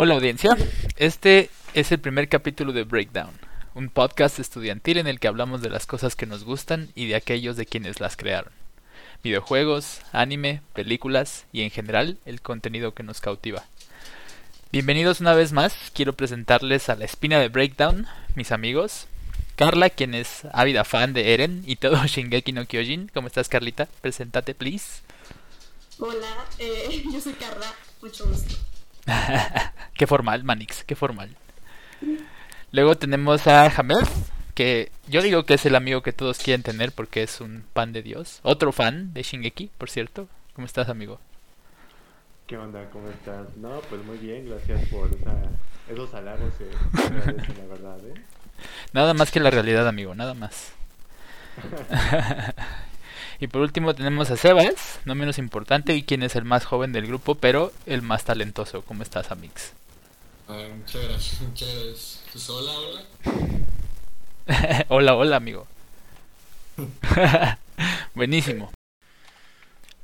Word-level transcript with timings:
Hola 0.00 0.14
audiencia, 0.14 0.56
este 0.96 1.50
es 1.74 1.90
el 1.90 1.98
primer 1.98 2.28
capítulo 2.28 2.72
de 2.72 2.84
Breakdown, 2.84 3.32
un 3.74 3.88
podcast 3.88 4.38
estudiantil 4.38 4.98
en 4.98 5.08
el 5.08 5.18
que 5.18 5.26
hablamos 5.26 5.60
de 5.60 5.70
las 5.70 5.86
cosas 5.86 6.14
que 6.14 6.24
nos 6.24 6.44
gustan 6.44 6.88
y 6.94 7.08
de 7.08 7.16
aquellos 7.16 7.56
de 7.56 7.66
quienes 7.66 7.98
las 7.98 8.16
crearon. 8.16 8.52
Videojuegos, 9.24 10.02
anime, 10.12 10.62
películas 10.72 11.46
y 11.52 11.62
en 11.62 11.70
general 11.70 12.16
el 12.26 12.40
contenido 12.40 12.94
que 12.94 13.02
nos 13.02 13.20
cautiva. 13.20 13.64
Bienvenidos 14.70 15.20
una 15.20 15.34
vez 15.34 15.50
más, 15.50 15.74
quiero 15.94 16.12
presentarles 16.12 16.88
a 16.90 16.94
la 16.94 17.04
espina 17.04 17.40
de 17.40 17.48
Breakdown, 17.48 18.06
mis 18.36 18.52
amigos. 18.52 19.08
Carla, 19.56 19.90
quien 19.90 20.14
es 20.14 20.42
ávida 20.52 20.84
fan 20.84 21.12
de 21.12 21.34
Eren 21.34 21.64
y 21.66 21.74
todo 21.74 21.96
Shingeki 22.06 22.52
no 22.52 22.66
Kyojin. 22.66 23.10
¿Cómo 23.12 23.26
estás, 23.26 23.48
Carlita? 23.48 23.88
Preséntate, 24.00 24.54
please. 24.54 25.02
Hola, 25.98 26.46
eh, 26.60 27.02
yo 27.12 27.20
soy 27.20 27.32
Carla, 27.32 27.74
mucho 28.00 28.28
gusto. 28.28 28.54
qué 29.94 30.06
formal, 30.06 30.44
Manix, 30.44 30.84
qué 30.84 30.94
formal. 30.94 31.34
Luego 32.72 32.96
tenemos 32.96 33.46
a 33.46 33.66
Hamel, 33.66 34.06
que 34.54 34.90
yo 35.08 35.22
digo 35.22 35.44
que 35.44 35.54
es 35.54 35.66
el 35.66 35.74
amigo 35.74 36.02
que 36.02 36.12
todos 36.12 36.38
quieren 36.38 36.62
tener 36.62 36.92
porque 36.92 37.22
es 37.22 37.40
un 37.40 37.64
pan 37.72 37.92
de 37.92 38.02
Dios. 38.02 38.40
Otro 38.42 38.72
fan 38.72 39.14
de 39.14 39.22
Shingeki, 39.22 39.70
por 39.78 39.90
cierto. 39.90 40.28
¿Cómo 40.54 40.66
estás, 40.66 40.88
amigo? 40.88 41.20
¿Qué 42.46 42.56
onda? 42.56 42.88
¿Cómo 42.90 43.08
estás? 43.08 43.56
No, 43.56 43.80
pues 43.88 44.04
muy 44.04 44.18
bien, 44.18 44.48
gracias 44.48 44.88
por 44.88 45.10
esos 45.88 46.14
halagos, 46.14 46.52
la 46.94 47.66
verdad, 47.66 47.98
¿eh? 48.06 48.14
Nada 48.92 49.14
más 49.14 49.30
que 49.30 49.40
la 49.40 49.50
realidad, 49.50 49.86
amigo, 49.86 50.14
nada 50.14 50.34
más. 50.34 50.72
y 53.40 53.46
por 53.46 53.62
último 53.62 53.94
tenemos 53.94 54.30
a 54.30 54.36
Sebas, 54.36 55.00
no 55.04 55.14
menos 55.14 55.38
importante, 55.38 55.94
y 55.94 56.02
quien 56.02 56.22
es 56.22 56.34
el 56.36 56.44
más 56.44 56.64
joven 56.64 56.92
del 56.92 57.06
grupo, 57.06 57.36
pero 57.36 57.72
el 57.86 58.02
más 58.02 58.24
talentoso. 58.24 58.82
¿Cómo 58.82 59.02
estás, 59.02 59.30
Amix? 59.30 59.72
muchas 60.48 61.02
gracias, 61.08 61.40
muchas 61.42 61.68
gracias. 61.68 62.22
Pues 62.32 62.50
hola, 62.50 62.72
hola. 62.72 63.02
hola, 64.88 65.14
hola, 65.14 65.36
amigo. 65.36 65.66
Buenísimo. 68.14 68.72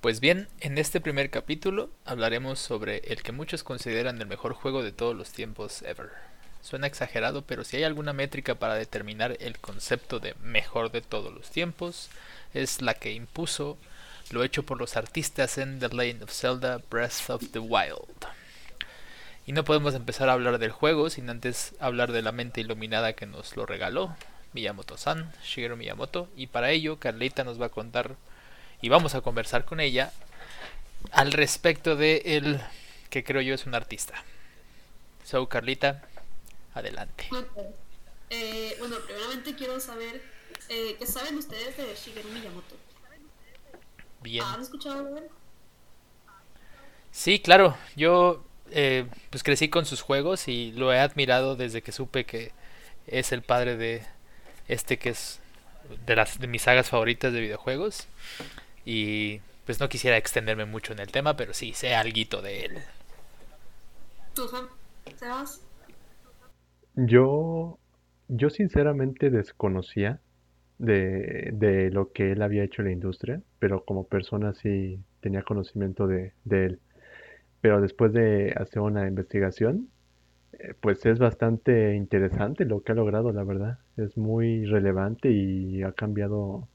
Pues 0.00 0.20
bien, 0.20 0.48
en 0.61 0.77
este 0.77 1.00
primer 1.00 1.31
capítulo 1.31 1.89
hablaremos 2.05 2.59
sobre 2.59 2.98
el 3.06 3.22
que 3.22 3.33
muchos 3.33 3.64
consideran 3.64 4.20
el 4.20 4.27
mejor 4.27 4.53
juego 4.53 4.83
de 4.83 4.92
todos 4.92 5.16
los 5.16 5.31
tiempos 5.31 5.83
ever. 5.83 6.11
Suena 6.61 6.87
exagerado, 6.87 7.42
pero 7.42 7.64
si 7.64 7.78
hay 7.78 7.84
alguna 7.84 8.12
métrica 8.12 8.55
para 8.55 8.75
determinar 8.75 9.37
el 9.41 9.59
concepto 9.59 10.20
de 10.20 10.34
mejor 10.42 10.92
de 10.92 11.00
todos 11.00 11.33
los 11.33 11.50
tiempos, 11.50 12.11
es 12.55 12.80
la 12.80 12.94
que 12.94 13.12
impuso 13.12 13.77
lo 14.30 14.42
hecho 14.42 14.62
por 14.62 14.78
los 14.78 14.97
artistas 14.97 15.58
en 15.58 15.80
The 15.80 15.88
Lane 15.88 16.22
of 16.22 16.33
Zelda 16.33 16.80
Breath 16.91 17.28
of 17.28 17.50
the 17.50 17.58
Wild. 17.58 18.27
Y 19.47 19.52
no 19.52 19.64
podemos 19.64 19.94
empezar 19.94 20.28
a 20.28 20.33
hablar 20.33 20.58
del 20.58 20.70
juego 20.70 21.10
sin 21.10 21.28
antes 21.28 21.75
hablar 21.78 22.12
de 22.12 22.22
la 22.22 22.32
mente 22.32 22.60
iluminada 22.62 23.12
que 23.12 23.27
nos 23.27 23.56
lo 23.56 23.66
regaló, 23.66 24.16
Miyamoto-san, 24.55 25.32
Shigeru 25.44 25.77
Miyamoto, 25.77 26.28
y 26.36 26.47
para 26.47 26.70
ello 26.70 26.98
Carlita 26.98 27.44
nos 27.44 27.60
va 27.60 27.66
a 27.66 27.70
contar 27.70 28.16
y 28.80 28.88
vamos 28.88 29.14
a 29.14 29.20
conversar 29.20 29.64
con 29.64 29.80
ella 29.80 30.12
al 31.10 31.32
respecto 31.32 31.97
de 31.97 32.22
el 32.25 32.60
que 33.10 33.25
creo 33.25 33.42
yo 33.42 33.55
es 33.55 33.66
un 33.66 33.75
artista. 33.75 34.25
So, 35.25 35.48
Carlita, 35.48 36.02
adelante. 36.75 37.28
Eh, 38.30 38.77
bueno, 38.78 38.97
primeramente 39.05 39.55
quiero 39.55 39.78
saber 39.80 40.34
eh, 40.69 40.97
qué 40.98 41.07
saben 41.07 41.37
ustedes 41.37 41.77
de 41.77 41.95
Shigeru 41.95 42.29
Miyamoto. 42.31 42.77
Bien. 44.23 44.45
¿Han 44.45 44.61
escuchado 44.61 45.05
de 45.05 45.21
él? 45.21 45.25
Sí, 47.11 47.41
claro. 47.41 47.77
Yo 47.97 48.45
eh, 48.71 49.06
pues 49.31 49.43
crecí 49.43 49.69
con 49.69 49.87
sus 49.87 50.01
juegos 50.01 50.48
y 50.48 50.73
lo 50.73 50.93
he 50.93 50.98
admirado 50.98 51.56
desde 51.56 51.83
que 51.83 51.93
supe 51.93 52.25
que 52.25 52.53
es 53.06 53.33
el 53.33 53.43
padre 53.43 53.77
de 53.77 54.03
este 54.67 54.98
que 54.98 55.11
es 55.11 55.41
de 56.06 56.17
las 56.17 56.39
de 56.39 56.47
mis 56.47 56.62
sagas 56.62 56.89
favoritas 56.89 57.33
de 57.33 57.41
videojuegos. 57.41 58.09
Y 58.84 59.41
pues 59.67 59.81
no 59.81 59.88
quisiera 59.88 60.17
extenderme 60.17 60.65
mucho 60.65 60.93
en 60.93 60.99
el 60.99 61.11
tema, 61.11 61.37
pero 61.37 61.55
sí, 61.55 61.72
sé 61.72 61.94
algo 61.94 62.43
de 62.43 62.65
él. 62.65 62.78
¿Tú, 64.34 64.49
Sebas? 65.17 65.61
Yo, 66.97 67.78
yo 68.28 68.50
sinceramente 68.50 69.31
desconocía 69.31 70.21
de, 70.79 71.51
de, 71.53 71.91
lo 71.91 72.12
que 72.12 72.33
él 72.33 72.43
había 72.43 72.65
hecho 72.65 72.83
en 72.83 72.87
la 72.87 72.93
industria, 72.93 73.41
pero 73.59 73.85
como 73.85 74.07
persona 74.07 74.55
sí 74.55 74.99
tenía 75.21 75.43
conocimiento 75.43 76.07
de, 76.07 76.33
de 76.45 76.67
él. 76.67 76.81
Pero 77.61 77.81
después 77.81 78.12
de 78.12 78.53
hacer 78.57 78.81
una 78.81 79.07
investigación, 79.07 79.89
eh, 80.53 80.75
pues 80.81 81.05
es 81.07 81.19
bastante 81.19 81.95
interesante 81.95 82.65
lo 82.65 82.83
que 82.83 82.93
ha 82.93 82.95
logrado, 82.95 83.33
la 83.33 83.45
verdad. 83.45 83.79
Es 83.97 84.17
muy 84.17 84.67
relevante 84.67 85.31
y 85.31 85.83
ha 85.83 85.93
cambiado 85.93 86.69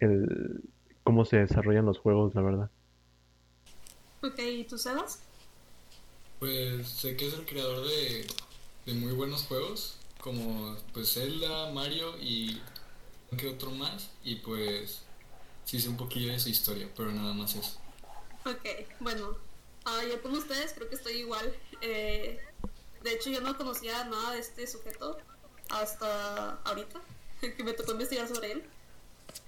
el, 0.00 0.62
cómo 1.04 1.24
se 1.24 1.38
desarrollan 1.38 1.86
los 1.86 1.98
juegos, 1.98 2.34
la 2.34 2.42
verdad. 2.42 2.70
Ok, 4.22 4.38
¿y 4.38 4.64
tú, 4.64 4.78
Sebas? 4.78 5.22
Pues 6.38 6.88
sé 6.88 7.16
que 7.16 7.28
es 7.28 7.34
el 7.34 7.46
creador 7.46 7.86
de, 7.86 8.26
de 8.86 8.94
muy 8.98 9.12
buenos 9.12 9.44
juegos, 9.44 9.98
como 10.20 10.76
pues 10.92 11.14
Zelda, 11.14 11.70
Mario 11.72 12.16
y 12.20 12.60
que 13.36 13.48
otro 13.48 13.70
más, 13.70 14.10
y 14.22 14.36
pues 14.36 15.02
sí 15.64 15.80
sé 15.80 15.88
un 15.88 15.96
poquillo 15.96 16.32
de 16.32 16.38
su 16.38 16.48
historia, 16.48 16.88
pero 16.96 17.12
nada 17.12 17.32
más 17.32 17.54
eso. 17.54 17.80
Ok, 18.44 18.64
bueno, 19.00 19.30
uh, 19.30 20.08
yo 20.08 20.22
como 20.22 20.38
ustedes 20.38 20.72
creo 20.74 20.88
que 20.88 20.94
estoy 20.94 21.14
igual. 21.14 21.54
Eh, 21.80 22.40
de 23.02 23.12
hecho, 23.12 23.30
yo 23.30 23.40
no 23.40 23.56
conocía 23.56 24.04
nada 24.04 24.32
de 24.32 24.40
este 24.40 24.66
sujeto 24.66 25.18
hasta 25.68 26.52
ahorita, 26.62 27.00
que 27.40 27.64
me 27.64 27.72
tocó 27.72 27.92
investigar 27.92 28.28
sobre 28.28 28.52
él 28.52 28.68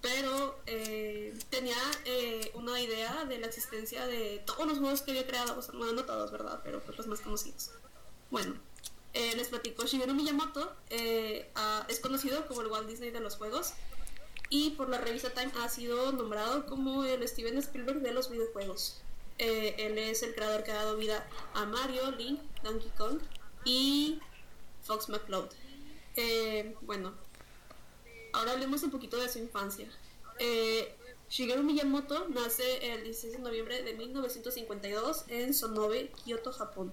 pero 0.01 0.59
eh, 0.67 1.37
tenía 1.51 1.77
eh, 2.05 2.51
una 2.55 2.81
idea 2.81 3.25
de 3.25 3.39
la 3.39 3.47
existencia 3.47 4.07
de 4.07 4.43
todos 4.47 4.67
los 4.67 4.79
juegos 4.79 5.03
que 5.03 5.11
había 5.13 5.27
creado, 5.27 5.59
o 5.59 5.63
sea, 5.63 5.75
no 5.75 6.05
todos, 6.05 6.31
¿verdad? 6.31 6.61
Pero 6.65 6.81
pues 6.81 6.97
los 6.99 7.07
más 7.07 7.21
conocidos. 7.21 7.71
Bueno, 8.31 8.55
eh, 9.15 9.35
les 9.37 9.49
platico, 9.49 9.85
Shigeru 9.85 10.15
Miyamoto 10.15 10.73
es 10.91 12.01
conocido 12.01 12.47
como 12.47 12.63
el 12.63 12.69
Walt 12.69 12.89
Disney 12.89 13.11
de 13.11 13.21
los 13.21 13.37
juegos 13.37 13.73
y 14.51 14.71
por 14.71 14.89
la 14.89 14.99
revista 14.99 15.31
Time 15.31 15.53
ha 15.63 15.69
sido 15.69 16.13
nombrado 16.13 16.67
como 16.67 17.05
el 17.05 17.27
Steven 17.27 17.59
Spielberg 17.59 18.01
de 18.01 18.13
los 18.13 18.31
videojuegos. 18.31 19.01
él 19.39 19.99
es 19.99 20.23
el 20.23 20.35
creador 20.35 20.65
que 20.65 20.73
ha 20.73 20.77
dado 20.77 20.97
vida 20.97 21.27
a 21.55 21.67
Mario, 21.67 22.11
Link, 22.13 22.41
Donkey 22.63 22.91
Kong 22.97 23.19
y 23.65 24.21
Fox 24.83 25.09
McCloud. 25.09 25.49
bueno, 26.83 27.15
Ahora 28.33 28.53
hablemos 28.53 28.83
un 28.83 28.91
poquito 28.91 29.17
de 29.17 29.29
su 29.29 29.39
infancia. 29.39 29.89
Eh, 30.39 30.95
Shigeru 31.31 31.63
Miyamoto 31.63 32.29
nace 32.29 32.93
el 32.93 33.05
16 33.05 33.35
de 33.35 33.39
noviembre 33.41 33.83
de 33.83 33.95
1952 33.95 35.25
en 35.29 35.55
Sonobe, 35.55 36.11
Kyoto, 36.25 36.53
Japón. 36.53 36.93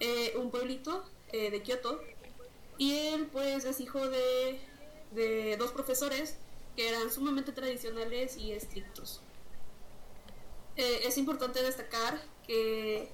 Eh, 0.00 0.34
un 0.36 0.50
pueblito 0.50 1.04
eh, 1.32 1.50
de 1.50 1.62
Kyoto. 1.62 2.00
Y 2.78 2.96
él 3.08 3.28
pues 3.32 3.64
es 3.64 3.80
hijo 3.80 4.08
de, 4.08 4.60
de 5.12 5.56
dos 5.56 5.72
profesores 5.72 6.36
que 6.76 6.88
eran 6.88 7.10
sumamente 7.10 7.52
tradicionales 7.52 8.36
y 8.36 8.52
estrictos. 8.52 9.22
es 10.76 11.16
importante 11.16 11.62
destacar 11.62 12.20
que 12.46 13.08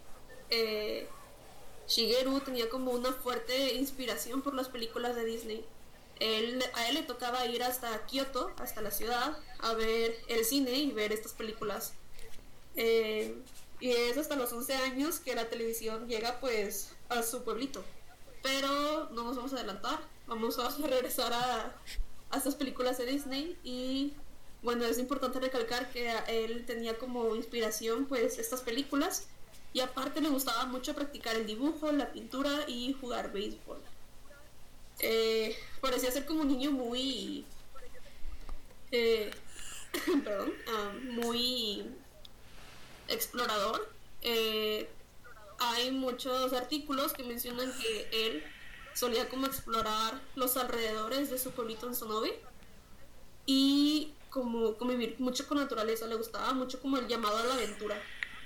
Shigeru 1.86 2.40
tenía 2.40 2.68
como 2.68 2.90
una 2.90 3.12
fuerte 3.12 3.74
inspiración 3.74 4.42
por 4.42 4.54
las 4.54 4.68
películas 4.68 5.14
de 5.14 5.24
Disney 5.24 5.64
a 6.74 6.88
él 6.88 6.94
le 6.94 7.02
tocaba 7.02 7.44
ir 7.46 7.62
hasta 7.62 8.06
Kioto, 8.06 8.52
hasta 8.58 8.80
la 8.80 8.90
ciudad, 8.90 9.36
a 9.58 9.74
ver 9.74 10.16
el 10.28 10.44
cine 10.44 10.72
y 10.72 10.92
ver 10.92 11.12
estas 11.12 11.32
películas. 11.32 11.94
Eh, 12.76 13.34
y 13.80 13.90
es 13.90 14.16
hasta 14.16 14.36
los 14.36 14.52
11 14.52 14.74
años 14.74 15.18
que 15.18 15.34
la 15.34 15.48
televisión 15.48 16.06
llega 16.06 16.38
pues 16.40 16.90
a 17.08 17.22
su 17.22 17.42
pueblito. 17.42 17.82
Pero 18.42 19.10
no 19.10 19.24
nos 19.24 19.36
vamos 19.36 19.52
a 19.52 19.56
adelantar, 19.56 20.00
vamos 20.26 20.58
a 20.58 20.68
regresar 20.86 21.32
a, 21.32 21.74
estas 22.36 22.54
películas 22.54 22.98
de 22.98 23.06
Disney 23.06 23.58
y 23.62 24.14
bueno, 24.62 24.84
es 24.86 24.98
importante 24.98 25.38
recalcar 25.38 25.90
que 25.92 26.14
él 26.28 26.64
tenía 26.64 26.96
como 26.98 27.34
inspiración 27.36 28.06
pues 28.06 28.38
estas 28.38 28.62
películas 28.62 29.26
y 29.74 29.80
aparte 29.80 30.20
le 30.20 30.30
gustaba 30.30 30.64
mucho 30.66 30.94
practicar 30.94 31.36
el 31.36 31.46
dibujo, 31.46 31.92
la 31.92 32.10
pintura 32.10 32.64
y 32.66 32.94
jugar 32.94 33.32
béisbol. 33.32 33.78
Eh, 35.00 35.56
parecía 35.80 36.10
ser 36.10 36.24
como 36.26 36.42
un 36.42 36.48
niño 36.48 36.70
muy... 36.70 37.44
Eh, 38.92 39.30
perdón, 40.24 40.52
ah, 40.68 40.92
muy 41.10 41.84
explorador. 43.08 43.88
Eh, 44.22 44.88
hay 45.70 45.90
muchos 45.90 46.52
artículos 46.52 47.12
que 47.12 47.24
mencionan 47.24 47.72
que 47.80 48.08
él 48.26 48.44
solía 48.94 49.28
como 49.28 49.46
explorar 49.46 50.20
los 50.34 50.56
alrededores 50.56 51.30
de 51.30 51.38
su 51.38 51.50
pueblito 51.52 51.86
en 51.86 51.94
Sonobe 51.94 52.40
y 53.46 54.12
como 54.30 54.76
convivir 54.76 55.16
mucho 55.18 55.46
con 55.46 55.58
naturaleza, 55.58 56.06
le 56.06 56.14
gustaba 56.14 56.52
mucho 56.54 56.80
como 56.80 56.96
el 56.96 57.06
llamado 57.06 57.36
a 57.36 57.44
la 57.44 57.54
aventura. 57.54 58.00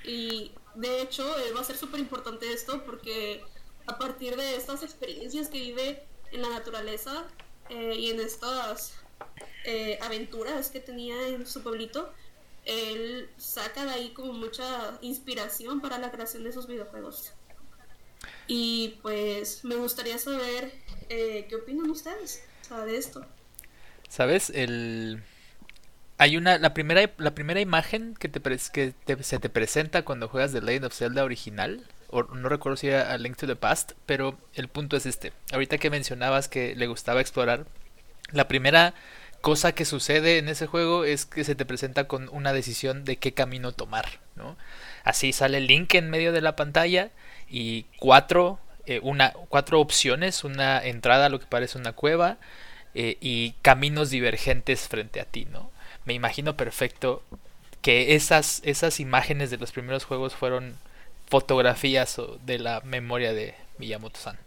Y 0.05 0.53
de 0.75 1.03
hecho 1.03 1.25
va 1.55 1.61
a 1.61 1.65
ser 1.65 1.77
súper 1.77 2.01
importante 2.01 2.53
esto 2.53 2.85
porque 2.85 3.43
a 3.87 3.99
partir 3.99 4.37
de 4.37 4.57
estas 4.57 4.83
experiencias 4.83 5.49
que 5.49 5.61
vive 5.61 6.03
en 6.33 6.43
la 6.43 6.49
naturaleza 6.49 7.25
eh, 7.69 7.95
y 7.97 8.11
en 8.11 8.21
estas 8.21 8.95
eh, 9.65 9.99
aventuras 10.03 10.71
que 10.71 10.81
tenía 10.81 11.29
en 11.29 11.47
su 11.47 11.62
pueblito, 11.62 12.12
él 12.67 13.31
saca 13.39 13.85
de 13.85 13.93
ahí 13.93 14.11
como 14.11 14.33
mucha 14.33 14.99
inspiración 15.01 15.81
para 15.81 15.99
la 15.99 16.11
creación 16.11 16.45
de 16.45 16.51
esos 16.51 16.67
videojuegos. 16.67 17.33
Y 18.47 18.99
pues 19.03 19.65
me 19.65 19.77
gustaría 19.77 20.19
saber 20.19 20.73
eh, 21.09 21.47
qué 21.49 21.57
opinan 21.57 21.91
ustedes 21.91 22.43
de 22.75 22.97
esto. 22.97 23.25
¿Sabes? 24.09 24.51
El... 24.51 25.23
Hay 26.19 26.37
una, 26.37 26.59
la 26.59 26.73
primera, 26.73 27.13
la 27.19 27.35
primera 27.35 27.61
imagen 27.61 28.15
que, 28.15 28.29
te, 28.29 28.41
que 28.41 29.23
se 29.23 29.39
te 29.39 29.49
presenta 29.51 30.05
cuando 30.05 30.29
juegas 30.29 30.53
The 30.53 30.62
Legend 30.62 30.87
of 30.87 30.95
Zelda 30.95 31.25
original, 31.25 31.87
o 32.09 32.23
no 32.23 32.49
recuerdo 32.49 32.77
si 32.77 32.89
era 32.89 33.17
Link 33.19 33.37
to 33.37 33.47
the 33.47 33.57
Past, 33.57 33.93
pero 34.07 34.39
el 34.55 34.69
punto 34.69 34.97
es 34.97 35.05
este. 35.05 35.33
Ahorita 35.53 35.77
que 35.77 35.91
mencionabas 35.91 36.49
que 36.49 36.75
le 36.75 36.87
gustaba 36.87 37.21
explorar, 37.21 37.67
la 38.33 38.49
primera 38.49 38.95
cosa 39.47 39.77
que 39.77 39.85
sucede 39.85 40.39
en 40.39 40.49
ese 40.49 40.67
juego 40.67 41.05
es 41.05 41.25
que 41.25 41.45
se 41.45 41.55
te 41.55 41.65
presenta 41.65 42.09
con 42.09 42.29
una 42.33 42.53
decisión 42.53 43.05
de 43.05 43.19
qué 43.19 43.33
camino 43.33 43.71
tomar, 43.71 44.19
¿no? 44.35 44.57
Así 45.05 45.33
sale 45.33 45.61
Link 45.61 45.95
en 45.95 46.11
medio 46.11 46.33
de 46.33 46.41
la 46.41 46.57
pantalla 46.57 47.13
y 47.49 47.85
cuatro, 47.97 48.59
eh, 48.87 48.99
una, 49.05 49.35
cuatro 49.49 49.79
opciones, 49.81 50.43
una 50.43 50.85
entrada 50.85 51.27
a 51.27 51.29
lo 51.29 51.39
que 51.39 51.47
parece 51.47 51.79
una 51.79 51.93
cueva 51.93 52.39
eh, 52.97 53.19
y 53.21 53.53
caminos 53.63 54.11
divergentes 54.11 54.89
frente 54.89 55.21
a 55.21 55.27
ti, 55.27 55.45
¿no? 55.45 55.71
Me 56.07 56.15
imagino 56.15 56.57
perfecto 56.57 57.23
que 57.83 58.17
esas, 58.17 58.61
esas 58.65 58.99
imágenes 58.99 59.53
de 59.53 59.59
los 59.59 59.71
primeros 59.71 60.05
juegos 60.07 60.35
fueron 60.35 60.77
fotografías 61.29 62.21
de 62.45 62.59
la 62.59 62.81
memoria 62.81 63.33
de 63.33 63.55
Miyamoto-san. 63.79 64.41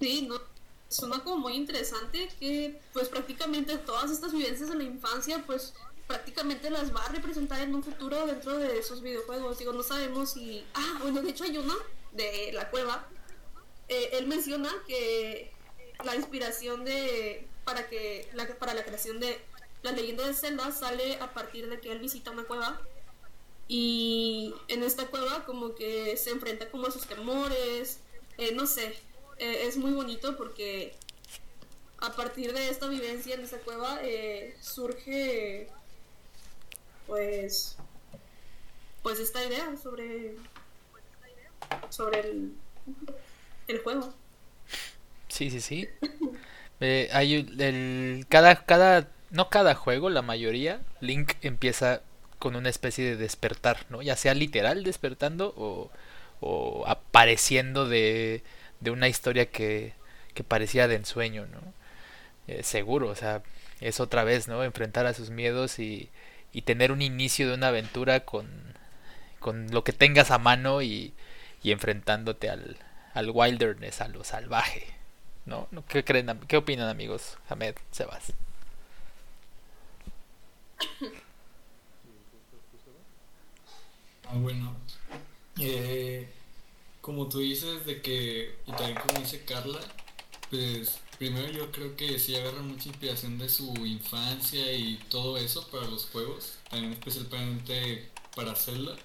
Sí, 0.00 0.26
no, 0.26 0.40
suena 0.88 1.22
como 1.22 1.38
muy 1.38 1.54
interesante 1.54 2.28
que 2.40 2.80
pues 2.92 3.08
prácticamente 3.08 3.76
todas 3.78 4.10
estas 4.10 4.32
vivencias 4.32 4.70
de 4.70 4.76
la 4.76 4.84
infancia 4.84 5.42
pues 5.46 5.74
prácticamente 6.06 6.70
las 6.70 6.94
va 6.94 7.04
a 7.04 7.08
representar 7.10 7.60
en 7.60 7.74
un 7.74 7.82
futuro 7.82 8.26
dentro 8.26 8.56
de 8.56 8.78
esos 8.78 9.02
videojuegos. 9.02 9.58
Digo, 9.58 9.72
no 9.74 9.82
sabemos 9.82 10.30
si... 10.30 10.64
Ah, 10.74 10.98
bueno, 11.02 11.20
de 11.20 11.30
hecho 11.30 11.44
hay 11.44 11.58
una 11.58 11.74
de 12.12 12.50
la 12.54 12.70
cueva. 12.70 13.06
Eh, 13.88 14.10
él 14.12 14.26
menciona 14.26 14.70
que 14.86 15.52
la 16.04 16.16
inspiración 16.16 16.84
de 16.84 17.46
para 17.64 17.88
que 17.88 18.28
la, 18.32 18.46
para 18.58 18.72
la 18.72 18.84
creación 18.84 19.20
de 19.20 19.38
la 19.82 19.92
leyenda 19.92 20.26
de 20.26 20.32
Zelda 20.32 20.72
sale 20.72 21.16
a 21.20 21.34
partir 21.34 21.68
de 21.68 21.80
que 21.80 21.92
él 21.92 21.98
visita 21.98 22.30
una 22.30 22.44
cueva 22.44 22.80
y 23.68 24.54
en 24.68 24.82
esta 24.82 25.06
cueva 25.06 25.44
como 25.44 25.74
que 25.74 26.16
se 26.16 26.30
enfrenta 26.30 26.70
como 26.70 26.86
a 26.86 26.90
sus 26.90 27.06
temores, 27.06 28.00
eh, 28.38 28.52
no 28.54 28.66
sé, 28.66 28.98
eh, 29.38 29.66
es 29.66 29.76
muy 29.76 29.92
bonito 29.92 30.36
porque 30.36 30.94
a 32.00 32.12
partir 32.14 32.52
de 32.52 32.68
esta 32.68 32.86
vivencia 32.88 33.34
en 33.34 33.42
esta 33.42 33.58
cueva 33.58 33.98
eh, 34.02 34.54
surge 34.60 35.68
pues 37.06 37.76
pues 39.02 39.18
esta 39.18 39.44
idea 39.44 39.76
sobre 39.82 40.34
sobre 41.90 42.20
el, 42.20 42.52
el 43.68 43.78
juego. 43.82 44.12
Sí 45.28 45.50
sí 45.50 45.60
sí. 45.60 45.88
Eh, 46.80 47.08
hay 47.12 47.34
el 47.34 48.24
cada 48.28 48.64
cada 48.64 49.08
no 49.30 49.50
cada 49.50 49.74
juego 49.74 50.10
la 50.10 50.22
mayoría 50.22 50.80
Link 51.00 51.32
empieza 51.42 52.02
con 52.38 52.54
una 52.54 52.68
especie 52.68 53.04
de 53.04 53.16
despertar 53.16 53.84
no 53.90 54.00
ya 54.00 54.14
sea 54.14 54.32
literal 54.34 54.84
despertando 54.84 55.52
o, 55.56 55.90
o 56.40 56.84
apareciendo 56.86 57.88
de 57.88 58.44
de 58.80 58.90
una 58.90 59.08
historia 59.08 59.46
que, 59.46 59.94
que 60.34 60.44
parecía 60.44 60.88
de 60.88 60.96
ensueño, 60.96 61.46
¿no? 61.46 61.60
Eh, 62.48 62.62
seguro, 62.62 63.08
o 63.08 63.14
sea, 63.14 63.42
es 63.80 64.00
otra 64.00 64.24
vez, 64.24 64.48
¿no? 64.48 64.64
Enfrentar 64.64 65.06
a 65.06 65.14
sus 65.14 65.30
miedos 65.30 65.78
y, 65.78 66.10
y 66.52 66.62
tener 66.62 66.92
un 66.92 67.02
inicio 67.02 67.48
de 67.48 67.54
una 67.54 67.68
aventura 67.68 68.20
con, 68.20 68.48
con 69.40 69.70
lo 69.72 69.84
que 69.84 69.92
tengas 69.92 70.30
a 70.30 70.38
mano 70.38 70.82
y, 70.82 71.12
y 71.62 71.72
enfrentándote 71.72 72.50
al, 72.50 72.76
al 73.14 73.30
wilderness, 73.30 74.00
a 74.00 74.08
lo 74.08 74.24
salvaje, 74.24 74.86
¿no? 75.46 75.68
¿Qué, 75.88 76.04
creen, 76.04 76.40
¿Qué 76.48 76.56
opinan 76.56 76.88
amigos? 76.88 77.38
Hamed, 77.48 77.74
Sebas. 77.92 78.32
Ah, 84.26 84.34
bueno. 84.36 84.76
Eh, 85.60 86.28
como 87.00 87.28
tú 87.28 87.38
dices 87.38 87.86
de 87.86 88.02
que, 88.02 88.56
y 88.66 88.72
también 88.72 88.98
como 89.06 89.20
dice 89.20 89.44
Carla, 89.44 89.80
pues 90.50 90.98
primero 91.18 91.50
yo 91.50 91.70
creo 91.72 91.96
que 91.96 92.18
sí 92.18 92.36
agarra 92.36 92.62
mucha 92.62 92.88
inspiración 92.88 93.38
de 93.38 93.48
su 93.48 93.74
infancia 93.86 94.72
y 94.72 94.96
todo 95.08 95.36
eso 95.36 95.66
para 95.68 95.86
los 95.86 96.06
juegos, 96.06 96.54
también 96.70 96.92
especialmente 96.92 98.10
para 98.34 98.54
Zelda, 98.54 98.96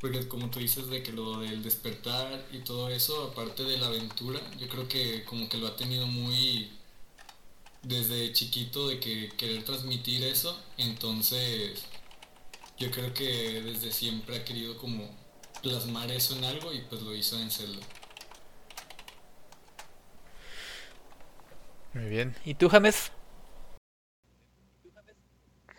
porque 0.00 0.28
como 0.28 0.50
tú 0.50 0.60
dices 0.60 0.88
de 0.88 1.02
que 1.02 1.12
lo 1.12 1.40
del 1.40 1.62
despertar 1.62 2.46
y 2.52 2.58
todo 2.58 2.90
eso, 2.90 3.30
aparte 3.32 3.64
de 3.64 3.78
la 3.78 3.88
aventura, 3.88 4.40
yo 4.58 4.68
creo 4.68 4.88
que 4.88 5.24
como 5.24 5.48
que 5.48 5.58
lo 5.58 5.66
ha 5.66 5.76
tenido 5.76 6.06
muy 6.06 6.70
desde 7.82 8.32
chiquito 8.32 8.88
de 8.88 9.00
que 9.00 9.30
querer 9.36 9.64
transmitir 9.64 10.24
eso, 10.24 10.56
entonces 10.76 11.84
yo 12.78 12.90
creo 12.90 13.12
que 13.14 13.60
desde 13.62 13.92
siempre 13.92 14.36
ha 14.36 14.44
querido 14.44 14.76
como 14.78 15.10
plasmar 15.62 16.10
eso 16.10 16.36
en 16.36 16.44
algo 16.44 16.72
y 16.72 16.80
pues 16.88 17.02
lo 17.02 17.14
hizo 17.14 17.38
en 17.38 17.50
Zelda. 17.50 17.84
Muy 21.94 22.08
bien. 22.08 22.34
¿Y 22.44 22.54
tú, 22.54 22.68
James? 22.68 23.12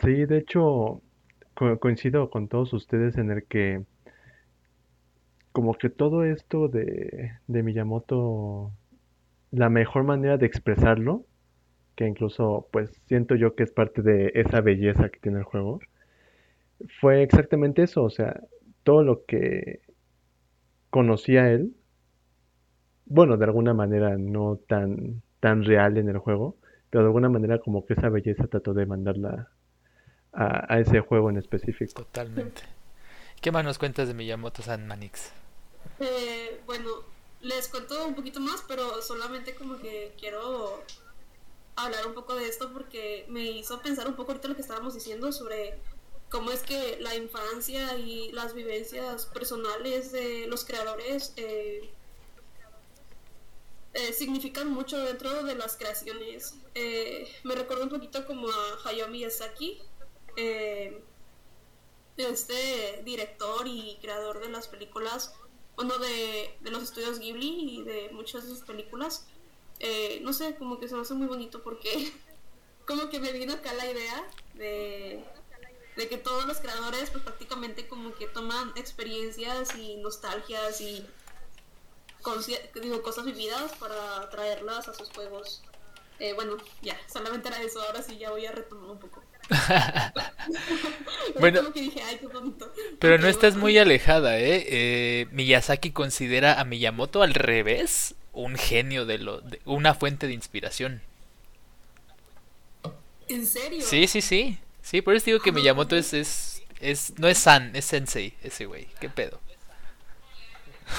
Sí, 0.01 0.25
de 0.25 0.37
hecho, 0.37 1.01
coincido 1.79 2.29
con 2.29 2.47
todos 2.47 2.73
ustedes 2.73 3.17
en 3.17 3.31
el 3.31 3.43
que 3.45 3.83
como 5.51 5.73
que 5.73 5.89
todo 5.89 6.23
esto 6.23 6.67
de, 6.67 7.33
de 7.47 7.63
Miyamoto, 7.63 8.71
la 9.51 9.69
mejor 9.69 10.03
manera 10.03 10.37
de 10.37 10.45
expresarlo, 10.45 11.25
que 11.95 12.07
incluso 12.07 12.67
pues 12.71 12.91
siento 13.07 13.35
yo 13.35 13.55
que 13.55 13.63
es 13.63 13.71
parte 13.71 14.01
de 14.01 14.31
esa 14.35 14.61
belleza 14.61 15.09
que 15.09 15.19
tiene 15.19 15.39
el 15.39 15.43
juego, 15.43 15.79
fue 17.01 17.23
exactamente 17.23 17.83
eso, 17.83 18.03
o 18.03 18.09
sea, 18.09 18.39
todo 18.89 19.03
lo 19.03 19.23
que 19.23 19.81
conocía 20.89 21.51
él, 21.51 21.75
bueno, 23.05 23.37
de 23.37 23.45
alguna 23.45 23.75
manera 23.75 24.17
no 24.17 24.59
tan, 24.67 25.21
tan 25.39 25.63
real 25.63 25.99
en 25.99 26.09
el 26.09 26.17
juego, 26.17 26.57
pero 26.89 27.03
de 27.03 27.09
alguna 27.09 27.29
manera 27.29 27.59
como 27.59 27.85
que 27.85 27.93
esa 27.93 28.09
belleza 28.09 28.47
trató 28.47 28.73
de 28.73 28.87
mandarla 28.87 29.51
a, 30.33 30.79
ese 30.79 31.01
juego 31.01 31.29
en 31.29 31.37
específico. 31.37 32.01
Totalmente. 32.01 32.63
¿Qué 33.39 33.51
más 33.51 33.63
nos 33.63 33.77
cuentas 33.77 34.07
de 34.07 34.15
Miyamoto 34.15 34.63
San 34.63 34.87
Manix? 34.87 35.33
Eh, 35.99 36.59
bueno, 36.65 36.89
les 37.41 37.67
cuento 37.67 38.07
un 38.07 38.15
poquito 38.15 38.39
más, 38.39 38.65
pero 38.67 39.03
solamente 39.03 39.53
como 39.53 39.77
que 39.77 40.13
quiero 40.19 40.81
hablar 41.75 42.07
un 42.07 42.15
poco 42.15 42.33
de 42.33 42.47
esto 42.47 42.73
porque 42.73 43.27
me 43.29 43.51
hizo 43.51 43.83
pensar 43.83 44.07
un 44.07 44.15
poco 44.15 44.31
ahorita 44.31 44.47
lo 44.47 44.55
que 44.55 44.63
estábamos 44.63 44.95
diciendo 44.95 45.31
sobre 45.31 45.77
cómo 46.29 46.51
es 46.51 46.61
que 46.61 46.97
la 47.01 47.15
infancia 47.15 47.97
y 47.97 48.31
las 48.31 48.53
vivencias 48.53 49.25
personales 49.25 50.11
de 50.11 50.47
los 50.47 50.63
creadores 50.63 51.33
eh, 51.37 51.89
eh, 53.93 54.13
significan 54.13 54.69
mucho 54.69 54.97
dentro 54.99 55.43
de 55.43 55.55
las 55.55 55.75
creaciones. 55.75 56.55
Eh, 56.75 57.27
me 57.43 57.55
recuerdo 57.55 57.83
un 57.83 57.89
poquito 57.89 58.25
como 58.25 58.47
a 58.47 58.79
Hayao 58.85 59.09
Miyazaki, 59.09 59.81
este 62.15 63.01
director 63.03 63.67
y 63.67 63.97
creador 64.01 64.39
de 64.39 64.49
las 64.49 64.67
películas, 64.67 65.33
uno 65.77 65.97
de, 65.97 66.55
de, 66.59 66.71
los 66.71 66.83
estudios 66.83 67.19
Ghibli 67.19 67.79
y 67.79 67.83
de 67.83 68.09
muchas 68.11 68.43
de 68.43 68.49
sus 68.49 68.61
películas. 68.61 69.25
no 70.21 70.33
sé, 70.33 70.55
como 70.55 70.79
que 70.79 70.87
se 70.87 70.95
me 70.95 71.01
hace 71.01 71.13
muy 71.13 71.27
bonito 71.27 71.61
porque 71.63 72.11
como 72.85 73.09
que 73.09 73.19
me 73.19 73.31
vino 73.31 73.53
acá 73.53 73.73
la 73.73 73.89
idea 73.89 74.29
de 74.53 75.25
de 75.95 76.07
que 76.07 76.17
todos 76.17 76.45
los 76.45 76.57
creadores 76.59 77.09
pues 77.09 77.23
prácticamente 77.23 77.87
como 77.87 78.13
que 78.15 78.27
toman 78.27 78.71
experiencias 78.75 79.75
y 79.75 79.97
nostalgias 79.97 80.81
y 80.81 81.05
digo, 82.81 83.01
cosas 83.01 83.25
vividas 83.25 83.73
para 83.79 84.29
traerlas 84.29 84.87
a 84.87 84.93
sus 84.93 85.09
juegos. 85.09 85.61
Eh, 86.19 86.33
bueno, 86.33 86.57
ya, 86.81 86.97
solamente 87.11 87.47
era 87.47 87.61
eso, 87.61 87.81
ahora 87.81 88.01
sí 88.01 88.17
ya 88.17 88.29
voy 88.29 88.45
a 88.45 88.51
retomar 88.51 88.89
un 88.91 88.99
poco. 88.99 89.23
bueno, 91.39 91.61
pero 92.99 93.17
no 93.17 93.27
estás 93.27 93.55
muy 93.55 93.77
alejada, 93.77 94.37
¿eh? 94.37 94.65
¿eh? 94.67 95.27
Miyazaki 95.31 95.91
considera 95.91 96.59
a 96.59 96.65
Miyamoto 96.65 97.23
al 97.23 97.33
revés 97.33 98.15
un 98.33 98.57
genio 98.57 99.05
de 99.05 99.17
lo, 99.17 99.41
de, 99.41 99.61
una 99.65 99.95
fuente 99.95 100.27
de 100.27 100.33
inspiración. 100.33 101.01
¿En 103.27 103.47
serio? 103.47 103.81
Sí, 103.81 104.07
sí, 104.07 104.21
sí. 104.21 104.59
Sí, 104.89 105.03
por 105.03 105.13
eso 105.13 105.25
digo 105.27 105.39
que 105.39 105.51
Miyamoto 105.51 105.95
es, 105.95 106.13
es, 106.13 106.63
es 106.79 107.13
no 107.19 107.27
es 107.27 107.37
San, 107.37 107.75
es 107.75 107.85
Sensei, 107.85 108.33
ese 108.41 108.65
güey. 108.65 108.87
¿Qué 108.99 109.07
pedo? 109.07 109.39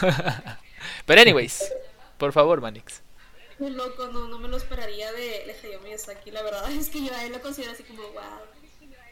Pero 1.06 1.20
anyways, 1.20 1.72
por 2.16 2.32
favor, 2.32 2.60
Manix. 2.60 3.02
Muy 3.58 3.70
loco, 3.70 4.06
no, 4.06 4.28
no 4.28 4.38
me 4.38 4.46
lo 4.46 4.58
esperaría 4.58 5.10
de, 5.12 5.44
de 5.44 5.56
Hayao 5.60 5.80
Miyazaki. 5.80 6.30
La 6.30 6.44
verdad 6.44 6.70
es 6.78 6.88
que 6.88 7.04
yo 7.04 7.12
a 7.12 7.24
él 7.24 7.32
lo 7.32 7.40
considero 7.40 7.72
así 7.72 7.82
como, 7.82 8.02
wow, 8.02 8.38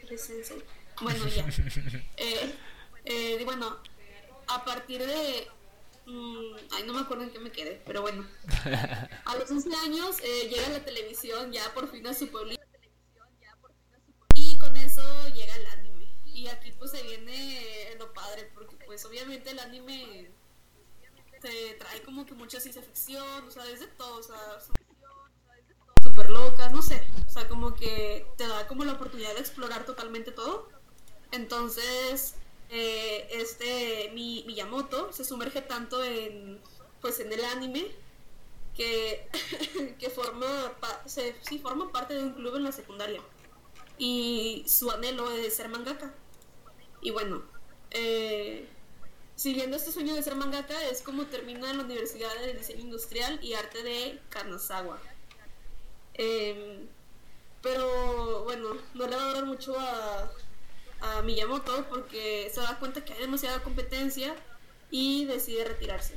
eres 0.03 0.21
sensei. 0.21 0.63
Bueno, 1.01 1.27
ya. 1.27 1.45
Eh, 2.15 2.55
eh, 3.03 3.41
bueno, 3.43 3.79
a 4.47 4.63
partir 4.63 5.05
de... 5.05 5.47
mm, 6.05 6.55
ay, 6.71 6.83
no 6.85 6.93
me 6.93 7.01
acuerdo 7.01 7.23
en 7.23 7.31
qué 7.31 7.39
me 7.39 7.51
quedé, 7.51 7.81
pero 7.85 8.01
bueno. 8.01 8.25
A 9.25 9.35
los 9.35 9.51
11 9.51 9.69
años 9.83 10.15
eh, 10.23 10.47
llega 10.49 10.69
la 10.69 10.85
televisión 10.85 11.51
ya 11.51 11.73
por 11.73 11.91
fin 11.91 12.07
a 12.07 12.13
su 12.13 12.29
pueblo. 12.29 12.53
Y 14.33 14.57
con 14.57 14.75
eso 14.77 15.01
llega 15.35 15.55
el 15.55 15.65
anime. 15.67 16.07
Y 16.25 16.38
aquí 16.49 16.71
pues 16.73 16.91
se 16.91 17.01
viene 17.03 17.95
lo 17.97 18.13
padre, 18.13 18.49
porque 18.53 18.75
pues 18.85 19.03
obviamente 19.05 19.51
el 19.51 19.59
anime 19.59 20.31
te 21.41 21.73
trae 21.75 22.01
como 22.03 22.25
que 22.25 22.33
mucha 22.33 22.59
ciencia 22.59 22.81
ficción, 22.81 23.47
o 23.47 23.51
sea, 23.51 23.63
desde 23.65 23.87
todo, 23.87 24.17
o 24.17 24.23
sea, 24.23 24.59
son 24.59 24.75
súper 26.03 26.29
locas, 26.29 26.71
no 26.71 26.81
sé, 26.81 27.01
o 27.25 27.29
sea, 27.29 27.47
como 27.47 27.75
que 27.75 28.25
te 28.37 28.47
da 28.47 28.67
como 28.67 28.83
la 28.83 28.93
oportunidad 28.93 29.33
de 29.33 29.39
explorar 29.41 29.85
totalmente 29.85 30.31
todo. 30.31 30.69
Entonces, 31.31 32.35
eh, 32.69 33.27
este 33.31 34.11
mi, 34.13 34.43
Miyamoto 34.47 35.11
se 35.13 35.23
sumerge 35.25 35.61
tanto 35.61 36.03
en 36.03 36.59
pues 37.01 37.19
en 37.19 37.31
el 37.31 37.43
anime 37.45 37.87
que, 38.75 39.27
que 39.99 40.09
forma 40.09 40.73
pa- 40.79 41.01
se, 41.07 41.35
sí, 41.47 41.59
forma 41.59 41.91
parte 41.91 42.13
de 42.13 42.23
un 42.23 42.33
club 42.33 42.55
en 42.57 42.63
la 42.63 42.71
secundaria 42.71 43.21
y 43.97 44.63
su 44.67 44.89
anhelo 44.91 45.31
es 45.31 45.55
ser 45.55 45.69
mangaka 45.69 46.13
y 47.01 47.11
bueno 47.11 47.43
eh, 47.91 48.67
siguiendo 49.35 49.77
este 49.77 49.91
sueño 49.91 50.15
de 50.15 50.23
ser 50.23 50.35
mangaka 50.35 50.81
es 50.89 51.01
como 51.01 51.25
termina 51.25 51.73
la 51.73 51.83
universidad 51.83 52.33
de 52.41 52.53
diseño 52.53 52.81
industrial 52.81 53.39
y 53.41 53.53
arte 53.53 53.83
de 53.83 54.19
Kanazawa 54.29 54.99
Em, 56.21 56.85
pero 57.61 58.43
bueno 58.43 58.75
no 58.93 59.07
le 59.07 59.15
va 59.15 59.29
a 59.29 59.33
dar 59.35 59.45
mucho 59.45 59.73
a 59.79 60.29
a 61.01 61.21
Miyamoto 61.21 61.85
porque 61.89 62.51
se 62.53 62.59
da 62.59 62.77
cuenta 62.77 63.05
que 63.05 63.13
hay 63.13 63.21
demasiada 63.21 63.63
competencia 63.63 64.35
y 64.91 65.25
decide 65.25 65.63
retirarse. 65.63 66.15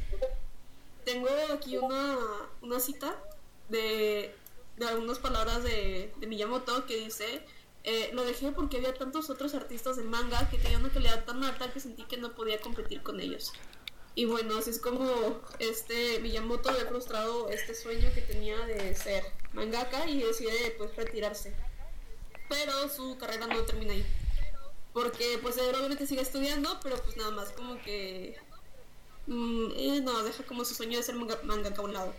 Tengo 1.05 1.29
aquí 1.55 1.77
una, 1.77 2.19
una 2.63 2.81
cita 2.81 3.17
de, 3.69 4.35
de 4.77 4.87
algunas 4.87 5.21
palabras 5.21 5.63
de, 5.63 6.13
de 6.17 6.27
Miyamoto 6.27 6.85
que 6.87 6.97
dice, 6.97 7.45
eh, 7.85 8.11
lo 8.13 8.25
dejé 8.25 8.53
porque 8.53 8.79
había 8.79 8.95
tantos 8.95 9.31
otros 9.31 9.55
artistas 9.55 9.97
de 9.97 10.05
manga 10.05 10.49
que 10.51 10.59
tenían 10.59 10.83
una 10.83 10.93
calidad 10.93 11.25
tan 11.25 11.43
alta 11.43 11.73
que 11.73 11.81
sentí 11.81 12.05
que 12.05 12.17
no 12.17 12.35
podía 12.35 12.61
competir 12.61 13.03
con 13.03 13.21
ellos. 13.21 13.53
Y 14.15 14.27
bueno, 14.27 14.59
así 14.59 14.71
es 14.71 14.79
como 14.79 15.41
este 15.59 16.21
Miyamoto 16.21 16.69
había 16.69 16.87
frustrado 16.87 17.49
este 17.49 17.75
sueño 17.75 18.11
que 18.15 18.21
tenía 18.21 18.59
de 18.67 18.95
ser 18.95 19.25
mangaka 19.55 20.07
y 20.09 20.23
decide 20.23 20.75
pues 20.77 20.95
retirarse. 20.97 21.55
Pero 22.49 22.89
su 22.89 23.17
carrera 23.17 23.47
no 23.47 23.63
termina 23.63 23.93
ahí 23.95 24.05
porque 24.93 25.39
pues 25.41 25.57
él 25.57 25.75
obviamente 25.75 26.07
sigue 26.07 26.21
estudiando, 26.21 26.79
pero 26.83 26.97
pues 26.97 27.17
nada 27.17 27.31
más 27.31 27.51
como 27.51 27.81
que 27.83 28.37
mm, 29.27 29.71
eh, 29.75 30.01
no, 30.03 30.23
deja 30.23 30.45
como 30.45 30.65
su 30.65 30.75
sueño 30.75 30.99
de 30.99 31.05
ser 31.05 31.15
manga, 31.15 31.39
mangaka 31.45 31.81
a 31.81 31.85
un 31.85 31.95
lado. 31.95 32.15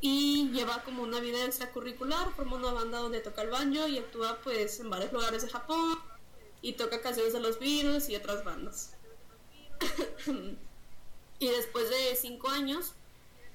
Y 0.00 0.50
lleva 0.50 0.82
como 0.84 1.02
una 1.02 1.20
vida 1.20 1.44
extracurricular, 1.44 2.32
forma 2.34 2.56
una 2.56 2.72
banda 2.72 2.98
donde 2.98 3.20
toca 3.20 3.42
el 3.42 3.50
banjo 3.50 3.88
y 3.88 3.98
actúa 3.98 4.38
pues 4.42 4.78
en 4.80 4.90
varios 4.90 5.12
lugares 5.12 5.42
de 5.42 5.48
Japón 5.48 5.98
y 6.62 6.74
toca 6.74 7.00
canciones 7.00 7.32
de 7.32 7.40
los 7.40 7.58
Beatles 7.58 8.08
y 8.08 8.16
otras 8.16 8.44
bandas. 8.44 8.94
y 11.38 11.48
después 11.48 11.90
de 11.90 12.16
cinco 12.16 12.48
años, 12.48 12.92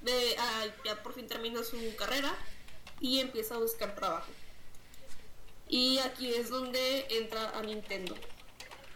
de, 0.02 0.36
ah, 0.38 0.66
ya 0.84 1.02
por 1.02 1.14
fin 1.14 1.26
termina 1.26 1.64
su 1.64 1.78
carrera 1.96 2.34
y 3.00 3.20
empieza 3.20 3.54
a 3.54 3.58
buscar 3.58 3.94
trabajo. 3.94 4.30
Y 5.68 5.98
aquí 5.98 6.32
es 6.32 6.50
donde 6.50 7.06
entra 7.10 7.58
a 7.58 7.62
Nintendo. 7.62 8.14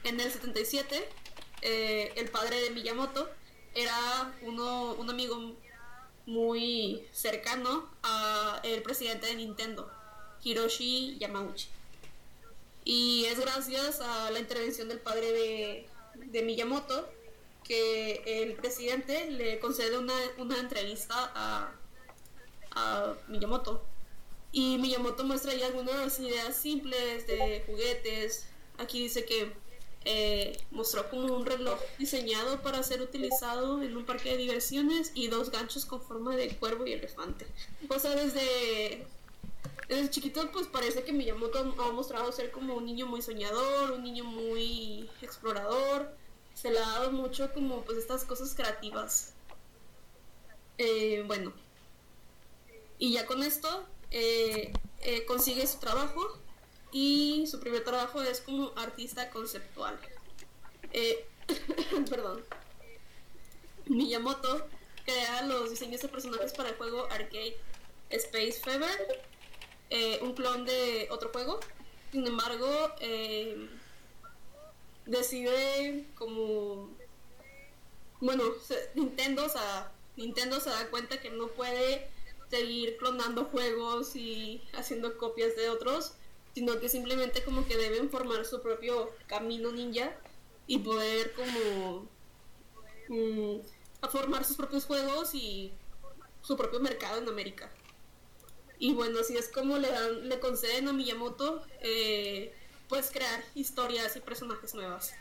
En 0.04 0.20
el 0.20 0.30
77, 0.30 1.08
eh, 1.62 2.12
el 2.16 2.30
padre 2.30 2.60
de 2.60 2.70
Miyamoto 2.70 3.28
era 3.74 4.34
uno, 4.42 4.92
un 4.94 5.10
amigo 5.10 5.56
muy 6.28 7.06
cercano 7.10 7.88
a 8.02 8.60
el 8.62 8.82
presidente 8.82 9.26
de 9.26 9.36
Nintendo, 9.36 9.90
Hiroshi 10.44 11.16
Yamauchi. 11.18 11.68
Y 12.84 13.24
es 13.24 13.40
gracias 13.40 14.00
a 14.02 14.30
la 14.30 14.38
intervención 14.38 14.88
del 14.88 15.00
padre 15.00 15.32
de, 15.32 15.88
de 16.26 16.42
Miyamoto 16.42 17.08
que 17.64 18.22
el 18.26 18.54
presidente 18.54 19.30
le 19.30 19.58
concede 19.58 19.96
una, 19.96 20.14
una 20.36 20.58
entrevista 20.58 21.32
a, 21.34 21.72
a 22.72 23.14
Miyamoto. 23.28 23.82
Y 24.52 24.76
Miyamoto 24.76 25.24
muestra 25.24 25.52
ahí 25.52 25.62
algunas 25.62 26.20
ideas 26.20 26.54
simples 26.54 27.26
de 27.26 27.62
juguetes. 27.66 28.46
Aquí 28.76 29.00
dice 29.00 29.24
que 29.24 29.50
eh, 30.10 30.58
mostró 30.70 31.10
como 31.10 31.36
un 31.36 31.44
reloj 31.44 31.78
diseñado 31.98 32.62
para 32.62 32.82
ser 32.82 33.02
utilizado 33.02 33.82
en 33.82 33.94
un 33.94 34.06
parque 34.06 34.30
de 34.30 34.38
diversiones 34.38 35.12
y 35.14 35.28
dos 35.28 35.50
ganchos 35.50 35.84
con 35.84 36.00
forma 36.00 36.34
de 36.34 36.56
cuervo 36.56 36.86
y 36.86 36.94
elefante. 36.94 37.46
O 37.90 37.98
sea, 37.98 38.12
desde, 38.12 39.06
desde 39.86 40.08
chiquito 40.08 40.50
pues 40.50 40.66
parece 40.66 41.04
que 41.04 41.12
Miyamoto 41.12 41.58
ha 41.58 41.92
mostrado 41.92 42.32
ser 42.32 42.50
como 42.50 42.76
un 42.76 42.86
niño 42.86 43.06
muy 43.06 43.20
soñador, 43.20 43.90
un 43.90 44.02
niño 44.02 44.24
muy 44.24 45.10
explorador. 45.20 46.10
Se 46.54 46.70
le 46.70 46.78
ha 46.78 46.88
dado 46.88 47.12
mucho 47.12 47.52
como 47.52 47.82
pues 47.82 47.98
estas 47.98 48.24
cosas 48.24 48.54
creativas. 48.54 49.34
Eh, 50.78 51.22
bueno, 51.26 51.52
y 52.98 53.12
ya 53.12 53.26
con 53.26 53.42
esto 53.42 53.84
eh, 54.10 54.72
consigue 55.26 55.66
su 55.66 55.78
trabajo 55.80 56.38
y 56.92 57.46
su 57.46 57.60
primer 57.60 57.84
trabajo 57.84 58.22
es 58.22 58.40
como 58.40 58.72
artista 58.76 59.30
conceptual. 59.30 59.98
Eh, 60.92 61.26
perdón. 62.10 62.44
Miyamoto 63.86 64.66
crea 65.04 65.42
los 65.42 65.70
diseños 65.70 66.02
de 66.02 66.08
personajes 66.08 66.52
para 66.52 66.70
el 66.70 66.76
juego 66.76 67.04
arcade 67.10 67.56
Space 68.10 68.60
Fever, 68.62 69.22
eh, 69.90 70.18
un 70.22 70.34
clon 70.34 70.64
de 70.64 71.08
otro 71.10 71.30
juego. 71.30 71.60
Sin 72.12 72.26
embargo, 72.26 72.68
eh, 73.00 73.68
decide 75.06 76.06
como 76.14 76.90
bueno, 78.20 78.44
Nintendo, 78.94 79.46
o 79.46 79.48
sea, 79.48 79.92
Nintendo 80.16 80.58
se 80.60 80.70
da 80.70 80.90
cuenta 80.90 81.20
que 81.20 81.30
no 81.30 81.48
puede 81.48 82.10
seguir 82.50 82.96
clonando 82.96 83.44
juegos 83.44 84.16
y 84.16 84.62
haciendo 84.72 85.16
copias 85.18 85.54
de 85.54 85.68
otros, 85.68 86.14
sino 86.58 86.80
que 86.80 86.88
simplemente 86.88 87.44
como 87.44 87.64
que 87.68 87.76
deben 87.76 88.10
formar 88.10 88.44
su 88.44 88.60
propio 88.60 89.14
camino 89.28 89.70
ninja 89.70 90.12
y 90.66 90.78
poder 90.80 91.32
como 91.34 92.08
mm, 93.08 93.60
formar 94.10 94.44
sus 94.44 94.56
propios 94.56 94.84
juegos 94.84 95.36
y 95.36 95.72
su 96.42 96.56
propio 96.56 96.80
mercado 96.80 97.18
en 97.18 97.28
América. 97.28 97.70
Y 98.80 98.92
bueno, 98.92 99.20
así 99.20 99.36
es 99.36 99.48
como 99.48 99.78
le 99.78 99.88
dan, 99.88 100.28
le 100.28 100.40
conceden 100.40 100.88
a 100.88 100.92
Miyamoto 100.92 101.64
eh, 101.80 102.52
pues 102.88 103.12
crear 103.12 103.44
historias 103.54 104.16
y 104.16 104.20
personajes 104.20 104.74
nuevas. 104.74 105.12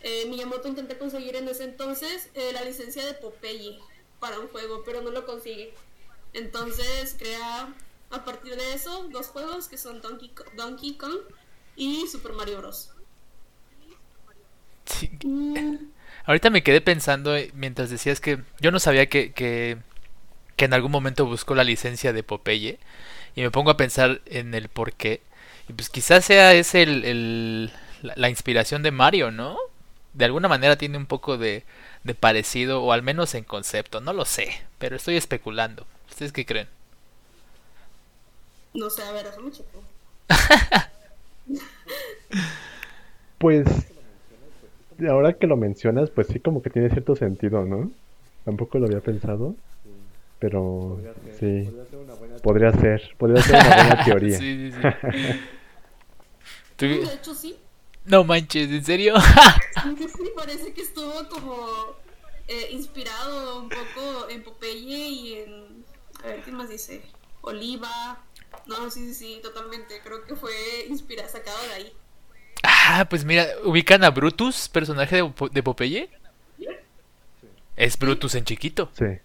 Eh, 0.00 0.24
Miyamoto 0.24 0.68
intenta 0.68 0.98
conseguir 0.98 1.36
en 1.36 1.48
ese 1.48 1.64
entonces 1.64 2.30
eh, 2.32 2.50
la 2.54 2.64
licencia 2.64 3.04
de 3.04 3.12
Popeye 3.12 3.78
para 4.20 4.40
un 4.40 4.48
juego, 4.48 4.84
pero 4.86 5.02
no 5.02 5.10
lo 5.10 5.26
consigue. 5.26 5.74
Entonces 6.32 7.14
crea 7.18 7.74
a 8.12 8.24
partir 8.24 8.56
de 8.56 8.74
eso 8.74 9.08
dos 9.10 9.28
juegos 9.28 9.68
que 9.68 9.78
son 9.78 10.00
Donkey, 10.00 10.34
Donkey 10.56 10.96
Kong 10.96 11.18
y 11.76 12.06
Super 12.08 12.32
Mario 12.34 12.58
Bros. 12.58 12.90
Sí, 14.86 15.10
Mm, 15.24 15.92
Ahorita 16.24 16.50
me 16.50 16.62
quedé 16.62 16.80
pensando 16.80 17.36
eh, 17.36 17.50
mientras 17.54 17.90
decías 17.90 18.20
que 18.20 18.40
yo 18.60 18.70
no 18.70 18.78
sabía 18.80 19.08
que, 19.08 19.32
que, 19.32 19.78
que 20.56 20.66
en 20.66 20.74
algún 20.74 20.92
momento 20.92 21.26
buscó 21.26 21.54
la 21.54 21.64
licencia 21.64 22.12
de 22.12 22.22
Popeye 22.24 22.78
y 23.36 23.42
me 23.42 23.50
pongo 23.52 23.70
a 23.72 23.76
pensar 23.78 24.22
en 24.26 24.54
el 24.54 24.68
por 24.68 24.94
qué. 24.94 25.22
Y 25.68 25.74
pues 25.74 25.90
quizás 25.90 26.24
sea 26.26 26.54
ese 26.54 26.82
el, 26.82 27.04
el- 27.04 27.72
la, 28.02 28.14
la 28.16 28.30
inspiración 28.30 28.82
de 28.82 28.92
Mario, 28.92 29.30
¿no? 29.32 29.58
De 30.14 30.24
alguna 30.26 30.48
manera 30.48 30.76
tiene 30.78 30.98
un 30.98 31.06
poco 31.06 31.38
de, 31.38 31.64
de 32.04 32.14
parecido, 32.14 32.82
o 32.84 32.92
al 32.92 33.02
menos 33.02 33.34
en 33.34 33.44
concepto, 33.44 34.00
no 34.00 34.12
lo 34.14 34.24
sé, 34.26 34.62
pero 34.78 34.96
estoy 34.96 35.16
especulando. 35.16 35.86
¿Ustedes 36.10 36.32
qué 36.32 36.46
creen? 36.46 36.68
No 38.74 38.90
sé, 38.90 39.02
a 39.02 39.12
ver, 39.12 39.26
déjame 39.26 39.50
checar. 39.50 39.80
Pues, 43.38 43.66
ahora 45.08 45.32
que 45.32 45.46
lo 45.48 45.56
mencionas, 45.56 46.10
pues 46.10 46.28
sí 46.28 46.38
como 46.38 46.62
que 46.62 46.70
tiene 46.70 46.90
cierto 46.90 47.16
sentido, 47.16 47.64
¿no? 47.64 47.90
Tampoco 48.44 48.78
lo 48.78 48.86
había 48.86 49.00
pensado, 49.00 49.56
pero 50.38 51.00
sí, 51.38 51.68
podría 52.42 52.72
ser, 52.72 53.14
podría 53.18 53.42
ser 53.42 53.56
una 53.56 53.74
buena 53.76 54.04
teoría. 54.04 54.38
Sí, 54.38 54.70
sí, 54.70 54.72
sí. 54.72 54.78
Tú- 56.76 56.86
De 56.86 57.14
hecho, 57.14 57.34
sí. 57.34 57.56
No 58.04 58.24
manches, 58.24 58.70
¿en 58.70 58.84
serio? 58.84 59.14
Sí, 59.20 60.30
parece 60.36 60.72
que 60.72 60.82
estuvo 60.82 61.28
como 61.28 61.56
eh, 62.48 62.68
inspirado 62.72 63.60
un 63.60 63.68
poco 63.68 64.28
en 64.28 64.42
Popeye 64.42 65.08
y 65.08 65.34
en, 65.34 65.84
a 66.22 66.26
ver, 66.26 66.42
¿qué 66.42 66.50
más 66.52 66.68
dice? 66.68 67.02
Oliva. 67.42 68.18
No, 68.66 68.90
sí, 68.90 69.06
sí, 69.08 69.14
sí, 69.14 69.40
totalmente. 69.42 70.00
Creo 70.02 70.24
que 70.24 70.36
fue 70.36 70.86
inspirado, 70.88 71.28
sacado 71.28 71.58
de 71.68 71.72
ahí. 71.74 71.92
Ah, 72.62 73.06
pues 73.08 73.24
mira, 73.24 73.46
ubican 73.64 74.04
a 74.04 74.10
Brutus, 74.10 74.68
personaje 74.68 75.16
de, 75.16 75.32
de 75.50 75.62
Popeye. 75.62 76.10
Es 77.76 77.98
Brutus 77.98 78.34
en 78.34 78.44
chiquito. 78.44 78.90
Sí. 78.96 79.18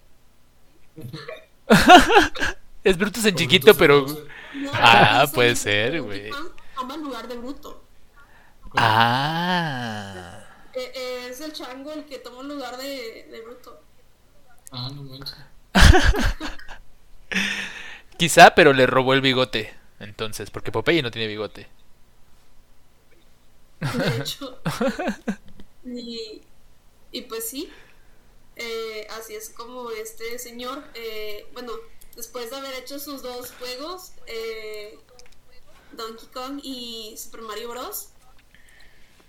Es 2.84 2.96
Brutus 2.96 3.24
en 3.26 3.34
Por 3.34 3.40
chiquito, 3.42 3.74
pero... 3.74 4.06
No, 4.54 4.70
Ah, 4.72 5.26
puede 5.34 5.54
ser, 5.56 6.00
güey. 6.00 6.30
Toma 6.74 6.94
el 6.94 7.02
lugar 7.02 7.28
de 7.28 7.36
Bruto. 7.36 7.84
Ah. 8.76 10.44
Eh, 10.72 10.92
eh, 10.94 11.26
es 11.28 11.40
el 11.40 11.52
chango 11.52 11.92
el 11.92 12.06
que 12.06 12.18
toma 12.18 12.40
el 12.42 12.48
lugar 12.48 12.76
de, 12.78 13.28
de 13.30 13.40
Bruto. 13.44 13.82
Ah, 14.70 14.88
no 14.94 15.02
manches. 15.02 15.36
Quizá, 18.18 18.54
pero 18.54 18.74
le 18.74 18.86
robó 18.86 19.14
el 19.14 19.22
bigote. 19.22 19.74
Entonces, 19.98 20.50
porque 20.50 20.70
Popeye 20.72 21.02
no 21.02 21.10
tiene 21.10 21.26
bigote. 21.26 21.68
de 23.80 24.16
hecho. 24.18 24.58
y, 25.84 26.42
y 27.12 27.22
pues 27.22 27.48
sí, 27.48 27.70
eh, 28.56 29.06
así 29.10 29.34
es 29.34 29.50
como 29.50 29.90
este 29.92 30.38
señor, 30.38 30.84
eh, 30.94 31.46
bueno, 31.52 31.72
después 32.16 32.50
de 32.50 32.56
haber 32.56 32.74
hecho 32.74 32.98
sus 32.98 33.22
dos 33.22 33.52
juegos, 33.52 34.12
eh, 34.26 34.98
Donkey 35.92 36.28
Kong 36.28 36.60
y 36.62 37.16
Super 37.18 37.42
Mario 37.42 37.70
Bros., 37.70 38.10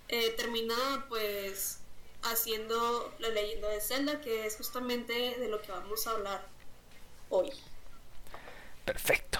eh, 0.08 0.30
termina 0.36 1.06
pues 1.08 1.78
haciendo 2.22 3.14
la 3.18 3.28
leyenda 3.30 3.68
de 3.68 3.80
Zelda, 3.80 4.20
que 4.20 4.46
es 4.46 4.56
justamente 4.56 5.36
de 5.38 5.48
lo 5.48 5.62
que 5.62 5.72
vamos 5.72 6.06
a 6.06 6.10
hablar 6.12 6.48
hoy. 7.30 7.52
Perfecto. 8.92 9.38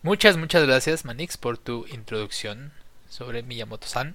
Muchas, 0.00 0.38
muchas 0.38 0.66
gracias, 0.66 1.04
Manix, 1.04 1.36
por 1.36 1.58
tu 1.58 1.84
introducción 1.88 2.72
sobre 3.10 3.42
Miyamoto-san. 3.42 4.14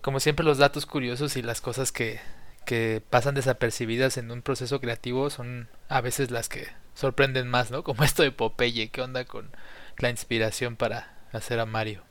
Como 0.00 0.18
siempre, 0.18 0.46
los 0.46 0.56
datos 0.56 0.86
curiosos 0.86 1.36
y 1.36 1.42
las 1.42 1.60
cosas 1.60 1.92
que, 1.92 2.20
que 2.64 3.02
pasan 3.10 3.34
desapercibidas 3.34 4.16
en 4.16 4.30
un 4.30 4.40
proceso 4.40 4.80
creativo 4.80 5.28
son 5.28 5.68
a 5.90 6.00
veces 6.00 6.30
las 6.30 6.48
que 6.48 6.68
sorprenden 6.94 7.48
más, 7.48 7.70
¿no? 7.70 7.82
Como 7.84 8.02
esto 8.02 8.22
de 8.22 8.32
Popeye, 8.32 8.88
¿qué 8.88 9.02
onda 9.02 9.26
con 9.26 9.50
la 9.98 10.08
inspiración 10.08 10.76
para 10.76 11.18
hacer 11.32 11.60
a 11.60 11.66
Mario? 11.66 12.02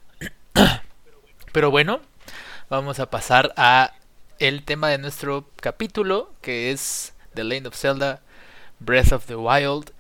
Pero 1.51 1.72
bueno, 1.72 2.00
vamos 2.70 3.00
a 3.00 3.10
pasar 3.10 3.56
a 3.58 3.96
el 4.38 4.63
tema 4.63 4.89
de 4.89 5.00
nuestro 5.00 5.50
capítulo, 5.56 6.32
que 6.44 6.70
es 6.70 7.15
The 7.34 7.44
Lane 7.44 7.70
of 7.70 7.75
Zelda, 7.75 8.22
Breath 8.80 9.13
of 9.13 9.25
the 9.25 9.36
Wild. 9.36 9.94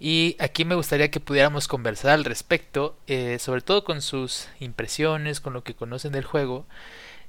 Y 0.00 0.36
aquí 0.38 0.64
me 0.64 0.76
gustaría 0.76 1.10
que 1.10 1.20
pudiéramos 1.20 1.66
conversar 1.66 2.12
al 2.12 2.24
respecto, 2.24 2.96
eh, 3.08 3.38
sobre 3.40 3.62
todo 3.62 3.84
con 3.84 4.00
sus 4.00 4.48
impresiones, 4.60 5.40
con 5.40 5.52
lo 5.52 5.64
que 5.64 5.74
conocen 5.74 6.12
del 6.12 6.24
juego, 6.24 6.66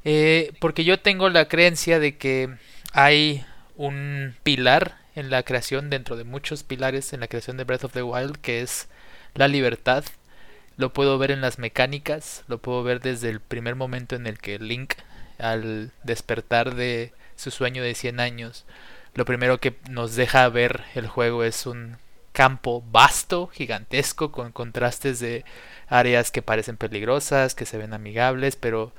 eh, 0.06 0.54
porque 0.60 0.84
yo 0.84 1.00
tengo 1.00 1.30
la 1.30 1.48
creencia 1.48 2.00
de 2.00 2.18
que 2.18 2.50
hay 2.94 3.46
un 3.76 4.36
pilar 4.44 4.98
en 5.16 5.30
la 5.30 5.44
creación, 5.44 5.90
dentro 5.90 6.16
de 6.16 6.24
muchos 6.24 6.64
pilares 6.64 7.12
en 7.14 7.22
la 7.22 7.28
creación 7.28 7.58
de 7.58 7.64
Breath 7.64 7.86
of 7.86 7.94
the 7.94 8.04
Wild, 8.04 8.38
que 8.38 8.62
es 8.62 8.88
la 9.36 9.48
libertad. 9.48 10.04
Lo 10.78 10.94
puedo 10.94 11.18
ver 11.18 11.32
en 11.32 11.42
las 11.42 11.60
mecánicas, 11.60 12.44
lo 12.48 12.60
puedo 12.60 12.84
ver 12.84 13.02
desde 13.02 13.30
el 13.30 13.42
primer 13.42 13.76
momento 13.76 14.16
en 14.16 14.28
el 14.28 14.40
que 14.40 14.60
Link, 14.60 14.94
al 15.40 15.92
despertar 16.04 16.76
de 16.76 17.14
su 17.36 17.52
sueño 17.52 17.84
de 17.84 17.96
100 17.96 18.20
años, 18.20 18.66
lo 19.16 19.26
primero 19.26 19.60
que 19.60 19.76
nos 19.90 20.16
deja 20.16 20.48
ver 20.50 20.84
el 20.96 21.08
juego 21.08 21.44
es 21.44 21.66
un 21.66 21.98
campo 22.40 22.82
vasto, 22.90 23.48
gigantesco, 23.48 24.32
con 24.32 24.54
contrastes 24.54 25.20
de 25.20 25.44
áreas 25.90 26.32
que 26.32 26.42
parecen 26.42 26.78
peligrosas, 26.78 27.54
que 27.54 27.66
se 27.66 27.78
ven 27.78 27.94
amigables, 27.94 28.56
pero 28.56 28.94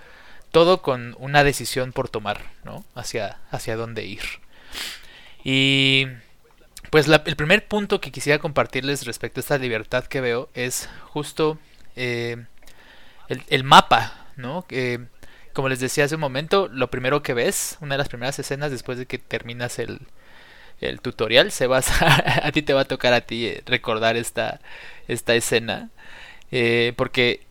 todo 0.50 0.83
con 0.83 1.16
una 1.18 1.42
decisión 1.42 1.92
por 1.94 2.11
tomar, 2.11 2.42
¿no? 2.64 2.85
Hacia, 2.94 3.38
hacia 3.50 3.76
dónde 3.76 4.05
ir. 4.05 4.20
Y 5.42 6.07
pues 6.90 7.09
el 7.09 7.37
primer 7.37 7.66
punto 7.66 7.98
que 7.98 8.12
quisiera 8.12 8.38
compartirles 8.38 9.07
respecto 9.07 9.40
a 9.40 9.42
esta 9.42 9.57
libertad 9.57 10.05
que 10.05 10.20
veo 10.20 10.50
es 10.53 10.90
justo 11.05 11.59
eh, 11.96 12.44
el, 13.29 13.42
el 13.48 13.64
mapa, 13.64 14.26
¿no? 14.37 14.66
Que, 14.66 15.00
como 15.55 15.70
les 15.70 15.81
decía 15.81 16.05
hace 16.05 16.16
un 16.16 16.20
momento, 16.20 16.68
lo 16.68 16.90
primero 16.90 17.22
que 17.22 17.33
ves, 17.33 17.79
una 17.81 17.94
de 17.94 17.98
las 18.00 18.11
primeras 18.11 18.38
escenas 18.38 18.70
después 18.70 18.98
de 18.98 19.07
que 19.07 19.16
terminas 19.16 19.79
el, 19.79 20.00
el 20.81 21.01
tutorial, 21.01 21.53
se 21.53 21.66
vas 21.66 21.90
a, 22.03 22.51
ti 22.53 22.62
te 22.62 22.73
va 22.73 22.83
a 22.83 22.87
tocar 22.87 23.12
a 23.12 23.23
ti 23.23 23.47
eh, 23.47 23.62
recordar 23.66 24.16
esta, 24.16 24.61
esta 25.09 25.35
escena, 25.35 25.90
eh, 26.51 26.93
porque 26.97 27.43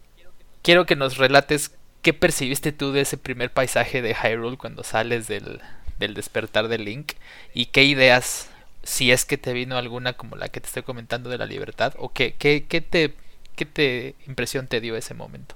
quiero 0.62 0.86
que 0.86 0.96
nos 0.96 1.18
relates 1.18 1.76
qué 2.02 2.14
percibiste 2.14 2.72
tú 2.72 2.92
de 2.92 3.02
ese 3.02 3.18
primer 3.18 3.52
paisaje 3.52 4.02
de 4.02 4.16
Hyrule 4.16 4.58
cuando 4.58 4.84
sales 4.84 5.28
del, 5.28 5.62
del 6.00 6.14
despertar 6.14 6.68
de 6.68 6.78
Link 6.78 7.14
y 7.54 7.68
qué 7.68 7.84
ideas, 7.84 8.50
si 8.84 9.12
es 9.12 9.26
que 9.26 9.38
te 9.38 9.54
vino 9.54 9.78
alguna 9.78 10.14
como 10.14 10.36
la 10.36 10.50
que 10.50 10.62
te 10.62 10.68
estoy 10.68 10.84
comentando 10.84 11.30
de 11.30 11.38
la 11.38 11.46
libertad, 11.46 11.94
o 11.98 12.12
qué, 12.12 12.36
qué, 12.38 12.66
qué 12.68 12.82
te, 12.82 13.14
qué 13.56 13.66
te 13.66 14.16
impresión 14.28 14.68
te 14.68 14.82
dio 14.82 14.96
ese 14.96 15.14
momento. 15.14 15.56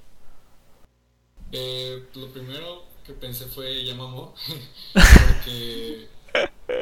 Eh, 1.51 2.03
lo 2.15 2.27
primero 2.29 2.85
que 3.05 3.13
pensé 3.13 3.45
fue 3.45 3.85
ya 3.85 3.95
mamó, 3.95 4.33
porque, 4.93 6.07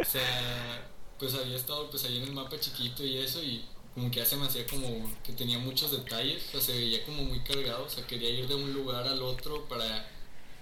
o 0.02 0.06
sea, 0.06 0.90
pues 1.20 1.34
había 1.36 1.56
estado 1.56 1.90
pues 1.90 2.04
ahí 2.06 2.18
en 2.18 2.24
el 2.24 2.34
mapa 2.34 2.60
chiquito 2.60 3.04
y 3.06 3.18
eso 3.18 3.42
y 3.44 3.64
como 3.94 4.10
que 4.10 4.20
ya 4.20 4.26
se 4.26 4.38
me 4.38 4.46
hacía 4.46 4.66
como 4.66 5.12
que 5.24 5.34
tenía 5.34 5.60
muchos 5.60 5.92
detalles, 5.92 6.48
o 6.48 6.52
sea, 6.52 6.62
se 6.62 6.74
veía 6.74 7.06
como 7.06 7.24
muy 7.24 7.42
cargado, 7.42 7.86
o 7.86 7.90
sea, 7.90 8.06
quería 8.08 8.30
ir 8.30 8.48
de 8.48 8.56
un 8.56 8.74
lugar 8.74 9.08
al 9.08 9.22
otro 9.22 9.68
para, 9.68 10.10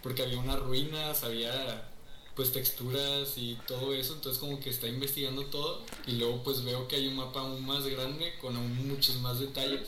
porque 0.01 0.23
había 0.23 0.39
unas 0.39 0.59
ruinas, 0.59 1.23
había 1.23 1.89
pues 2.35 2.51
texturas 2.53 3.37
y 3.37 3.57
todo 3.67 3.93
eso, 3.93 4.13
entonces 4.13 4.39
como 4.39 4.59
que 4.59 4.69
está 4.69 4.87
investigando 4.87 5.45
todo 5.45 5.83
y 6.07 6.13
luego 6.13 6.41
pues 6.43 6.63
veo 6.63 6.87
que 6.87 6.95
hay 6.95 7.07
un 7.07 7.17
mapa 7.17 7.41
aún 7.41 7.65
más 7.65 7.85
grande 7.85 8.33
con 8.39 8.55
aún 8.55 8.87
muchos 8.87 9.17
más 9.17 9.39
detalles 9.39 9.81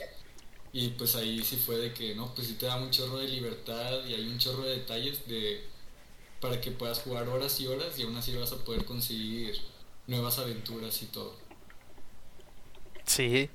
y 0.74 0.90
pues 0.90 1.16
ahí 1.16 1.44
sí 1.44 1.58
fue 1.58 1.78
de 1.78 1.94
que, 1.94 2.16
no, 2.16 2.34
pues 2.34 2.48
sí 2.48 2.54
te 2.54 2.66
da 2.66 2.78
un 2.78 2.92
chorro 2.92 3.18
de 3.18 3.28
libertad 3.28 4.06
y 4.06 4.14
hay 4.14 4.28
un 4.28 4.38
chorro 4.38 4.64
de 4.64 4.78
detalles 4.78 5.28
de 5.28 5.71
para 6.42 6.60
que 6.62 6.72
puedas 6.72 7.00
jugar 7.02 7.30
horas 7.30 7.60
y 7.62 7.68
horas 7.68 7.98
y 8.00 8.04
aún 8.04 8.18
así 8.18 8.36
vas 8.36 8.52
a 8.54 8.58
poder 8.66 8.86
conseguir 8.86 9.56
nuevas 10.08 10.40
aventuras 10.40 11.02
y 11.04 11.08
todo. 11.08 11.36
Sí, 13.06 13.50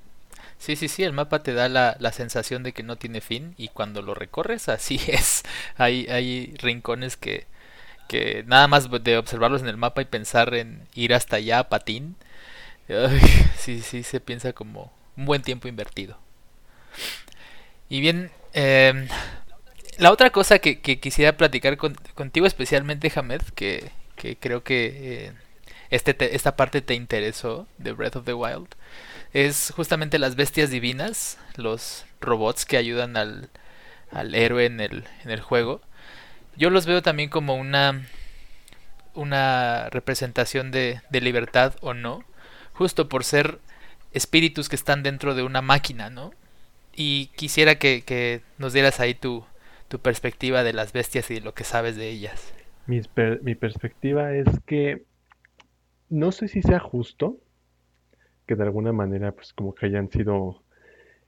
sí, 0.58 0.76
sí, 0.76 0.88
sí, 0.88 1.04
el 1.04 1.12
mapa 1.12 1.42
te 1.42 1.54
da 1.54 1.68
la, 1.68 1.96
la 2.00 2.12
sensación 2.12 2.62
de 2.62 2.72
que 2.72 2.82
no 2.82 2.96
tiene 2.96 3.20
fin 3.20 3.54
y 3.58 3.68
cuando 3.68 4.02
lo 4.02 4.14
recorres 4.14 4.68
así 4.68 5.00
es. 5.08 5.44
Hay, 5.76 6.06
hay 6.08 6.54
rincones 6.58 7.16
que, 7.16 7.46
que 8.08 8.44
nada 8.46 8.68
más 8.68 8.88
de 9.04 9.18
observarlos 9.18 9.62
en 9.62 9.68
el 9.68 9.76
mapa 9.78 10.02
y 10.02 10.06
pensar 10.06 10.54
en 10.54 10.88
ir 10.94 11.14
hasta 11.14 11.36
allá 11.36 11.60
a 11.60 11.68
patín, 11.70 12.16
sí, 13.58 13.82
sí, 13.82 14.02
se 14.02 14.20
piensa 14.20 14.52
como 14.52 14.92
un 15.16 15.26
buen 15.26 15.42
tiempo 15.42 15.68
invertido. 15.68 16.18
Y 17.88 18.00
bien, 18.00 18.30
em, 18.52 19.08
la 19.98 20.12
otra 20.12 20.30
cosa 20.30 20.58
que, 20.58 20.80
quisiera 20.80 21.36
platicar 21.36 21.76
con- 21.76 21.96
contigo 22.14 22.46
especialmente, 22.46 23.12
Hamed, 23.14 23.42
que, 23.54 23.90
que 24.16 24.36
creo 24.36 24.62
que 24.64 25.26
eh, 25.28 25.32
este 25.90 26.14
te- 26.14 26.34
esta 26.36 26.56
parte 26.56 26.82
te 26.82 26.94
interesó 26.94 27.66
de 27.78 27.92
Breath 27.92 28.16
of 28.16 28.24
the 28.24 28.34
Wild, 28.34 28.68
es 29.32 29.72
justamente 29.76 30.18
las 30.18 30.36
bestias 30.36 30.70
divinas, 30.70 31.38
los 31.56 32.06
robots 32.20 32.66
que 32.66 32.76
ayudan 32.78 33.16
al, 33.16 33.50
al 34.12 34.34
héroe 34.34 34.66
en 34.66 34.80
el, 34.80 35.04
en 35.24 35.30
el 35.30 35.40
juego. 35.40 35.82
Yo 36.56 36.70
los 36.70 36.86
veo 36.86 37.02
también 37.02 37.30
como 37.30 37.56
una, 37.56 38.02
una 39.14 39.88
representación 39.90 40.70
de, 40.70 41.00
de 41.10 41.20
libertad 41.20 41.74
o 41.80 41.94
no, 41.94 42.24
justo 42.74 43.08
por 43.08 43.24
ser 43.24 43.58
espíritus 44.12 44.68
que 44.68 44.76
están 44.76 45.02
dentro 45.02 45.34
de 45.34 45.42
una 45.42 45.62
máquina, 45.62 46.10
¿no? 46.10 46.32
Y 46.94 47.28
quisiera 47.36 47.76
que, 47.78 48.02
que 48.04 48.42
nos 48.58 48.72
dieras 48.72 49.00
ahí 49.00 49.14
tu, 49.14 49.46
tu 49.88 49.98
perspectiva 49.98 50.62
de 50.62 50.72
las 50.72 50.92
bestias 50.92 51.30
y 51.30 51.34
de 51.34 51.40
lo 51.40 51.54
que 51.54 51.64
sabes 51.64 51.96
de 51.96 52.08
ellas. 52.08 52.54
Mi 52.86 53.54
perspectiva 53.54 54.32
es 54.34 54.46
que 54.66 55.04
no 56.08 56.32
sé 56.32 56.48
si 56.48 56.62
sea 56.62 56.78
justo 56.78 57.38
que 58.46 58.54
de 58.54 58.62
alguna 58.62 58.92
manera 58.92 59.32
pues 59.32 59.52
como 59.52 59.74
que 59.74 59.86
hayan 59.86 60.10
sido 60.10 60.62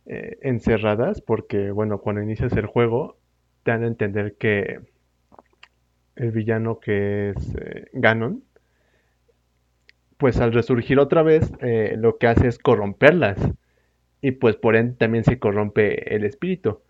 eh, 0.07 0.39
encerradas 0.43 1.21
porque 1.21 1.71
bueno 1.71 1.99
cuando 1.99 2.23
inicias 2.23 2.53
el 2.53 2.67
juego 2.67 3.19
te 3.65 3.73
dan 3.73 3.83
a 3.83 3.89
entender 3.89 4.37
que 4.37 4.81
el 6.17 6.31
villano 6.31 6.79
que 6.79 7.31
es 7.31 7.55
eh, 7.57 7.89
Ganon 7.93 8.45
pues 10.17 10.39
al 10.39 10.53
resurgir 10.53 10.99
otra 10.99 11.23
vez 11.23 11.51
eh, 11.61 11.95
lo 11.99 12.19
que 12.19 12.29
hace 12.29 12.49
es 12.49 12.59
corromperlas 12.59 13.39
y 14.21 14.33
pues 14.33 14.57
por 14.57 14.77
ende 14.77 14.95
también 14.95 15.25
se 15.25 15.39
corrompe 15.39 16.15
el 16.15 16.25
espíritu 16.25 16.83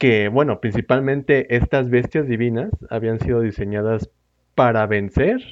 que 0.00 0.28
bueno 0.28 0.60
principalmente 0.60 1.54
estas 1.54 1.90
bestias 1.90 2.26
divinas 2.26 2.70
habían 2.88 3.20
sido 3.20 3.42
diseñadas 3.42 4.10
para 4.56 4.86
vencer 4.86 5.42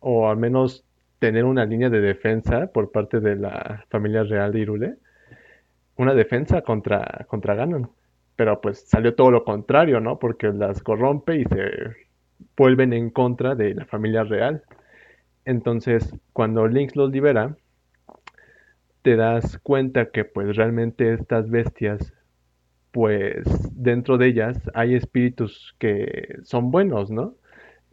o 0.00 0.30
al 0.30 0.38
menos 0.38 0.84
tener 1.18 1.44
una 1.44 1.66
línea 1.66 1.90
de 1.90 2.00
defensa 2.00 2.68
por 2.72 2.90
parte 2.90 3.20
de 3.20 3.36
la 3.36 3.84
familia 3.90 4.22
real 4.22 4.52
de 4.52 4.60
Irule. 4.60 4.94
Una 5.96 6.14
defensa 6.14 6.62
contra, 6.62 7.26
contra 7.28 7.54
Ganon. 7.54 7.90
Pero 8.36 8.60
pues 8.60 8.88
salió 8.88 9.14
todo 9.14 9.30
lo 9.30 9.44
contrario, 9.44 10.00
¿no? 10.00 10.18
Porque 10.18 10.48
las 10.52 10.82
corrompe 10.82 11.36
y 11.36 11.44
se 11.44 11.70
vuelven 12.56 12.92
en 12.92 13.10
contra 13.10 13.54
de 13.56 13.74
la 13.74 13.84
familia 13.84 14.22
real. 14.22 14.62
Entonces, 15.44 16.14
cuando 16.32 16.68
Link 16.68 16.94
los 16.94 17.10
libera, 17.10 17.56
te 19.02 19.16
das 19.16 19.58
cuenta 19.58 20.10
que 20.10 20.24
pues 20.24 20.56
realmente 20.56 21.12
estas 21.14 21.50
bestias, 21.50 22.12
pues 22.92 23.44
dentro 23.74 24.18
de 24.18 24.28
ellas 24.28 24.58
hay 24.74 24.94
espíritus 24.94 25.74
que 25.78 26.36
son 26.44 26.70
buenos, 26.70 27.10
¿no? 27.10 27.34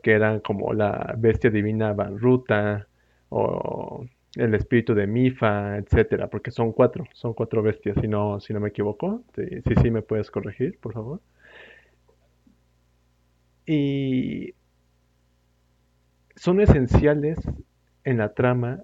Que 0.04 0.14
eran 0.14 0.40
como 0.42 0.74
la 0.74 1.16
bestia 1.18 1.50
divina 1.52 1.94
Banruta 1.94 2.88
o 3.30 4.06
el 4.36 4.56
espíritu 4.56 4.96
de 4.96 5.08
Mifa, 5.08 5.78
etcétera, 5.78 6.30
porque 6.30 6.52
son 6.52 6.74
cuatro, 6.74 7.06
son 7.14 7.34
cuatro 7.34 7.62
bestias, 7.64 7.98
si 8.02 8.08
no, 8.08 8.40
si 8.40 8.54
no 8.54 8.60
me 8.62 8.70
equivoco. 8.70 9.24
Sí, 9.36 9.44
sí, 9.68 9.76
sí 9.82 9.92
me 9.92 10.02
puedes 10.04 10.32
corregir, 10.32 10.80
por 10.80 10.94
favor. 10.94 11.22
Y 13.68 14.54
son 16.36 16.62
esenciales 16.62 17.38
en 18.04 18.18
la 18.20 18.34
trama 18.34 18.84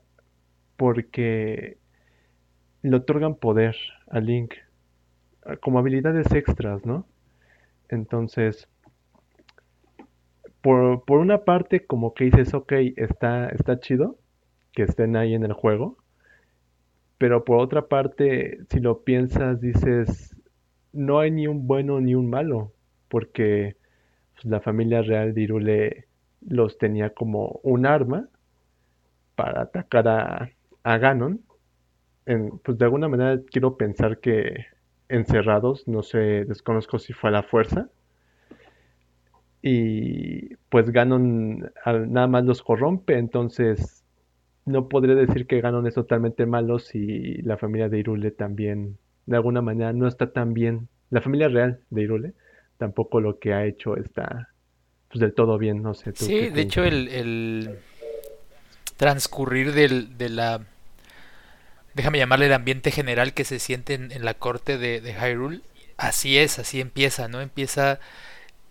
porque 0.78 1.80
le 2.84 2.96
otorgan 2.98 3.34
poder 3.36 3.76
a 4.08 4.20
Link 4.20 4.54
como 5.62 5.80
habilidades 5.80 6.32
extras, 6.32 6.86
¿no? 6.86 7.06
Entonces, 7.90 8.68
por, 10.62 11.04
por 11.06 11.20
una 11.20 11.44
parte 11.44 11.86
como 11.86 12.14
que 12.14 12.26
dices, 12.26 12.54
ok, 12.54 12.72
está, 12.96 13.50
está 13.50 13.80
chido 13.80 14.18
que 14.74 14.84
estén 14.84 15.16
ahí 15.16 15.34
en 15.34 15.44
el 15.44 15.54
juego, 15.54 15.98
pero 17.18 17.44
por 17.44 17.60
otra 17.60 17.88
parte, 17.88 18.60
si 18.70 18.80
lo 18.80 19.04
piensas, 19.04 19.60
dices, 19.62 20.36
no 20.94 21.20
hay 21.20 21.32
ni 21.32 21.48
un 21.48 21.68
bueno 21.68 22.00
ni 22.00 22.16
un 22.16 22.30
malo, 22.30 22.72
porque 23.10 23.76
pues, 24.34 24.46
la 24.46 24.62
familia 24.62 25.02
real 25.02 25.34
de 25.34 25.42
Irule 25.42 26.08
los 26.48 26.78
tenía 26.78 27.12
como 27.12 27.60
un 27.64 27.86
arma 27.86 28.28
para 29.36 29.62
atacar 29.62 30.08
a, 30.08 30.50
a 30.84 30.98
Ganon. 30.98 31.42
En, 32.26 32.60
pues 32.60 32.78
de 32.78 32.86
alguna 32.86 33.08
manera 33.08 33.42
quiero 33.52 33.78
pensar 33.78 34.20
que 34.20 34.66
encerrados, 35.12 35.88
no 35.88 36.04
sé, 36.04 36.46
desconozco 36.46 37.00
si 37.00 37.14
fue 37.14 37.30
a 37.30 37.34
la 37.34 37.44
fuerza. 37.44 37.90
Y 39.62 40.56
pues 40.70 40.90
Ganon 40.90 41.72
nada 41.86 42.28
más 42.28 42.46
los 42.46 42.64
corrompe, 42.64 43.18
entonces 43.18 44.04
no 44.66 44.88
podría 44.88 45.16
decir 45.16 45.46
que 45.46 45.62
Ganon 45.62 45.86
es 45.88 45.94
totalmente 45.94 46.46
malo 46.46 46.80
si 46.80 47.42
la 47.44 47.58
familia 47.58 47.90
de 47.90 48.00
Irule 48.00 48.32
también 48.32 48.98
de 49.26 49.36
alguna 49.36 49.62
manera 49.62 49.94
no 49.94 50.08
está 50.08 50.32
tan 50.32 50.54
bien. 50.54 50.88
La 51.10 51.22
familia 51.22 51.48
real 51.48 51.80
de 51.90 52.02
Irule 52.02 52.34
tampoco 52.78 53.22
lo 53.22 53.38
que 53.38 53.54
ha 53.54 53.66
hecho 53.66 53.96
está 53.98 54.50
pues 55.10 55.20
del 55.20 55.34
todo 55.34 55.58
bien, 55.58 55.84
no 55.84 55.94
sé. 55.94 56.14
¿tú 56.14 56.26
sí, 56.26 56.50
de 56.50 56.62
hecho 56.62 56.84
el, 56.84 57.08
el 57.10 57.80
transcurrir 58.98 59.74
del, 59.74 60.18
de 60.18 60.30
la, 60.30 60.62
déjame 61.94 62.18
llamarle 62.18 62.48
el 62.48 62.54
ambiente 62.54 62.92
general 62.92 63.34
que 63.34 63.46
se 63.46 63.60
siente 63.60 63.94
en, 63.94 64.26
la 64.26 64.34
corte 64.34 64.78
de, 64.78 65.02
de, 65.02 65.14
Hyrule, 65.14 65.62
así 65.98 66.38
es, 66.38 66.60
así 66.60 66.82
empieza, 66.82 67.28
¿no? 67.28 67.42
Empieza, 67.42 68.00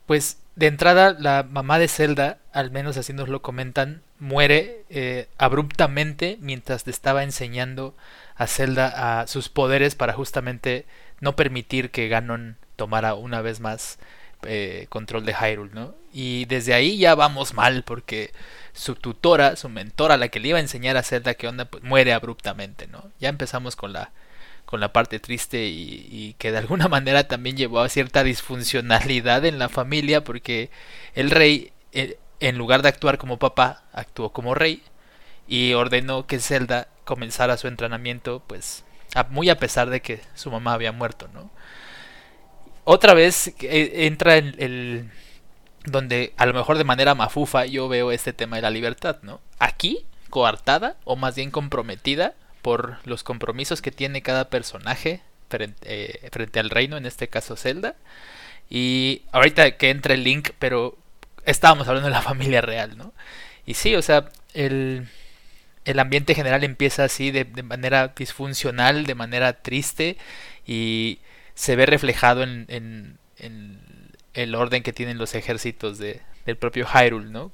pues 0.06 0.38
de 0.56 0.66
entrada 0.66 1.16
la 1.18 1.42
mamá 1.42 1.78
de 1.78 1.88
Zelda, 1.88 2.38
al 2.52 2.70
menos 2.70 2.96
así 2.96 3.12
nos 3.12 3.28
lo 3.28 3.42
comentan, 3.42 4.02
muere 4.18 4.84
eh, 4.90 5.28
abruptamente 5.38 6.36
mientras 6.40 6.86
le 6.86 6.92
estaba 6.92 7.22
enseñando 7.22 7.94
a 8.36 8.46
Zelda 8.46 9.20
a 9.20 9.26
sus 9.26 9.48
poderes 9.48 9.94
para 9.94 10.12
justamente 10.12 10.86
no 11.20 11.36
permitir 11.36 11.90
que 11.90 12.08
Ganon 12.08 12.58
tomara 12.76 13.14
una 13.14 13.40
vez 13.40 13.60
más 13.60 13.98
eh, 14.42 14.86
control 14.88 15.24
de 15.24 15.34
Hyrule, 15.34 15.70
¿no? 15.72 15.94
Y 16.12 16.44
desde 16.46 16.74
ahí 16.74 16.98
ya 16.98 17.14
vamos 17.14 17.54
mal 17.54 17.84
porque 17.84 18.32
su 18.72 18.94
tutora, 18.94 19.56
su 19.56 19.68
mentora, 19.68 20.16
la 20.16 20.28
que 20.28 20.40
le 20.40 20.48
iba 20.48 20.58
a 20.58 20.62
enseñar 20.62 20.96
a 20.96 21.02
Zelda 21.02 21.34
qué 21.34 21.48
onda, 21.48 21.66
pues 21.66 21.82
muere 21.84 22.12
abruptamente, 22.12 22.86
¿no? 22.86 23.10
Ya 23.20 23.28
empezamos 23.28 23.76
con 23.76 23.92
la 23.92 24.12
con 24.66 24.78
la 24.80 24.92
parte 24.92 25.18
triste 25.18 25.66
y, 25.66 26.36
que 26.38 26.52
de 26.52 26.58
alguna 26.58 26.86
manera 26.88 27.26
también 27.26 27.56
llevó 27.56 27.80
a 27.80 27.88
cierta 27.88 28.22
disfuncionalidad 28.22 29.44
en 29.44 29.58
la 29.58 29.68
familia 29.68 30.22
porque 30.22 30.70
el 31.14 31.30
rey 31.30 31.72
eh, 31.92 32.18
en 32.38 32.56
lugar 32.56 32.82
de 32.82 32.88
actuar 32.88 33.18
como 33.18 33.38
papá 33.38 33.82
actuó 33.92 34.32
como 34.32 34.54
rey 34.54 34.82
y 35.48 35.72
ordenó 35.72 36.26
que 36.28 36.38
Zelda 36.38 36.86
comenzara 37.04 37.56
su 37.56 37.66
entrenamiento 37.66 38.44
pues 38.46 38.84
muy 39.30 39.50
a 39.50 39.58
pesar 39.58 39.90
de 39.90 40.00
que 40.02 40.20
su 40.36 40.52
mamá 40.52 40.74
había 40.74 40.92
muerto, 40.92 41.28
¿no? 41.34 41.50
otra 42.84 43.14
vez 43.14 43.48
eh, 43.60 44.06
entra 44.06 44.36
el, 44.36 44.54
el, 44.58 45.10
donde 45.84 46.32
a 46.36 46.46
lo 46.46 46.54
mejor 46.54 46.78
de 46.78 46.84
manera 46.84 47.14
mafufa 47.14 47.66
yo 47.66 47.88
veo 47.88 48.12
este 48.12 48.32
tema 48.32 48.56
de 48.56 48.62
la 48.62 48.70
libertad, 48.70 49.18
¿no? 49.22 49.40
Aquí, 49.58 50.04
coartada 50.28 50.96
o 51.04 51.16
más 51.16 51.34
bien 51.34 51.50
comprometida 51.50 52.34
por 52.62 52.98
los 53.04 53.24
compromisos 53.24 53.82
que 53.82 53.90
tiene 53.90 54.22
cada 54.22 54.48
personaje 54.48 55.22
frente, 55.48 55.76
eh, 55.82 56.58
al 56.58 56.70
reino, 56.70 56.96
en 56.96 57.06
este 57.06 57.28
caso 57.28 57.56
Zelda. 57.56 57.96
Y 58.68 59.22
ahorita 59.32 59.76
que 59.76 59.90
entra 59.90 60.14
el 60.14 60.24
Link, 60.24 60.50
pero 60.58 60.96
estábamos 61.44 61.88
hablando 61.88 62.08
de 62.08 62.14
la 62.14 62.22
familia 62.30 62.60
real, 62.60 62.96
¿no? 62.96 63.12
Y 63.66 63.74
sí, 63.74 63.94
o 63.96 64.02
sea, 64.02 64.30
el, 64.54 65.08
el 65.84 65.98
ambiente 65.98 66.34
general 66.34 66.64
empieza 66.64 67.04
así 67.04 67.30
de, 67.30 67.44
de 67.44 67.62
manera 67.62 68.08
disfuncional, 68.16 69.06
de 69.06 69.14
manera 69.14 69.54
triste 69.54 70.16
y 70.66 71.20
se 71.54 71.76
ve 71.76 71.86
reflejado 71.86 72.42
en, 72.42 72.66
en, 72.68 73.18
en 73.38 73.80
el 74.34 74.54
orden 74.54 74.82
que 74.82 74.92
tienen 74.92 75.18
los 75.18 75.34
ejércitos 75.34 75.98
de, 75.98 76.20
del 76.46 76.56
propio 76.56 76.86
Hyrule, 76.86 77.30
¿no? 77.30 77.52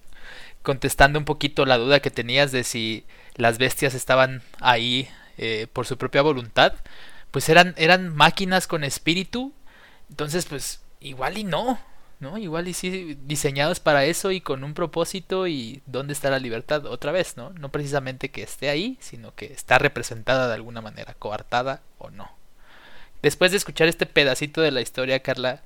Contestando 0.63 1.19
un 1.19 1.25
poquito 1.25 1.65
la 1.65 1.79
duda 1.79 2.01
que 2.01 2.11
tenías 2.11 2.53
de 2.53 2.65
si 2.65 3.05
las 3.35 3.59
bestias 3.59 3.95
estaban 3.95 4.43
ahí 4.61 5.09
eh, 5.39 5.67
por 5.73 5.87
su 5.87 5.97
propia 5.97 6.23
voluntad, 6.23 6.75
pues 7.31 7.49
eran, 7.49 7.75
eran 7.77 8.15
máquinas 8.15 8.67
con 8.67 8.85
espíritu, 8.85 9.53
entonces 10.11 10.47
pues 10.47 10.81
igual 11.01 11.39
y 11.39 11.45
no, 11.45 11.79
¿no? 12.19 12.39
Igual 12.39 12.69
y 12.69 12.73
sí 12.73 13.19
diseñados 13.27 13.81
para 13.81 14.05
eso 14.05 14.31
y 14.31 14.41
con 14.41 14.65
un 14.65 14.75
propósito 14.75 15.47
y 15.47 15.83
dónde 15.87 16.13
está 16.13 16.31
la 16.31 16.39
libertad 16.39 16.87
otra 16.87 17.13
vez, 17.13 17.37
¿no? 17.37 17.51
No 17.51 17.71
precisamente 17.71 18.31
que 18.31 18.43
esté 18.43 18.71
ahí, 18.71 18.97
sino 19.01 19.35
que 19.35 19.47
está 19.47 19.79
representada 19.79 20.49
de 20.49 20.55
alguna 20.55 20.81
manera, 20.81 21.15
coartada 21.15 21.83
o 21.99 22.11
no. 22.11 22.31
Después 23.23 23.51
de 23.51 23.59
escuchar 23.59 23.89
este 23.89 24.07
pedacito 24.07 24.61
de 24.61 24.71
la 24.71 24.81
historia, 24.81 25.21
Carla, 25.21 25.63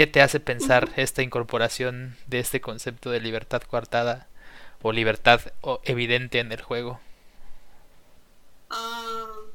¿qué 0.00 0.06
te 0.06 0.22
hace 0.22 0.40
pensar 0.40 0.88
esta 0.96 1.20
incorporación 1.20 2.16
de 2.26 2.38
este 2.38 2.62
concepto 2.62 3.10
de 3.10 3.20
libertad 3.20 3.60
coartada 3.60 4.28
o 4.80 4.92
libertad 4.92 5.42
evidente 5.84 6.38
en 6.38 6.52
el 6.52 6.62
juego? 6.62 6.98
Uh, 8.70 9.50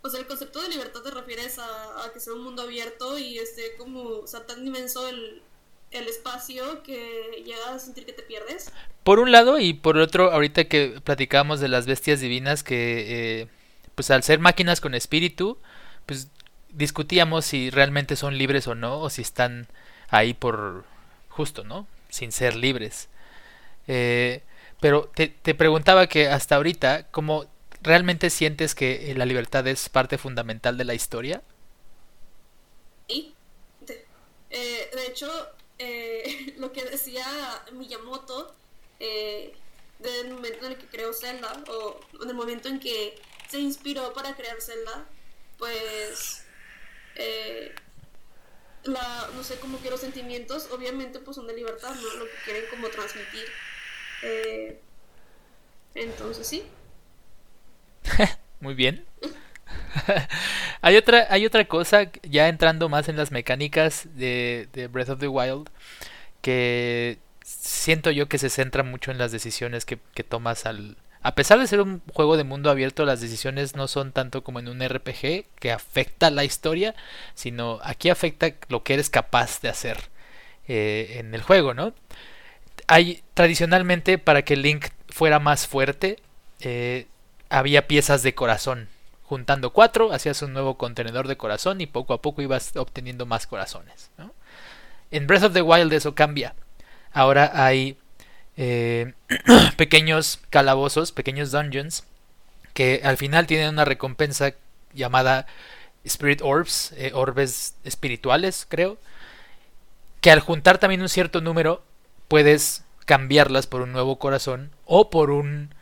pues 0.00 0.14
el 0.14 0.26
concepto 0.26 0.62
de 0.62 0.70
libertad 0.70 1.02
te 1.02 1.10
refieres 1.10 1.58
a, 1.58 1.66
a, 2.02 2.14
que 2.14 2.18
sea 2.18 2.32
un 2.32 2.44
mundo 2.44 2.62
abierto 2.62 3.18
y 3.18 3.36
esté 3.36 3.76
como, 3.76 4.04
o 4.04 4.26
sea, 4.26 4.46
tan 4.46 4.66
inmenso 4.66 5.06
el, 5.06 5.42
el 5.90 6.08
espacio 6.08 6.82
que 6.82 7.42
llegas 7.44 7.68
a 7.68 7.78
sentir 7.78 8.06
que 8.06 8.14
te 8.14 8.22
pierdes. 8.22 8.72
Por 9.02 9.18
un 9.18 9.32
lado 9.32 9.58
y 9.58 9.74
por 9.74 9.98
otro, 9.98 10.32
ahorita 10.32 10.64
que 10.64 10.98
platicábamos 11.04 11.60
de 11.60 11.68
las 11.68 11.84
bestias 11.84 12.20
divinas 12.20 12.64
que, 12.64 13.42
eh, 13.42 13.48
pues 13.96 14.10
al 14.10 14.22
ser 14.22 14.38
máquinas 14.38 14.80
con 14.80 14.94
espíritu, 14.94 15.58
pues 16.06 16.28
discutíamos 16.74 17.44
si 17.44 17.70
realmente 17.70 18.16
son 18.16 18.38
libres 18.38 18.66
o 18.66 18.74
no, 18.74 19.00
o 19.00 19.10
si 19.10 19.22
están 19.22 19.68
ahí 20.08 20.34
por 20.34 20.84
justo, 21.28 21.64
¿no? 21.64 21.86
Sin 22.08 22.32
ser 22.32 22.56
libres. 22.56 23.08
Eh, 23.88 24.42
pero 24.80 25.10
te, 25.14 25.28
te, 25.28 25.54
preguntaba 25.54 26.06
que 26.06 26.28
hasta 26.28 26.56
ahorita, 26.56 27.08
¿cómo 27.10 27.46
realmente 27.82 28.30
sientes 28.30 28.74
que 28.74 29.14
la 29.16 29.26
libertad 29.26 29.66
es 29.66 29.88
parte 29.88 30.18
fundamental 30.18 30.76
de 30.76 30.84
la 30.84 30.94
historia? 30.94 31.42
Sí. 33.08 33.34
De, 33.80 34.06
eh, 34.50 34.90
hecho, 35.06 35.30
eh, 35.78 36.54
lo 36.58 36.72
que 36.72 36.84
decía 36.84 37.26
Miyamoto, 37.72 38.54
eh, 39.00 39.54
del 39.98 40.32
momento 40.32 40.66
en 40.66 40.72
el 40.72 40.78
que 40.78 40.86
creó 40.86 41.12
Zelda, 41.12 41.62
o 41.68 42.00
en 42.22 42.28
el 42.28 42.34
momento 42.34 42.68
en 42.68 42.80
que 42.80 43.20
se 43.48 43.58
inspiró 43.58 44.12
para 44.12 44.34
crear 44.34 44.60
Zelda, 44.60 45.06
pues 45.58 46.43
eh, 47.16 47.74
la, 48.84 49.28
no 49.34 49.42
sé 49.42 49.56
cómo 49.58 49.80
que 49.80 49.90
los 49.90 50.00
sentimientos 50.00 50.68
obviamente 50.70 51.18
pues 51.18 51.36
son 51.36 51.46
de 51.46 51.54
libertad 51.54 51.94
no 51.94 52.14
lo 52.18 52.24
que 52.26 52.36
quieren 52.44 52.64
como 52.70 52.88
transmitir. 52.88 53.46
Eh, 54.22 54.80
entonces 55.94 56.46
sí. 56.46 56.64
Muy 58.60 58.74
bien. 58.74 59.04
Hay 60.82 60.96
otra 60.96 61.26
hay 61.30 61.46
otra 61.46 61.66
cosa 61.66 62.10
ya 62.22 62.48
entrando 62.48 62.88
más 62.90 63.08
en 63.08 63.16
las 63.16 63.30
mecánicas 63.30 64.06
de, 64.14 64.68
de 64.72 64.86
Breath 64.88 65.08
of 65.08 65.20
the 65.20 65.28
Wild 65.28 65.70
que 66.42 67.18
siento 67.42 68.10
yo 68.10 68.28
que 68.28 68.38
se 68.38 68.50
centra 68.50 68.82
mucho 68.82 69.10
en 69.10 69.18
las 69.18 69.32
decisiones 69.32 69.84
que, 69.84 69.98
que 70.14 70.24
tomas 70.24 70.66
al... 70.66 70.96
A 71.24 71.34
pesar 71.34 71.58
de 71.58 71.66
ser 71.66 71.80
un 71.80 72.02
juego 72.12 72.36
de 72.36 72.44
mundo 72.44 72.70
abierto, 72.70 73.06
las 73.06 73.22
decisiones 73.22 73.74
no 73.74 73.88
son 73.88 74.12
tanto 74.12 74.44
como 74.44 74.58
en 74.58 74.68
un 74.68 74.86
RPG 74.86 75.46
que 75.58 75.72
afecta 75.72 76.30
la 76.30 76.44
historia, 76.44 76.94
sino 77.34 77.80
aquí 77.82 78.10
afecta 78.10 78.52
lo 78.68 78.82
que 78.82 78.92
eres 78.92 79.08
capaz 79.08 79.62
de 79.62 79.70
hacer 79.70 80.10
eh, 80.68 81.16
en 81.18 81.34
el 81.34 81.40
juego, 81.40 81.72
¿no? 81.72 81.94
Hay 82.88 83.22
tradicionalmente 83.32 84.18
para 84.18 84.42
que 84.42 84.54
Link 84.54 84.88
fuera 85.08 85.38
más 85.38 85.66
fuerte, 85.66 86.18
eh, 86.60 87.06
había 87.48 87.88
piezas 87.88 88.22
de 88.22 88.34
corazón. 88.34 88.88
Juntando 89.22 89.72
cuatro, 89.72 90.12
hacías 90.12 90.42
un 90.42 90.52
nuevo 90.52 90.76
contenedor 90.76 91.26
de 91.26 91.38
corazón 91.38 91.80
y 91.80 91.86
poco 91.86 92.12
a 92.12 92.20
poco 92.20 92.42
ibas 92.42 92.76
obteniendo 92.76 93.24
más 93.24 93.46
corazones. 93.46 94.10
En 95.10 95.26
Breath 95.26 95.44
of 95.44 95.54
the 95.54 95.62
Wild 95.62 95.90
eso 95.94 96.14
cambia. 96.14 96.54
Ahora 97.12 97.50
hay 97.54 97.96
eh, 98.56 99.14
pequeños 99.76 100.40
calabozos, 100.50 101.12
pequeños 101.12 101.50
dungeons, 101.50 102.04
que 102.72 103.00
al 103.04 103.16
final 103.16 103.46
tienen 103.46 103.68
una 103.70 103.84
recompensa 103.84 104.54
llamada 104.92 105.46
Spirit 106.04 106.40
Orbs, 106.42 106.92
eh, 106.96 107.12
orbes 107.14 107.74
espirituales, 107.84 108.66
creo, 108.68 108.98
que 110.20 110.30
al 110.30 110.40
juntar 110.40 110.78
también 110.78 111.02
un 111.02 111.08
cierto 111.08 111.40
número 111.40 111.82
puedes 112.28 112.84
cambiarlas 113.04 113.66
por 113.66 113.82
un 113.82 113.92
nuevo 113.92 114.18
corazón 114.18 114.70
o 114.86 115.10
por 115.10 115.30
un 115.30 115.74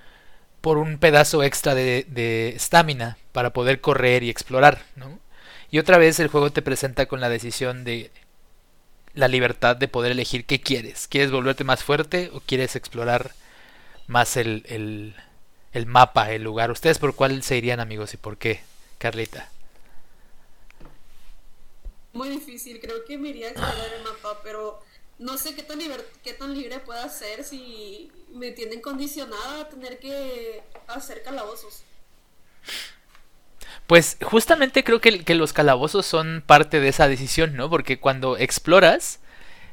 por 0.60 0.78
un 0.78 0.98
pedazo 0.98 1.42
extra 1.42 1.74
de 1.74 2.52
estamina 2.54 3.16
para 3.32 3.52
poder 3.52 3.80
correr 3.80 4.22
y 4.22 4.30
explorar, 4.30 4.82
¿no? 4.94 5.18
Y 5.72 5.78
otra 5.78 5.98
vez 5.98 6.20
el 6.20 6.28
juego 6.28 6.52
te 6.52 6.62
presenta 6.62 7.06
con 7.06 7.20
la 7.20 7.30
decisión 7.30 7.82
de 7.82 8.10
la 9.14 9.28
libertad 9.28 9.76
de 9.76 9.88
poder 9.88 10.12
elegir 10.12 10.44
qué 10.46 10.60
quieres. 10.60 11.06
¿Quieres 11.08 11.30
volverte 11.30 11.64
más 11.64 11.84
fuerte 11.84 12.30
o 12.32 12.40
quieres 12.40 12.76
explorar 12.76 13.32
más 14.06 14.36
el, 14.36 14.64
el, 14.68 15.14
el 15.72 15.86
mapa, 15.86 16.30
el 16.32 16.42
lugar? 16.42 16.70
¿Ustedes 16.70 16.98
por 16.98 17.14
cuál 17.14 17.42
se 17.42 17.56
irían, 17.56 17.80
amigos, 17.80 18.14
y 18.14 18.16
por 18.16 18.38
qué, 18.38 18.62
Carlita? 18.98 19.50
Muy 22.12 22.28
difícil, 22.28 22.80
creo 22.80 23.04
que 23.04 23.16
me 23.16 23.30
iría 23.30 23.48
a 23.48 23.50
explorar 23.50 23.92
el 23.96 24.02
mapa, 24.04 24.40
pero 24.42 24.82
no 25.18 25.38
sé 25.38 25.54
qué 25.54 25.62
tan, 25.62 25.78
qué 26.22 26.34
tan 26.34 26.52
libre 26.54 26.78
pueda 26.80 27.08
ser 27.08 27.44
si 27.44 28.10
me 28.30 28.50
tienen 28.52 28.80
condicionada 28.80 29.60
a 29.62 29.68
tener 29.68 29.98
que 29.98 30.62
hacer 30.88 31.22
calabozos. 31.22 31.84
Pues 33.86 34.16
justamente 34.22 34.84
creo 34.84 35.00
que, 35.00 35.24
que, 35.24 35.34
los 35.34 35.52
calabozos 35.52 36.06
son 36.06 36.42
parte 36.46 36.80
de 36.80 36.88
esa 36.88 37.08
decisión, 37.08 37.56
¿no? 37.56 37.68
Porque 37.68 37.98
cuando 37.98 38.36
exploras, 38.36 39.20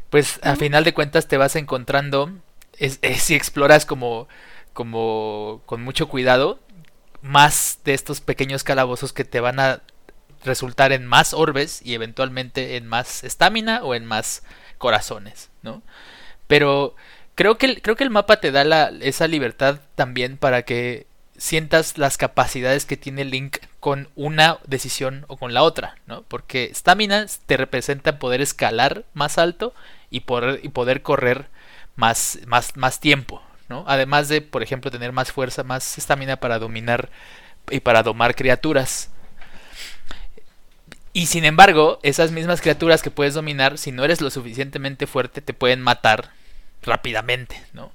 pues 0.09 0.39
a 0.43 0.55
final 0.55 0.83
de 0.83 0.93
cuentas 0.93 1.27
te 1.27 1.37
vas 1.37 1.55
encontrando, 1.55 2.31
es, 2.77 2.99
es, 3.01 3.23
si 3.23 3.35
exploras 3.35 3.85
como, 3.85 4.27
como 4.73 5.61
con 5.65 5.83
mucho 5.83 6.07
cuidado, 6.09 6.59
más 7.21 7.79
de 7.83 7.93
estos 7.93 8.21
pequeños 8.21 8.63
calabozos 8.63 9.13
que 9.13 9.25
te 9.25 9.39
van 9.39 9.59
a 9.59 9.81
resultar 10.43 10.91
en 10.91 11.05
más 11.05 11.33
orbes 11.33 11.81
y 11.83 11.93
eventualmente 11.93 12.77
en 12.77 12.87
más 12.87 13.23
estamina 13.23 13.83
o 13.83 13.93
en 13.95 14.05
más 14.05 14.43
corazones, 14.77 15.49
¿no? 15.61 15.81
Pero 16.47 16.95
creo 17.35 17.57
que, 17.57 17.81
creo 17.81 17.95
que 17.95 18.03
el 18.03 18.09
mapa 18.09 18.39
te 18.39 18.51
da 18.51 18.63
la, 18.63 18.91
esa 19.01 19.27
libertad 19.27 19.79
también 19.95 20.37
para 20.37 20.63
que 20.63 21.07
sientas 21.37 21.97
las 21.97 22.17
capacidades 22.17 22.85
que 22.85 22.97
tiene 22.97 23.25
Link 23.25 23.57
con 23.79 24.09
una 24.15 24.57
decisión 24.65 25.25
o 25.27 25.37
con 25.37 25.53
la 25.53 25.63
otra, 25.63 25.95
¿no? 26.05 26.23
Porque 26.23 26.71
Stamina 26.73 27.25
te 27.45 27.57
representa 27.57 28.19
poder 28.19 28.41
escalar 28.41 29.05
más 29.13 29.37
alto 29.37 29.73
y 30.09 30.21
poder, 30.21 30.59
y 30.63 30.69
poder 30.69 31.01
correr 31.01 31.47
más, 31.95 32.39
más, 32.45 32.75
más 32.75 32.99
tiempo, 32.99 33.41
¿no? 33.69 33.85
Además 33.87 34.27
de, 34.27 34.41
por 34.41 34.63
ejemplo, 34.63 34.91
tener 34.91 35.11
más 35.11 35.31
fuerza, 35.31 35.63
más 35.63 35.97
estamina 35.97 36.37
para 36.37 36.59
dominar 36.59 37.09
y 37.69 37.79
para 37.79 38.03
domar 38.03 38.35
criaturas. 38.35 39.09
Y 41.13 41.27
sin 41.27 41.45
embargo, 41.45 41.99
esas 42.03 42.31
mismas 42.31 42.61
criaturas 42.61 43.01
que 43.01 43.11
puedes 43.11 43.33
dominar, 43.33 43.77
si 43.77 43.91
no 43.91 44.03
eres 44.03 44.21
lo 44.21 44.29
suficientemente 44.29 45.07
fuerte, 45.07 45.41
te 45.41 45.53
pueden 45.53 45.81
matar 45.81 46.31
rápidamente, 46.81 47.61
¿no? 47.73 47.91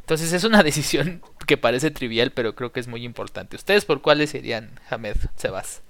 Entonces 0.00 0.32
es 0.32 0.44
una 0.44 0.62
decisión 0.64 1.22
que 1.48 1.56
parece 1.56 1.90
trivial, 1.90 2.30
pero 2.30 2.54
creo 2.54 2.72
que 2.72 2.78
es 2.78 2.88
muy 2.88 3.04
importante. 3.04 3.56
¿Ustedes 3.56 3.86
por 3.86 4.02
cuáles 4.02 4.34
irían, 4.34 4.70
Hamed, 4.90 5.16
Sebas? 5.34 5.82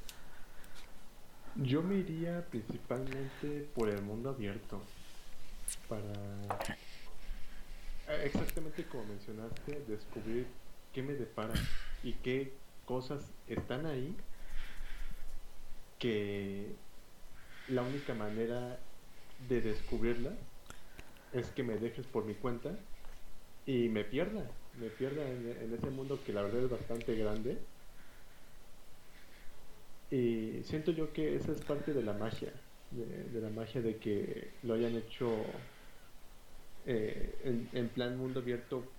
Yo 1.56 1.82
me 1.82 1.96
iría 1.96 2.46
principalmente 2.48 3.68
por 3.74 3.88
el 3.88 4.00
mundo 4.02 4.30
abierto. 4.30 4.80
Para 5.88 6.04
eh, 8.08 8.22
exactamente 8.24 8.84
como 8.84 9.04
mencionaste, 9.06 9.82
descubrir 9.88 10.46
qué 10.94 11.02
me 11.02 11.14
depara 11.14 11.54
y 12.04 12.12
qué 12.12 12.54
cosas 12.86 13.22
están 13.48 13.84
ahí 13.84 14.14
que 15.98 16.72
la 17.66 17.82
única 17.82 18.14
manera 18.14 18.78
de 19.48 19.60
descubrirla 19.60 20.30
es 21.32 21.48
que 21.48 21.64
me 21.64 21.76
dejes 21.78 22.06
por 22.06 22.24
mi 22.24 22.34
cuenta 22.34 22.70
y 23.68 23.90
me 23.90 24.02
pierda, 24.02 24.50
me 24.80 24.88
pierda 24.88 25.22
en, 25.28 25.74
ese 25.78 25.90
mundo 25.90 26.18
que 26.24 26.32
la 26.32 26.40
verdad 26.40 26.64
es 26.64 26.70
bastante 26.70 27.14
grande. 27.14 27.58
Y 30.10 30.62
siento 30.64 30.90
yo 30.90 31.12
que 31.12 31.36
esa 31.36 31.52
es 31.52 31.60
parte 31.60 31.92
de 31.92 32.02
la 32.02 32.14
magia, 32.14 32.50
de, 32.90 33.40
la 33.42 33.50
magia 33.50 33.82
de 33.82 33.98
que 33.98 34.52
lo 34.62 34.72
hayan 34.72 34.96
hecho 34.96 35.44
eh, 36.86 37.68
en, 37.74 37.88
plan 37.90 38.16
mundo 38.16 38.40
abierto 38.40 38.90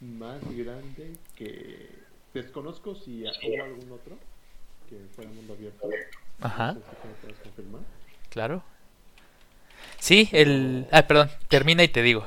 más 0.00 0.38
grande 0.54 1.16
que 1.34 1.88
desconozco 2.34 2.94
si 2.94 3.22
hubo 3.22 3.64
algún 3.64 3.90
otro 3.90 4.18
que 4.90 4.98
fuera 5.16 5.30
mundo 5.30 5.54
abierto. 5.54 5.88
Ajá. 6.42 6.76
Claro. 8.28 8.62
Sí, 9.98 10.28
el... 10.32 10.86
Ah, 10.92 11.06
perdón, 11.06 11.30
termina 11.48 11.82
y 11.82 11.88
te 11.88 12.02
digo. 12.02 12.26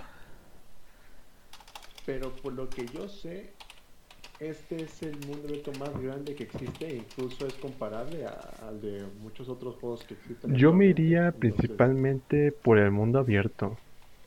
Pero 2.05 2.31
por 2.31 2.53
lo 2.53 2.69
que 2.69 2.85
yo 2.87 3.07
sé, 3.07 3.51
este 4.39 4.83
es 4.83 5.01
el 5.03 5.15
mundo 5.27 5.47
abierto 5.47 5.71
más 5.79 5.89
grande 6.01 6.35
que 6.35 6.43
existe 6.43 6.87
e 6.87 6.95
incluso 6.97 7.47
es 7.47 7.53
comparable 7.53 8.25
al 8.67 8.81
de 8.81 9.03
muchos 9.21 9.47
otros 9.47 9.75
juegos 9.75 10.03
que 10.03 10.15
existen. 10.15 10.55
Yo 10.55 10.73
me 10.73 10.87
iría 10.87 11.31
principalmente 11.31 12.51
por 12.51 12.77
el 12.77 12.91
mundo 12.91 13.19
abierto. 13.19 13.77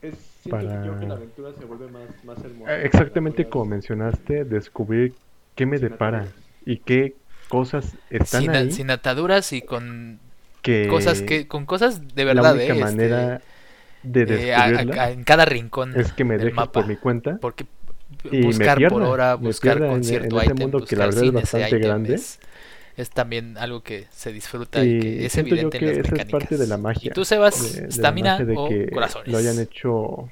Es, 0.01 0.15
para... 0.49 0.99
que 0.99 1.07
la 1.07 1.15
aventura 1.15 1.51
se 1.53 1.65
vuelve 1.65 1.87
más, 2.23 2.43
hermosa. 2.43 2.81
Exactamente 2.81 3.47
como 3.47 3.65
mencionaste, 3.65 4.45
descubrir 4.45 5.13
qué 5.55 5.65
me 5.65 5.77
depara 5.77 6.27
y 6.65 6.77
qué 6.77 7.15
cosas 7.49 7.95
están 8.09 8.41
sin, 8.41 8.51
ahí. 8.51 8.71
Sin 8.71 8.89
ataduras 8.89 9.53
y 9.53 9.61
con 9.61 10.19
cosas 10.89 11.21
que 11.21 11.47
con 11.47 11.65
cosas 11.65 12.15
de 12.15 12.25
verdad. 12.25 12.43
La 12.43 12.53
única 12.53 12.75
eh, 12.75 12.79
manera 12.79 13.35
este, 13.35 13.56
de 14.03 14.25
descubrirla 14.25 15.09
eh, 15.09 15.13
en 15.13 15.23
cada 15.23 15.45
rincón 15.45 15.93
es 15.99 16.13
que 16.13 16.23
me 16.23 16.37
dejes 16.37 16.53
mapa, 16.55 16.71
por 16.73 16.87
mi 16.87 16.95
cuenta 16.95 17.37
porque 17.41 17.65
y 18.31 18.41
buscar 18.43 18.77
me 18.77 18.77
pierda, 18.77 18.93
por 18.99 19.03
hora 19.03 19.35
buscar 19.35 19.75
pierda 19.75 19.89
con 19.89 19.97
en, 19.97 20.03
cierto 20.03 20.43
item, 20.43 20.57
mundo 20.57 20.85
que 20.85 20.95
la 20.95 21.05
verdad 21.05 21.23
es 21.25 21.31
bastante 21.33 21.67
item 21.67 21.81
grande 21.81 22.15
es, 22.15 22.39
es 22.97 23.09
también 23.11 23.57
algo 23.57 23.81
que 23.83 24.05
se 24.11 24.31
disfruta 24.31 24.83
y, 24.83 24.89
y 24.89 24.99
que 24.99 25.25
es 25.25 25.31
siento 25.33 25.55
yo 25.55 25.69
evidente 25.69 25.77
que 25.79 25.85
en 25.85 25.91
las 25.91 25.97
esa 25.99 26.11
mecánicas. 26.11 26.41
es 26.43 26.47
parte 26.49 26.57
de 26.57 26.67
la 26.67 26.77
magia 26.77 27.07
y 27.09 27.09
tú 27.13 27.25
Sebas 27.25 27.59
la 27.73 27.87
estamina 27.87 28.37
o 28.55 28.67
que 28.69 28.89
corazones 28.91 29.31
lo 29.31 29.37
hayan 29.37 29.59
hecho 29.59 30.29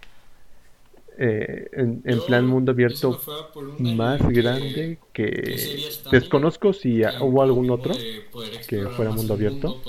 eh, 1.17 1.69
en, 1.73 2.01
en 2.05 2.19
Yo, 2.19 2.25
plan 2.25 2.45
mundo 2.47 2.71
abierto 2.71 3.17
más 3.77 4.21
que- 4.21 4.33
grande 4.33 4.99
que 5.13 5.25
que 6.09 6.17
desconozco 6.17 6.73
si 6.73 7.01
hubo 7.21 7.41
algún 7.41 7.69
otro 7.71 7.95
que 8.67 8.87
fuera 8.89 9.11
mundo 9.11 9.33
abierto. 9.33 9.67
mundo, 9.69 9.81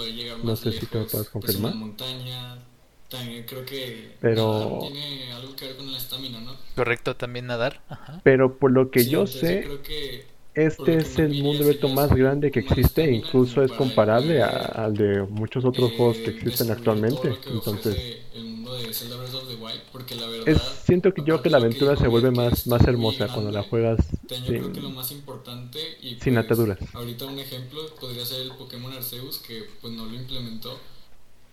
No 0.43 0.57
sé 0.57 0.73
si 0.73 0.87
tú 0.87 0.99
me 0.99 1.05
lejos, 1.05 1.13
puedes 1.13 1.29
pues, 1.33 1.33
confirmar. 1.33 1.75
montaña. 1.75 2.66
También 3.09 3.45
creo 3.45 3.65
que 3.65 4.15
Pero- 4.21 4.79
tiene 4.83 5.33
algo 5.33 5.55
que 5.55 5.67
ver 5.67 5.77
con 5.77 5.91
la 5.93 5.99
estamina, 5.99 6.41
¿no? 6.41 6.57
correcto 6.75 7.15
también 7.17 7.47
nadar 7.47 7.81
Ajá. 7.89 8.21
pero 8.25 8.59
por 8.59 8.71
lo 8.73 8.91
que 8.91 9.05
Sí, 9.05 9.11
yo 9.11 9.27
sé 9.27 9.63
creo 9.65 9.83
que 9.83 10.25
este 10.55 10.97
es 10.97 11.19
el 11.19 11.43
mundo 11.43 11.63
abierto 11.65 11.89
más 11.89 12.13
grande 12.15 12.51
que 12.51 12.63
más 12.63 12.71
existe 12.73 13.03
e 13.03 13.05
estamina 13.05 13.27
incluso 13.27 13.63
es 13.63 13.69
para 13.71 13.79
comparable 13.79 14.43
al 14.43 14.95
de 14.97 15.23
muchos 15.23 15.65
otros 15.65 15.93
juegos 15.93 16.17
que 16.19 16.31
eh, 16.31 16.35
existen 16.37 16.71
actualmente 16.71 17.37
que 17.43 17.51
entonces 17.51 18.19
el 18.35 18.45
mundo 18.45 18.75
de 18.75 18.93
Zelda 18.93 19.17
Breath 19.17 19.35
of 19.35 19.49
the 19.49 19.55
Wild, 19.55 19.81
porque 19.93 20.15
la 20.17 20.27
verdad, 20.27 20.49
es 20.49 20.61
siento 20.85 21.15
que 21.15 21.23
yo 21.25 21.41
que 21.43 21.49
la 21.51 21.59
aventura 21.59 21.97
se 21.97 22.09
vuelve 22.09 22.31
más 22.31 22.67
más 22.67 22.83
hermosa 22.87 23.29
cuando 23.29 23.51
la 23.53 23.63
juegas 23.63 23.99
También 24.29 24.55
yo 24.55 24.61
creo 24.63 24.73
que 24.73 24.81
lo 24.81 24.89
sin 24.89 24.97
más 24.97 25.13
importante 25.13 25.79
y 26.03 26.17
sin 26.17 26.35
pues, 26.35 26.45
ataduras. 26.45 26.79
ahorita 26.95 27.25
un 27.27 27.39
ejemplo 27.39 27.81
podría 28.01 28.25
ser 28.27 28.41
el 28.43 28.51
Pokémon 28.53 28.93
Arceus 28.93 29.39
que 29.39 29.65
pues 29.81 29.93
no 29.95 30.05
lo 30.07 30.15
implementó 30.15 30.79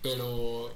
pero 0.02 0.70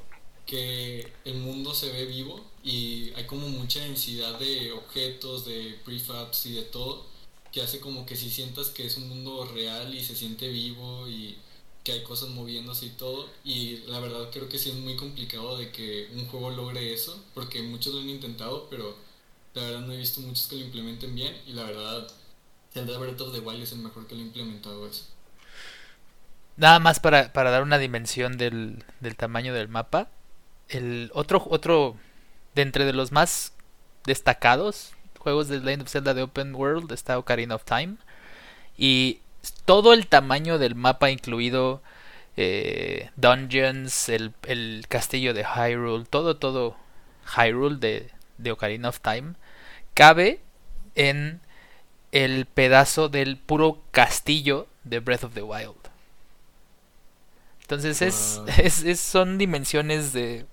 que 0.48 1.12
el 1.26 1.34
mundo 1.34 1.74
se 1.74 1.92
ve 1.92 2.06
vivo 2.06 2.40
y 2.64 3.12
hay 3.14 3.24
como 3.24 3.48
mucha 3.48 3.80
densidad 3.80 4.38
de 4.38 4.72
objetos 4.72 5.44
de 5.44 5.78
prefabs 5.84 6.46
y 6.46 6.54
de 6.54 6.62
todo 6.62 7.06
que 7.52 7.62
hace 7.62 7.80
como 7.80 8.06
que 8.06 8.16
si 8.16 8.30
sientas 8.30 8.68
que 8.70 8.86
es 8.86 8.96
un 8.96 9.08
mundo 9.08 9.48
real 9.54 9.94
y 9.94 10.02
se 10.02 10.16
siente 10.16 10.48
vivo 10.48 11.06
y 11.06 11.36
que 11.84 11.92
hay 11.92 12.02
cosas 12.02 12.30
moviéndose 12.30 12.86
y 12.86 12.90
todo. 12.90 13.28
Y 13.44 13.78
la 13.86 14.00
verdad 14.00 14.30
creo 14.32 14.48
que 14.48 14.58
sí 14.58 14.70
es 14.70 14.76
muy 14.76 14.96
complicado 14.96 15.56
de 15.56 15.70
que 15.70 16.08
un 16.14 16.26
juego 16.26 16.50
logre 16.50 16.92
eso, 16.92 17.22
porque 17.34 17.62
muchos 17.62 17.94
lo 17.94 18.00
han 18.00 18.08
intentado, 18.08 18.68
pero 18.70 18.96
la 19.54 19.62
verdad 19.62 19.80
no 19.80 19.92
he 19.92 19.96
visto 19.96 20.20
muchos 20.20 20.46
que 20.46 20.56
lo 20.56 20.64
implementen 20.64 21.14
bien. 21.14 21.36
Y 21.46 21.52
la 21.52 21.64
verdad, 21.64 22.08
Zelda 22.72 22.98
Breath 22.98 23.20
of 23.20 23.32
the 23.32 23.40
Wild 23.40 23.62
es 23.62 23.72
el 23.72 23.78
mejor 23.78 24.06
que 24.06 24.14
lo 24.14 24.20
ha 24.22 24.24
implementado 24.24 24.86
eso. 24.86 25.04
Nada 26.56 26.80
más 26.80 27.00
para, 27.00 27.32
para 27.32 27.50
dar 27.50 27.62
una 27.62 27.78
dimensión 27.78 28.36
del, 28.36 28.84
del 29.00 29.16
tamaño 29.16 29.54
del 29.54 29.68
mapa. 29.68 30.10
El 30.68 31.10
otro, 31.14 31.44
otro 31.48 31.96
de 32.54 32.62
entre 32.62 32.84
de 32.84 32.92
los 32.92 33.12
más 33.12 33.52
destacados 34.04 34.92
juegos 35.18 35.48
de 35.48 35.60
Legend 35.60 35.82
of 35.82 35.88
Zelda 35.90 36.14
de 36.14 36.22
Open 36.22 36.54
World 36.54 36.90
está 36.92 37.18
Ocarina 37.18 37.54
of 37.54 37.64
Time. 37.64 37.96
Y 38.76 39.20
todo 39.64 39.92
el 39.92 40.06
tamaño 40.06 40.58
del 40.58 40.74
mapa, 40.74 41.10
incluido 41.10 41.82
eh, 42.36 43.10
dungeons, 43.16 44.08
el, 44.08 44.32
el, 44.46 44.86
castillo 44.88 45.34
de 45.34 45.44
Hyrule, 45.44 46.04
todo, 46.04 46.36
todo 46.36 46.76
Hyrule 47.36 47.76
de, 47.76 48.10
de 48.38 48.52
Ocarina 48.52 48.88
of 48.88 49.00
Time, 49.00 49.34
cabe 49.94 50.40
en 50.94 51.40
el 52.12 52.46
pedazo 52.46 53.08
del 53.08 53.36
puro 53.36 53.82
castillo 53.90 54.66
de 54.84 55.00
Breath 55.00 55.24
of 55.24 55.34
the 55.34 55.42
Wild. 55.42 55.74
Entonces 57.62 58.00
es, 58.00 58.40
es- 58.84 59.00
son 59.00 59.36
dimensiones 59.36 60.12
de, 60.12 60.46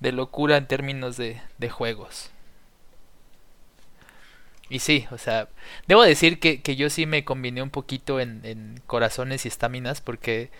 de 0.00 0.12
locura 0.12 0.56
en 0.56 0.66
términos 0.66 1.16
de, 1.16 1.40
de 1.58 1.70
juegos. 1.70 2.30
Y 4.68 4.80
sí, 4.80 5.06
o 5.12 5.18
sea, 5.18 5.48
debo 5.86 6.02
decir 6.02 6.40
que, 6.40 6.60
que 6.60 6.74
yo 6.74 6.90
sí 6.90 7.06
me 7.06 7.24
combiné 7.24 7.62
un 7.62 7.70
poquito 7.70 8.18
en, 8.18 8.40
en 8.44 8.80
corazones 8.86 9.44
y 9.44 9.48
estáminas 9.48 10.00
porque 10.00 10.50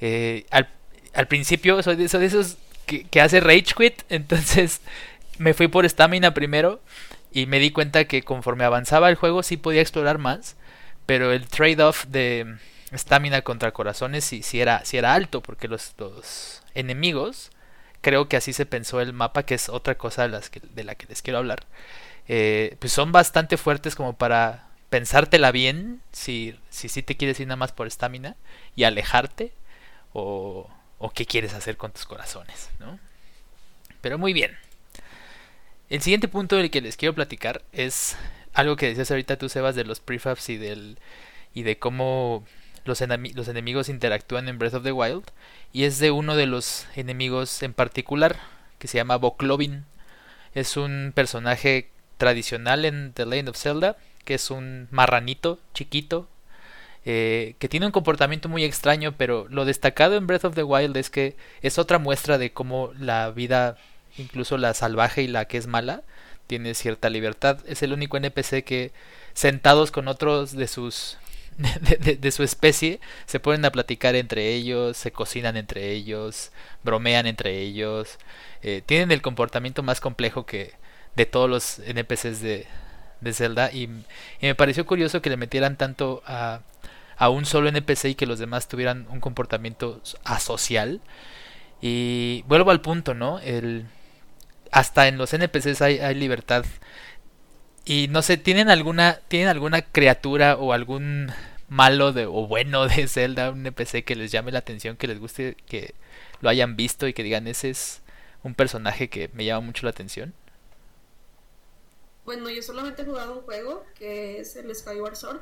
eh, 0.00 0.46
al, 0.50 0.68
al 1.14 1.26
principio 1.26 1.82
soy 1.82 1.96
de, 1.96 2.08
soy 2.08 2.20
de 2.20 2.26
esos 2.26 2.58
que, 2.86 3.04
que 3.04 3.20
hace 3.20 3.40
rage 3.40 3.74
quit, 3.76 4.02
entonces 4.08 4.80
me 5.38 5.54
fui 5.54 5.68
por 5.68 5.84
estamina 5.84 6.32
primero 6.32 6.80
y 7.32 7.46
me 7.46 7.58
di 7.58 7.70
cuenta 7.70 8.04
que 8.06 8.22
conforme 8.22 8.64
avanzaba 8.64 9.08
el 9.08 9.16
juego 9.16 9.42
sí 9.42 9.56
podía 9.56 9.80
explorar 9.82 10.18
más, 10.18 10.56
pero 11.06 11.32
el 11.32 11.48
trade-off 11.48 12.06
de 12.06 12.56
estamina 12.92 13.42
contra 13.42 13.72
corazones 13.72 14.24
sí, 14.24 14.42
era, 14.60 14.84
sí 14.84 14.96
era 14.96 15.14
alto 15.14 15.40
porque 15.40 15.66
los, 15.68 15.94
los 15.98 16.62
enemigos, 16.74 17.50
creo 18.00 18.28
que 18.28 18.36
así 18.36 18.52
se 18.52 18.66
pensó 18.66 19.00
el 19.00 19.12
mapa, 19.12 19.44
que 19.44 19.54
es 19.54 19.68
otra 19.68 19.96
cosa 19.96 20.28
de, 20.28 20.84
la 20.84 20.94
que 20.94 21.06
les 21.06 21.22
quiero 21.22 21.38
hablar, 21.38 21.64
eh, 22.28 22.76
pues 22.78 22.92
son 22.92 23.12
bastante 23.12 23.56
fuertes 23.56 23.94
como 23.94 24.16
para 24.16 24.68
pensártela 24.88 25.52
bien 25.52 26.02
si 26.12 26.56
si, 26.68 26.88
te 27.02 27.16
quieres 27.16 27.38
ir 27.40 27.46
nada 27.46 27.56
más 27.56 27.72
por 27.72 27.86
estamina 27.86 28.36
y 28.74 28.84
alejarte 28.84 29.52
o, 30.12 30.68
o 30.98 31.10
qué 31.10 31.26
quieres 31.26 31.54
hacer 31.54 31.76
con 31.76 31.92
tus 31.92 32.06
corazones, 32.06 32.70
¿no? 32.78 32.98
Pero 34.00 34.18
muy 34.18 34.32
bien. 34.32 34.56
El 35.88 36.02
siguiente 36.02 36.28
punto 36.28 36.56
del 36.56 36.70
que 36.70 36.80
les 36.80 36.96
quiero 36.96 37.14
platicar 37.14 37.62
es 37.72 38.16
algo 38.54 38.76
que 38.76 38.86
decías 38.86 39.10
ahorita 39.10 39.36
tú, 39.36 39.48
Sebas, 39.48 39.74
de 39.74 39.84
los 39.84 40.00
prefabs 40.00 40.48
y 40.48 40.56
del 40.56 40.98
y 41.52 41.62
de 41.64 41.78
cómo 41.78 42.44
los, 42.84 43.00
enemi- 43.00 43.34
los 43.34 43.48
enemigos 43.48 43.88
interactúan 43.88 44.48
en 44.48 44.58
Breath 44.58 44.74
of 44.74 44.84
the 44.84 44.92
Wild. 44.92 45.24
Y 45.72 45.84
es 45.84 45.98
de 45.98 46.10
uno 46.10 46.36
de 46.36 46.46
los 46.46 46.86
enemigos 46.96 47.62
en 47.62 47.72
particular, 47.72 48.36
que 48.78 48.88
se 48.88 48.98
llama 48.98 49.16
Boklovin. 49.16 49.84
Es 50.54 50.76
un 50.76 51.12
personaje 51.14 51.90
tradicional 52.18 52.84
en 52.84 53.12
The 53.12 53.26
Legend 53.26 53.50
of 53.50 53.56
Zelda, 53.56 53.96
que 54.24 54.34
es 54.34 54.50
un 54.50 54.88
marranito 54.90 55.58
chiquito, 55.74 56.28
eh, 57.06 57.54
que 57.58 57.68
tiene 57.68 57.86
un 57.86 57.92
comportamiento 57.92 58.48
muy 58.48 58.64
extraño, 58.64 59.14
pero 59.16 59.46
lo 59.48 59.64
destacado 59.64 60.16
en 60.16 60.26
Breath 60.26 60.44
of 60.44 60.54
the 60.54 60.62
Wild 60.62 60.96
es 60.96 61.08
que 61.08 61.36
es 61.62 61.78
otra 61.78 61.98
muestra 61.98 62.36
de 62.36 62.52
cómo 62.52 62.92
la 62.98 63.30
vida, 63.30 63.78
incluso 64.18 64.58
la 64.58 64.74
salvaje 64.74 65.22
y 65.22 65.28
la 65.28 65.46
que 65.46 65.56
es 65.56 65.66
mala, 65.66 66.02
tiene 66.46 66.74
cierta 66.74 67.08
libertad. 67.08 67.58
Es 67.66 67.82
el 67.82 67.92
único 67.92 68.16
NPC 68.18 68.64
que 68.64 68.92
sentados 69.32 69.90
con 69.92 70.08
otros 70.08 70.52
de 70.52 70.66
sus 70.66 71.16
de, 72.18 72.30
su 72.30 72.42
especie 72.42 73.00
se 73.26 73.40
ponen 73.40 73.64
a 73.64 73.72
platicar 73.72 74.14
entre 74.14 74.54
ellos, 74.54 74.96
se 74.96 75.12
cocinan 75.12 75.56
entre 75.56 75.90
ellos, 75.92 76.52
bromean 76.82 77.26
entre 77.26 77.58
ellos, 77.58 78.18
eh, 78.62 78.82
tienen 78.84 79.10
el 79.10 79.22
comportamiento 79.22 79.82
más 79.82 80.00
complejo 80.00 80.46
que 80.46 80.72
de 81.16 81.26
todos 81.26 81.50
los 81.50 81.78
NPCs 81.80 82.40
de, 82.40 82.66
de 83.20 83.32
Zelda 83.32 83.70
y, 83.72 83.84
y 83.84 84.46
me 84.46 84.54
pareció 84.54 84.86
curioso 84.86 85.20
que 85.20 85.30
le 85.30 85.36
metieran 85.36 85.76
tanto 85.76 86.22
a, 86.26 86.60
a 87.20 87.28
un 87.28 87.44
solo 87.44 87.68
NPC 87.68 88.06
y 88.06 88.14
que 88.14 88.26
los 88.26 88.38
demás 88.38 88.66
tuvieran 88.66 89.06
un 89.10 89.20
comportamiento 89.20 90.00
asocial. 90.24 91.02
Y 91.82 92.44
vuelvo 92.48 92.70
al 92.70 92.80
punto, 92.80 93.12
¿no? 93.12 93.38
El, 93.40 93.86
hasta 94.72 95.06
en 95.06 95.18
los 95.18 95.34
NPCs 95.34 95.82
hay, 95.82 95.98
hay 95.98 96.14
libertad. 96.14 96.64
Y 97.84 98.08
no 98.08 98.22
sé, 98.22 98.36
¿tienen 98.36 98.70
alguna, 98.70 99.20
¿tienen 99.28 99.48
alguna 99.48 99.82
criatura 99.82 100.56
o 100.56 100.72
algún 100.72 101.32
malo 101.68 102.12
de, 102.12 102.26
o 102.26 102.46
bueno 102.46 102.86
de 102.86 103.06
Zelda, 103.08 103.50
un 103.50 103.66
NPC 103.66 104.04
que 104.04 104.16
les 104.16 104.30
llame 104.30 104.52
la 104.52 104.58
atención, 104.58 104.96
que 104.96 105.06
les 105.06 105.18
guste, 105.18 105.56
que 105.66 105.94
lo 106.40 106.48
hayan 106.48 106.76
visto 106.76 107.08
y 107.08 107.14
que 107.14 107.22
digan, 107.22 107.46
ese 107.46 107.70
es 107.70 108.02
un 108.42 108.54
personaje 108.54 109.08
que 109.08 109.30
me 109.32 109.44
llama 109.44 109.66
mucho 109.66 109.86
la 109.86 109.90
atención? 109.90 110.34
Bueno, 112.24 112.50
yo 112.50 112.62
solamente 112.62 113.02
he 113.02 113.04
jugado 113.04 113.38
un 113.38 113.42
juego 113.42 113.84
que 113.94 114.40
es 114.40 114.54
el 114.56 114.74
Skyward 114.74 115.16
Sword. 115.16 115.40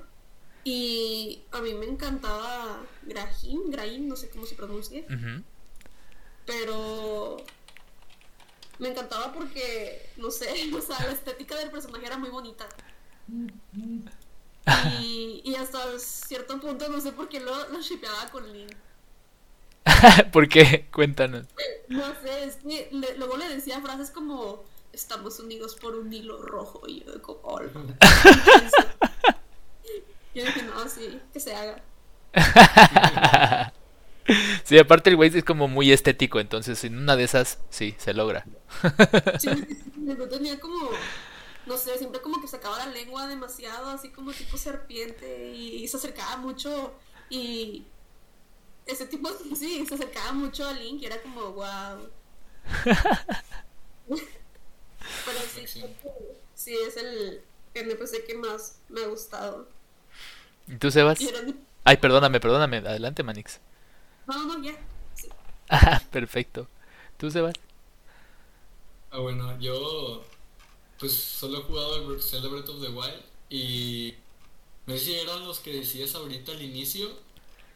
Y 0.65 1.43
a 1.53 1.61
mí 1.61 1.73
me 1.75 1.87
encantaba 1.87 2.83
Grahim, 3.03 3.71
Grahim, 3.71 4.09
no 4.09 4.17
sé 4.17 4.29
cómo 4.29 4.45
se 4.47 4.55
pronuncia. 4.55 5.03
Pero 6.45 7.39
me 8.79 8.89
encantaba 8.89 9.33
porque, 9.33 10.11
no 10.17 10.31
sé, 10.31 10.49
o 10.75 10.81
sea, 10.81 10.99
la 11.07 11.13
estética 11.13 11.57
del 11.57 11.71
personaje 11.71 12.07
era 12.07 12.19
muy 12.19 12.31
bonita. 12.31 12.69
Y, 15.01 15.41
y 15.45 15.55
hasta 15.57 15.99
cierto 15.99 16.61
punto 16.61 16.89
no 16.89 17.01
sé 17.01 17.13
por 17.13 17.29
qué 17.29 17.41
lo, 17.41 17.69
lo 17.71 17.81
shipeaba 17.81 18.31
con 18.31 18.53
Link. 18.53 18.73
¿Por 20.33 20.49
qué? 20.49 20.87
Cuéntanos. 20.93 21.47
No 21.89 22.05
sé, 22.23 22.45
es 22.45 22.57
que 22.57 22.89
le- 22.93 23.17
luego 23.17 23.37
le 23.37 23.49
decía 23.49 23.81
frases 23.81 24.11
como 24.11 24.63
estamos 24.93 25.39
unidos 25.41 25.75
por 25.77 25.95
un 25.97 26.13
hilo 26.13 26.43
rojo 26.43 26.83
y 26.87 27.05
yo 27.05 27.13
de 27.13 27.21
como 27.23 27.41
"Hola". 27.43 27.71
Yo 30.35 30.45
dije, 30.45 30.63
no, 30.63 30.89
sí, 30.89 31.21
que 31.33 31.41
se 31.41 31.55
haga. 31.55 31.83
Sí, 34.65 34.79
aparte 34.79 35.11
el 35.11 35.17
güey 35.17 35.31
es 35.37 35.45
como 35.45 35.69
muy 35.69 35.91
estético, 35.93 36.41
entonces 36.41 36.85
en 36.85 36.99
una 36.99 37.17
de 37.17 37.25
esas 37.25 37.59
sí, 37.71 37.95
se 37.99 38.13
logra. 38.15 38.47
Sí, 39.39 39.49
yo 39.97 40.29
tenía 40.29 40.59
como, 40.61 40.91
no 41.67 41.77
sé, 41.79 41.97
siempre 41.99 42.21
como 42.21 42.41
que 42.41 42.49
sacaba 42.49 42.79
la 42.79 42.87
lengua 42.87 43.27
demasiado, 43.27 43.89
así 43.91 44.11
como 44.11 44.33
tipo 44.33 44.57
serpiente, 44.59 45.51
y 45.55 45.87
se 45.89 45.97
acercaba 45.97 46.37
mucho, 46.37 46.95
y 47.31 47.87
ese 48.87 49.07
tipo, 49.07 49.29
sí, 49.57 49.87
se 49.87 49.95
acercaba 49.95 50.33
mucho 50.33 50.67
a 50.67 50.73
Link, 50.73 51.03
y 51.03 51.07
era 51.07 51.21
como, 51.23 51.53
wow. 51.53 52.11
Pero 55.25 55.41
sí, 55.55 55.65
Perfección. 55.65 55.91
sí, 56.55 56.75
es 56.87 56.97
el 56.97 57.43
NPC 57.75 58.25
que 58.27 58.35
más 58.37 58.81
me 58.89 59.03
ha 59.03 59.07
gustado. 59.07 59.69
¿Y 60.67 60.77
tú, 60.77 60.91
Sebas? 60.91 61.21
Y 61.21 61.29
era 61.29 61.43
de- 61.43 61.55
Ay, 61.85 61.97
perdóname, 61.97 62.41
perdóname. 62.41 62.79
Adelante, 62.79 63.23
Manix. 63.23 63.61
No, 64.29 64.45
no, 64.45 64.63
ya. 64.63 64.77
Sí. 65.15 65.29
Ah, 65.69 66.03
perfecto. 66.13 66.69
¿Tú, 67.17 67.31
Sebas? 67.31 67.55
Ah, 69.11 69.19
bueno, 69.21 69.59
yo 69.61 70.25
pues 70.99 71.15
solo 71.15 71.61
he 71.61 71.63
jugado 71.63 71.97
el 71.97 72.03
Breath- 72.07 72.23
Zelda 72.23 72.49
Breath 72.49 72.69
of 72.71 72.81
the 72.83 72.89
Wild 72.91 73.23
y 73.51 74.15
no 74.87 74.95
sé 74.95 75.01
si 75.01 75.15
eran 75.15 75.47
los 75.47 75.61
que 75.61 75.73
decías 75.75 76.15
ahorita 76.15 76.53
al 76.53 76.63
inicio, 76.63 77.11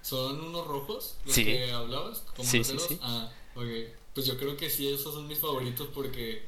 son 0.02 0.40
unos 0.40 0.66
rojos 0.66 1.16
los 1.26 1.34
Sí. 1.34 1.44
que 1.44 1.72
hablabas, 1.72 2.24
como 2.36 2.48
Sí, 2.48 2.64
sí. 2.64 2.98
Ah, 3.02 3.32
ok. 3.54 3.64
Pues 4.14 4.26
yo 4.26 4.38
creo 4.38 4.56
que 4.56 4.70
sí, 4.70 4.88
esos 4.92 5.14
son 5.14 5.28
mis 5.28 5.38
favoritos 5.40 5.88
porque 5.94 6.44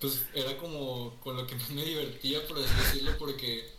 pues 0.00 0.26
era 0.34 0.56
como 0.58 1.16
con 1.20 1.36
lo 1.36 1.46
que 1.46 1.56
más 1.56 1.70
me 1.70 1.84
divertía, 1.84 2.46
por 2.48 2.58
así 2.58 2.74
decirlo, 2.76 3.16
porque 3.18 3.70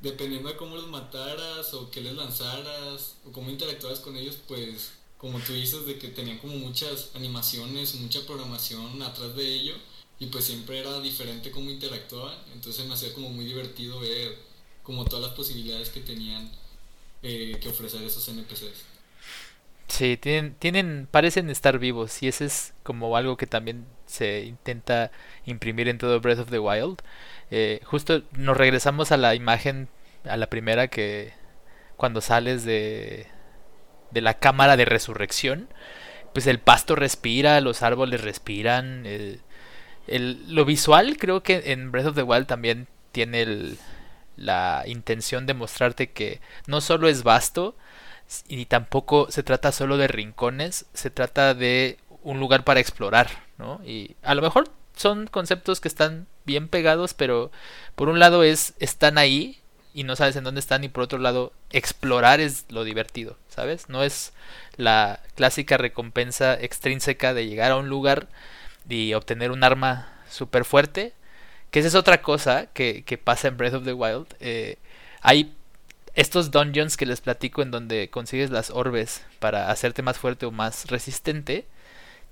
dependiendo 0.00 0.48
de 0.48 0.56
cómo 0.56 0.76
los 0.76 0.88
mataras 0.88 1.72
o 1.74 1.90
qué 1.90 2.00
les 2.00 2.14
lanzaras 2.14 3.16
o 3.26 3.32
cómo 3.32 3.50
interactuabas 3.50 4.00
con 4.00 4.16
ellos, 4.16 4.38
pues 4.46 4.92
como 5.16 5.38
tú 5.38 5.54
dices 5.54 5.86
de 5.86 5.98
que 5.98 6.08
tenían 6.08 6.38
como 6.38 6.56
muchas 6.56 7.10
animaciones, 7.14 7.94
mucha 7.94 8.26
programación 8.26 9.00
atrás 9.02 9.34
de 9.34 9.46
ello 9.46 9.74
y 10.18 10.26
pues 10.26 10.44
siempre 10.44 10.78
era 10.78 11.00
diferente 11.00 11.50
cómo 11.50 11.70
interactuaban, 11.70 12.36
entonces 12.52 12.86
me 12.86 12.94
hacía 12.94 13.14
como 13.14 13.30
muy 13.30 13.44
divertido 13.44 14.00
ver 14.00 14.36
como 14.82 15.04
todas 15.04 15.24
las 15.24 15.34
posibilidades 15.34 15.88
que 15.88 16.00
tenían 16.00 16.50
eh, 17.22 17.58
que 17.60 17.68
ofrecer 17.68 18.02
esos 18.02 18.28
NPCs. 18.28 18.84
Sí, 19.88 20.16
tienen, 20.16 21.06
parecen 21.10 21.50
estar 21.50 21.78
vivos 21.78 22.22
y 22.22 22.28
ese 22.28 22.46
es 22.46 22.74
como 22.82 23.16
algo 23.16 23.36
que 23.36 23.46
también 23.46 23.86
se 24.06 24.44
intenta 24.44 25.10
imprimir 25.46 25.88
en 25.88 25.98
todo 25.98 26.20
Breath 26.20 26.40
of 26.40 26.50
the 26.50 26.58
Wild. 26.58 27.00
Eh, 27.50 27.80
justo 27.84 28.22
nos 28.32 28.56
regresamos 28.56 29.12
a 29.12 29.16
la 29.16 29.34
imagen, 29.34 29.88
a 30.24 30.36
la 30.36 30.48
primera 30.48 30.88
que 30.88 31.32
cuando 31.96 32.20
sales 32.20 32.64
de 32.64 33.26
de 34.14 34.22
la 34.22 34.38
cámara 34.38 34.78
de 34.78 34.86
resurrección, 34.86 35.68
pues 36.32 36.46
el 36.46 36.60
pasto 36.60 36.94
respira, 36.94 37.60
los 37.60 37.82
árboles 37.82 38.22
respiran. 38.22 39.04
El, 39.04 39.42
lo 40.06 40.64
visual 40.64 41.16
creo 41.18 41.42
que 41.42 41.72
en 41.72 41.92
Breath 41.92 42.06
of 42.06 42.14
the 42.14 42.22
Wild 42.22 42.46
también 42.46 42.86
tiene 43.12 43.76
la 44.36 44.84
intención 44.86 45.46
de 45.46 45.54
mostrarte 45.54 46.10
que 46.10 46.40
no 46.66 46.80
solo 46.80 47.08
es 47.08 47.22
vasto, 47.22 47.76
y 48.48 48.64
tampoco 48.64 49.30
se 49.30 49.42
trata 49.42 49.70
solo 49.70 49.98
de 49.98 50.08
rincones, 50.08 50.86
se 50.94 51.10
trata 51.10 51.52
de 51.54 51.98
un 52.22 52.40
lugar 52.40 52.64
para 52.64 52.80
explorar, 52.80 53.28
¿no? 53.58 53.80
Y 53.84 54.16
a 54.22 54.34
lo 54.34 54.40
mejor 54.40 54.70
son 54.96 55.26
conceptos 55.26 55.80
que 55.80 55.88
están 55.88 56.26
bien 56.44 56.68
pegados, 56.68 57.14
pero 57.14 57.50
por 57.94 58.08
un 58.08 58.18
lado 58.18 58.42
es 58.42 58.74
están 58.78 59.18
ahí 59.18 59.60
y 59.92 60.04
no 60.04 60.16
sabes 60.16 60.36
en 60.36 60.44
dónde 60.44 60.60
están 60.60 60.82
y 60.84 60.88
por 60.88 61.04
otro 61.04 61.18
lado 61.18 61.52
explorar 61.70 62.40
es 62.40 62.66
lo 62.68 62.84
divertido, 62.84 63.38
¿sabes? 63.48 63.88
No 63.88 64.02
es 64.02 64.32
la 64.76 65.20
clásica 65.36 65.76
recompensa 65.76 66.54
extrínseca 66.60 67.32
de 67.32 67.46
llegar 67.46 67.70
a 67.70 67.76
un 67.76 67.88
lugar 67.88 68.28
y 68.88 69.14
obtener 69.14 69.52
un 69.52 69.64
arma 69.64 70.12
súper 70.28 70.64
fuerte, 70.64 71.12
que 71.70 71.78
esa 71.78 71.88
es 71.88 71.94
otra 71.94 72.22
cosa 72.22 72.66
que, 72.74 73.04
que, 73.04 73.18
pasa 73.18 73.48
en 73.48 73.56
Breath 73.56 73.74
of 73.74 73.84
the 73.84 73.92
Wild. 73.92 74.26
Eh, 74.40 74.78
hay 75.20 75.54
estos 76.14 76.50
dungeons 76.50 76.96
que 76.96 77.06
les 77.06 77.20
platico 77.20 77.62
en 77.62 77.70
donde 77.70 78.10
consigues 78.10 78.50
las 78.50 78.70
orbes 78.70 79.24
para 79.38 79.70
hacerte 79.70 80.02
más 80.02 80.18
fuerte 80.18 80.46
o 80.46 80.50
más 80.50 80.86
resistente, 80.86 81.66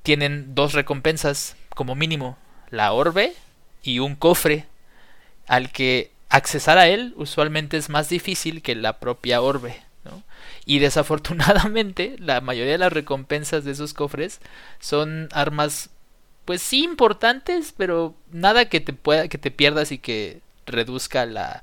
tienen 0.02 0.54
dos 0.54 0.72
recompensas 0.72 1.56
como 1.74 1.94
mínimo, 1.94 2.38
la 2.72 2.92
orbe 2.92 3.34
y 3.82 4.00
un 4.00 4.16
cofre 4.16 4.66
al 5.46 5.70
que 5.70 6.10
accesar 6.30 6.78
a 6.78 6.88
él 6.88 7.12
usualmente 7.16 7.76
es 7.76 7.90
más 7.90 8.08
difícil 8.08 8.62
que 8.62 8.74
la 8.74 8.98
propia 8.98 9.42
orbe. 9.42 9.76
¿no? 10.04 10.22
Y 10.64 10.80
desafortunadamente 10.80 12.16
la 12.18 12.40
mayoría 12.40 12.72
de 12.72 12.78
las 12.78 12.92
recompensas 12.92 13.64
de 13.64 13.72
esos 13.72 13.94
cofres 13.94 14.40
son 14.80 15.28
armas 15.32 15.90
pues 16.46 16.60
sí 16.62 16.82
importantes, 16.82 17.72
pero 17.76 18.16
nada 18.32 18.68
que 18.68 18.80
te 18.80 18.92
pueda 18.92 19.28
que 19.28 19.38
te 19.38 19.52
pierdas 19.52 19.92
y 19.92 19.98
que 19.98 20.40
reduzca 20.66 21.26
la, 21.26 21.62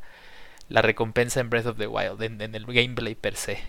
la 0.70 0.82
recompensa 0.82 1.41
en 1.41 1.49
Breath 1.49 1.66
of 1.66 1.78
the 1.78 1.88
Wild 1.88 2.22
en, 2.22 2.39
en 2.39 2.55
el 2.55 2.66
gameplay 2.66 3.16
per 3.16 3.36
se. 3.36 3.60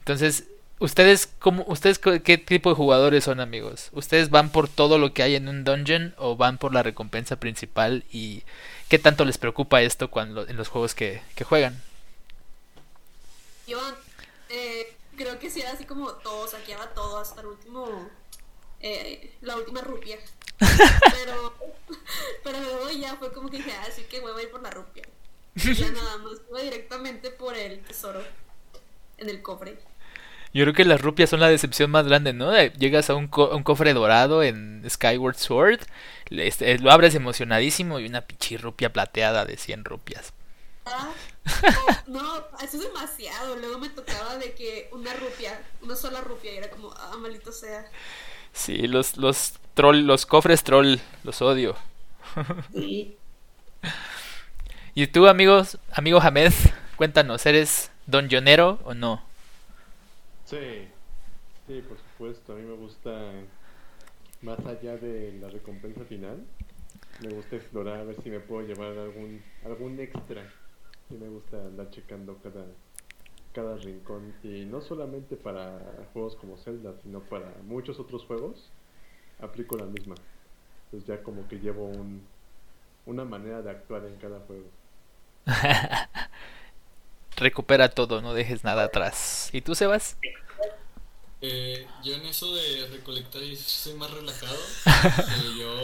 Entonces, 0.00 0.48
¿Ustedes, 0.84 1.30
cómo, 1.38 1.64
¿Ustedes 1.66 1.98
qué 1.98 2.36
tipo 2.36 2.68
de 2.68 2.76
jugadores 2.76 3.24
son, 3.24 3.40
amigos? 3.40 3.88
¿Ustedes 3.92 4.28
van 4.28 4.50
por 4.50 4.68
todo 4.68 4.98
lo 4.98 5.14
que 5.14 5.22
hay 5.22 5.34
en 5.34 5.48
un 5.48 5.64
dungeon 5.64 6.14
o 6.18 6.36
van 6.36 6.58
por 6.58 6.74
la 6.74 6.82
recompensa 6.82 7.36
principal? 7.36 8.04
¿Y 8.12 8.42
qué 8.90 8.98
tanto 8.98 9.24
les 9.24 9.38
preocupa 9.38 9.80
esto 9.80 10.10
cuando 10.10 10.46
en 10.46 10.58
los 10.58 10.68
juegos 10.68 10.94
que, 10.94 11.22
juegan? 11.42 11.82
Yo 13.66 13.80
eh, 14.50 14.94
creo 15.16 15.38
que 15.38 15.48
sí 15.48 15.62
era 15.62 15.72
así 15.72 15.86
como 15.86 16.12
todo, 16.16 16.46
saqueaba 16.48 16.92
todo 16.92 17.16
hasta 17.16 17.40
el 17.40 17.46
último, 17.46 18.10
eh, 18.80 19.34
la 19.40 19.56
última 19.56 19.80
rupia. 19.80 20.18
pero, 20.58 21.54
pero 22.44 22.60
luego 22.60 22.90
ya 22.90 23.16
fue 23.16 23.32
como 23.32 23.48
que 23.48 23.56
dije, 23.56 23.72
así 23.88 24.02
ah, 24.04 24.08
que 24.10 24.20
voy 24.20 24.38
a 24.38 24.42
ir 24.42 24.50
por 24.50 24.62
la 24.62 24.70
rupia. 24.70 25.04
Ya 25.54 25.90
nada 25.92 26.18
más, 26.18 26.42
iba 26.50 26.60
directamente 26.60 27.30
por 27.30 27.56
el 27.56 27.80
tesoro 27.80 28.22
en 29.16 29.30
el 29.30 29.40
cofre. 29.40 29.78
Yo 30.54 30.62
creo 30.62 30.72
que 30.72 30.84
las 30.84 31.00
rupias 31.00 31.30
son 31.30 31.40
la 31.40 31.48
decepción 31.48 31.90
más 31.90 32.06
grande, 32.06 32.32
¿no? 32.32 32.56
Llegas 32.56 33.10
a 33.10 33.16
un, 33.16 33.28
un 33.52 33.62
cofre 33.64 33.92
dorado 33.92 34.44
en 34.44 34.88
Skyward 34.88 35.36
Sword, 35.36 35.80
este, 36.30 36.78
lo 36.78 36.92
abres 36.92 37.16
emocionadísimo 37.16 37.98
y 37.98 38.06
una 38.06 38.20
pichirrupia 38.20 38.92
plateada 38.92 39.44
de 39.44 39.56
100 39.56 39.84
rupias. 39.84 40.32
Ah, 40.86 41.10
no, 42.06 42.36
eso 42.62 42.76
es 42.76 42.84
demasiado. 42.84 43.56
Luego 43.56 43.78
me 43.80 43.88
tocaba 43.88 44.36
de 44.36 44.52
que 44.52 44.88
una 44.92 45.12
rupia, 45.14 45.60
una 45.82 45.96
sola 45.96 46.20
rupia, 46.20 46.54
y 46.54 46.58
era 46.58 46.70
como, 46.70 46.92
ah, 46.96 47.16
malito 47.18 47.50
sea. 47.50 47.84
Sí, 48.52 48.86
los, 48.86 49.16
los 49.16 49.54
troll, 49.74 50.06
los 50.06 50.24
cofres 50.24 50.62
troll, 50.62 50.98
los 51.24 51.42
odio. 51.42 51.76
Sí. 52.72 53.16
¿Y 54.94 55.08
tú, 55.08 55.26
amigos, 55.26 55.78
amigo 55.90 56.20
Hamed, 56.20 56.52
cuéntanos, 56.94 57.44
¿eres 57.46 57.90
don 58.06 58.30
Jonero 58.30 58.78
o 58.84 58.94
no? 58.94 59.33
Sí, 60.44 60.88
sí, 61.66 61.82
por 61.82 61.98
supuesto. 61.98 62.52
A 62.52 62.56
mí 62.56 62.62
me 62.62 62.74
gusta, 62.76 63.32
más 64.42 64.58
allá 64.66 64.96
de 64.96 65.32
la 65.40 65.48
recompensa 65.48 66.04
final, 66.04 66.46
me 67.20 67.30
gusta 67.34 67.56
explorar 67.56 68.00
a 68.00 68.04
ver 68.04 68.22
si 68.22 68.30
me 68.30 68.40
puedo 68.40 68.66
llevar 68.66 68.98
algún, 68.98 69.42
algún 69.64 69.98
extra. 70.00 70.52
Y 71.10 71.14
me 71.14 71.28
gusta 71.28 71.58
andar 71.66 71.90
checando 71.90 72.38
cada, 72.42 72.66
cada 73.52 73.76
rincón. 73.78 74.34
Y 74.42 74.64
no 74.66 74.80
solamente 74.80 75.36
para 75.36 75.80
juegos 76.12 76.36
como 76.36 76.56
Zelda, 76.58 76.94
sino 77.02 77.20
para 77.20 77.54
muchos 77.64 77.98
otros 78.00 78.24
juegos, 78.26 78.70
aplico 79.40 79.76
la 79.76 79.86
misma. 79.86 80.16
Pues 80.90 81.06
ya 81.06 81.22
como 81.22 81.48
que 81.48 81.60
llevo 81.60 81.86
un, 81.86 82.22
una 83.06 83.24
manera 83.24 83.62
de 83.62 83.70
actuar 83.70 84.06
en 84.06 84.16
cada 84.18 84.40
juego. 84.40 84.66
Recupera 87.36 87.88
todo, 87.88 88.22
no 88.22 88.34
dejes 88.34 88.64
nada 88.64 88.84
atrás. 88.84 89.50
¿Y 89.52 89.60
tú, 89.60 89.74
Sebas? 89.74 90.16
Eh, 91.40 91.86
yo 92.02 92.14
en 92.14 92.24
eso 92.26 92.54
de 92.54 92.86
recolectar 92.86 93.42
soy 93.56 93.94
más 93.94 94.10
relajado. 94.10 94.58
Eh, 95.04 95.58
yo, 95.58 95.74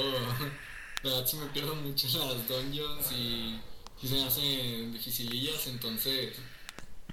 la 1.03 1.11
verdad, 1.11 1.27
sí 1.27 1.37
me 1.37 1.47
pierdo 1.47 1.75
mucho 1.75 2.07
en 2.07 2.29
las 2.29 2.49
dungeons 2.49 3.13
y, 3.13 3.61
y 4.03 4.09
se 4.09 4.15
me 4.15 4.25
hacen 4.25 4.93
dificilillas, 4.93 5.67
entonces, 5.67 6.35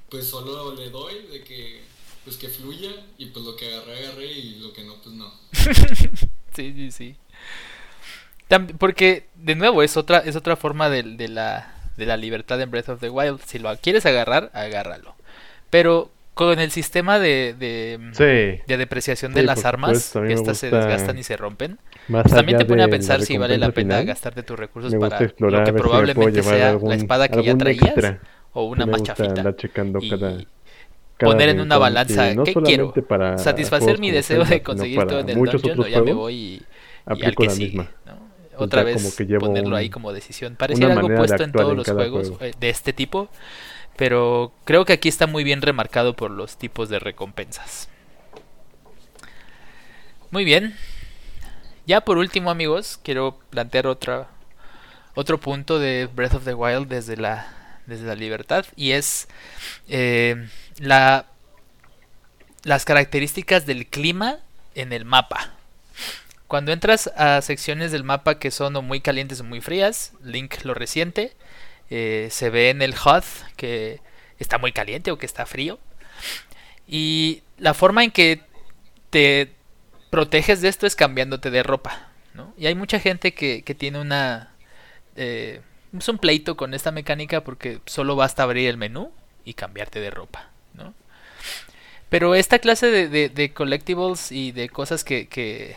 pues 0.09 0.29
solo 0.29 0.73
le 0.73 0.89
doy 0.89 1.27
de 1.27 1.43
que, 1.43 1.83
pues 2.23 2.37
que 2.37 2.47
fluya 2.47 2.91
y 3.17 3.27
pues 3.27 3.45
lo 3.45 3.55
que 3.55 3.67
agarré, 3.73 4.07
agarré 4.07 4.31
y 4.31 4.59
lo 4.59 4.71
que 4.71 4.83
no, 4.83 4.95
pues 5.01 5.15
no. 5.15 5.33
sí, 6.55 6.73
sí, 6.73 6.91
sí. 6.91 7.15
Porque, 8.79 9.27
de 9.35 9.55
nuevo, 9.55 9.83
es 9.83 9.97
otra, 9.97 10.19
es 10.19 10.35
otra 10.35 10.55
forma 10.55 10.89
de, 10.89 11.03
de, 11.03 11.27
la, 11.27 11.75
de 11.97 12.05
la 12.05 12.15
libertad 12.15 12.61
en 12.61 12.71
Breath 12.71 12.89
of 12.89 12.99
the 12.99 13.09
Wild. 13.09 13.41
Si 13.45 13.59
lo 13.59 13.75
quieres 13.77 14.05
agarrar, 14.05 14.51
agárralo. 14.53 15.15
Pero 15.69 16.11
con 16.37 16.59
el 16.59 16.69
sistema 16.69 17.19
de, 17.19 17.55
de, 17.57 18.77
depreciación 18.77 19.33
de 19.33 19.43
las 19.43 19.65
armas, 19.65 20.13
que 20.13 20.33
estas 20.33 20.59
se 20.59 20.69
desgastan 20.69 21.17
y 21.17 21.23
se 21.23 21.35
rompen, 21.35 21.79
pues 22.07 22.31
también 22.31 22.59
te 22.59 22.65
pone 22.65 22.83
a 22.83 22.87
pensar 22.87 23.21
si 23.23 23.37
vale 23.37 23.57
la 23.57 23.71
pena 23.71 24.01
gastarte 24.03 24.43
tus 24.43 24.57
recursos 24.57 24.93
para 24.95 25.19
lo 25.39 25.63
que 25.63 25.73
probablemente 25.73 26.43
sea 26.43 26.77
la 26.81 26.95
espada 26.95 27.27
que 27.27 27.43
ya 27.43 27.57
traías 27.57 28.17
o 28.53 28.65
una 28.65 28.85
más 28.85 29.03
chafita. 29.03 29.55
Y 31.19 31.25
poner 31.25 31.49
en 31.49 31.61
una 31.61 31.79
balanza, 31.79 32.31
¿qué 32.45 32.53
quiero? 32.53 32.93
¿Satisfacer 33.37 33.99
mi 33.99 34.11
deseo 34.11 34.45
de 34.45 34.61
conseguir 34.61 35.03
todo 35.05 35.19
en 35.19 35.29
el 35.29 35.35
dungeon 35.35 35.79
o 35.79 35.87
ya 35.87 36.01
me 36.01 36.13
voy 36.13 36.35
y, 36.35 36.61
al 37.05 37.35
que 37.35 37.49
sigue? 37.49 37.87
Otra 38.57 38.83
vez 38.83 39.15
ponerlo 39.39 39.75
ahí 39.75 39.89
como 39.89 40.13
decisión. 40.13 40.55
Pareciera 40.55 40.93
algo 40.93 41.15
puesto 41.15 41.43
en 41.43 41.51
todos 41.51 41.75
los 41.75 41.89
juegos 41.89 42.33
eh, 42.41 42.53
de 42.59 42.69
este 42.69 42.93
tipo 42.93 43.29
pero 43.97 44.53
creo 44.63 44.85
que 44.85 44.93
aquí 44.93 45.09
está 45.09 45.27
muy 45.27 45.43
bien 45.43 45.61
remarcado 45.61 46.15
por 46.15 46.31
los 46.31 46.57
tipos 46.57 46.87
de 46.87 46.99
recompensas. 46.99 47.89
Muy 50.29 50.45
bien. 50.45 50.77
Ya 51.87 52.01
por 52.01 52.17
último, 52.17 52.51
amigos, 52.51 52.99
quiero 53.03 53.39
plantear 53.49 53.87
otra, 53.87 54.27
otro 55.15 55.39
punto 55.39 55.79
de 55.79 56.07
Breath 56.13 56.35
of 56.35 56.45
the 56.45 56.53
Wild 56.53 56.87
desde 56.87 57.17
la, 57.17 57.47
desde 57.87 58.05
la 58.05 58.13
libertad. 58.13 58.65
Y 58.75 58.91
es 58.91 59.27
eh, 59.87 60.47
la, 60.77 61.25
las 62.63 62.85
características 62.85 63.65
del 63.65 63.87
clima 63.87 64.37
en 64.75 64.93
el 64.93 65.05
mapa. 65.05 65.56
Cuando 66.47 66.71
entras 66.71 67.07
a 67.15 67.41
secciones 67.41 67.91
del 67.91 68.03
mapa 68.03 68.39
que 68.39 68.51
son 68.51 68.73
muy 68.85 69.01
calientes 69.01 69.41
o 69.41 69.43
muy 69.43 69.61
frías, 69.61 70.13
Link 70.23 70.63
lo 70.63 70.73
resiente, 70.73 71.33
eh, 71.89 72.29
se 72.31 72.49
ve 72.49 72.69
en 72.69 72.81
el 72.81 72.93
HUD 72.93 73.23
que 73.55 73.99
está 74.39 74.57
muy 74.57 74.71
caliente 74.71 75.11
o 75.11 75.17
que 75.17 75.25
está 75.25 75.45
frío. 75.45 75.79
Y 76.87 77.43
la 77.57 77.73
forma 77.73 78.03
en 78.03 78.11
que 78.11 78.41
te 79.09 79.51
proteges 80.09 80.61
de 80.61 80.69
esto 80.69 80.87
es 80.87 80.95
cambiándote 80.95 81.51
de 81.51 81.63
ropa. 81.63 82.09
Y 82.57 82.67
hay 82.67 82.75
mucha 82.75 82.99
gente 82.99 83.33
que, 83.33 83.61
tiene 83.77 83.99
una... 83.99 84.51
Eh, 85.15 85.61
es 85.97 86.07
un 86.07 86.19
pleito 86.19 86.55
con 86.55 86.73
esta 86.73 86.91
mecánica 86.91 87.43
porque 87.43 87.79
solo 87.85 88.15
basta 88.15 88.43
abrir 88.43 88.69
el 88.69 88.77
menú 88.77 89.11
y 89.43 89.53
cambiarte 89.53 89.99
de 89.99 90.11
ropa. 90.11 90.49
Pero 92.09 92.35
esta 92.35 92.59
clase 92.59 92.87
de, 92.87 93.29
de, 93.29 93.53
collectibles 93.53 94.31
y 94.31 94.53
de 94.53 94.69
cosas 94.69 95.03
que, 95.03 95.27
que, 95.27 95.75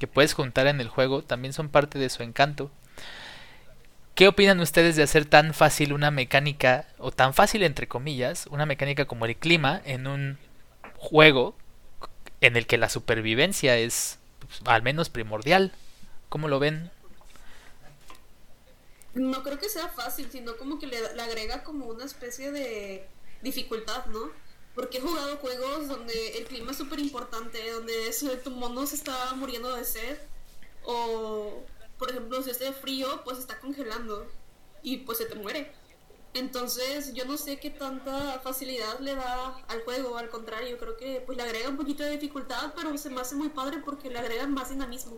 que 0.00 0.06
puedes 0.06 0.32
juntar 0.32 0.66
en 0.66 0.80
el 0.80 0.88
juego 0.88 1.22
también 1.22 1.52
son 1.52 1.68
parte 1.68 1.98
de 1.98 2.08
su 2.08 2.22
encanto. 2.22 2.70
¿Qué 4.14 4.28
opinan 4.28 4.58
ustedes 4.60 4.96
de 4.96 5.02
hacer 5.02 5.26
tan 5.26 5.52
fácil 5.52 5.92
una 5.92 6.10
mecánica, 6.10 6.88
o 6.96 7.12
tan 7.12 7.34
fácil 7.34 7.62
entre 7.62 7.86
comillas, 7.86 8.46
una 8.46 8.64
mecánica 8.64 9.04
como 9.04 9.26
el 9.26 9.36
clima 9.36 9.82
en 9.84 10.06
un 10.06 10.38
juego 10.96 11.54
en 12.40 12.56
el 12.56 12.66
que 12.66 12.78
la 12.78 12.88
supervivencia 12.88 13.76
es 13.76 14.18
pues, 14.38 14.62
al 14.64 14.82
menos 14.82 15.10
primordial? 15.10 15.70
¿Cómo 16.30 16.48
lo 16.48 16.58
ven? 16.58 16.90
No 19.12 19.42
creo 19.42 19.58
que 19.58 19.68
sea 19.68 19.88
fácil, 19.88 20.30
sino 20.32 20.56
como 20.56 20.78
que 20.78 20.86
le, 20.86 20.96
agrega 21.20 21.62
como 21.62 21.84
una 21.84 22.06
especie 22.06 22.52
de 22.52 23.06
dificultad, 23.42 24.06
¿no? 24.06 24.30
Porque 24.74 24.98
he 24.98 25.00
jugado 25.00 25.36
juegos 25.38 25.88
donde 25.88 26.38
el 26.38 26.44
clima 26.44 26.70
es 26.72 26.78
súper 26.78 27.00
importante, 27.00 27.70
donde 27.70 27.92
tu 28.42 28.50
mono 28.50 28.86
se 28.86 28.96
está 28.96 29.34
muriendo 29.34 29.74
de 29.74 29.84
sed, 29.84 30.18
o 30.84 31.64
por 31.98 32.10
ejemplo 32.10 32.42
si 32.42 32.52
de 32.52 32.72
frío, 32.72 33.22
pues 33.24 33.38
está 33.38 33.58
congelando 33.58 34.26
y 34.82 34.98
pues 34.98 35.18
se 35.18 35.26
te 35.26 35.34
muere. 35.34 35.72
Entonces 36.32 37.12
yo 37.12 37.24
no 37.24 37.36
sé 37.36 37.58
qué 37.58 37.70
tanta 37.70 38.38
facilidad 38.40 39.00
le 39.00 39.16
da 39.16 39.56
al 39.66 39.82
juego, 39.82 40.16
al 40.16 40.30
contrario, 40.30 40.78
creo 40.78 40.96
que 40.96 41.22
pues 41.26 41.36
le 41.36 41.42
agrega 41.42 41.68
un 41.68 41.76
poquito 41.76 42.04
de 42.04 42.12
dificultad, 42.12 42.72
pero 42.76 42.96
se 42.96 43.10
me 43.10 43.20
hace 43.20 43.34
muy 43.34 43.48
padre 43.48 43.78
porque 43.84 44.08
le 44.10 44.18
agregan 44.18 44.54
más 44.54 44.70
dinamismo. 44.70 45.16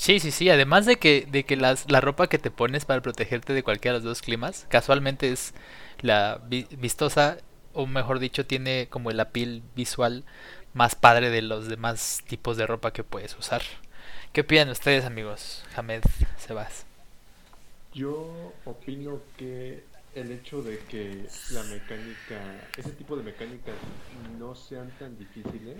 Sí, 0.00 0.18
sí, 0.18 0.30
sí, 0.30 0.48
además 0.48 0.86
de 0.86 0.96
que, 0.96 1.28
de 1.30 1.44
que 1.44 1.56
las, 1.56 1.90
la 1.90 2.00
ropa 2.00 2.26
que 2.26 2.38
te 2.38 2.50
pones 2.50 2.86
para 2.86 3.02
protegerte 3.02 3.52
de 3.52 3.62
cualquiera 3.62 3.98
de 3.98 4.02
los 4.02 4.12
dos 4.12 4.22
climas, 4.22 4.64
casualmente 4.70 5.30
es 5.30 5.52
la 6.00 6.40
vistosa, 6.48 7.36
o 7.72 7.86
mejor 7.86 8.18
dicho, 8.18 8.46
tiene 8.46 8.88
como 8.90 9.10
el 9.10 9.20
apil 9.20 9.62
visual 9.74 10.24
más 10.74 10.94
padre 10.94 11.30
de 11.30 11.42
los 11.42 11.68
demás 11.68 12.22
tipos 12.26 12.56
de 12.56 12.66
ropa 12.66 12.92
que 12.92 13.04
puedes 13.04 13.36
usar. 13.38 13.62
¿Qué 14.32 14.42
opinan 14.42 14.68
ustedes, 14.68 15.04
amigos? 15.04 15.64
Hamed, 15.74 16.02
Sebas. 16.38 16.86
Yo 17.92 18.52
opino 18.64 19.20
que 19.36 19.82
el 20.14 20.30
hecho 20.32 20.62
de 20.62 20.78
que 20.78 21.26
la 21.50 21.62
mecánica, 21.64 22.68
ese 22.76 22.90
tipo 22.92 23.16
de 23.16 23.22
mecánicas 23.22 23.74
no 24.38 24.54
sean 24.54 24.90
tan 24.98 25.18
difíciles 25.18 25.76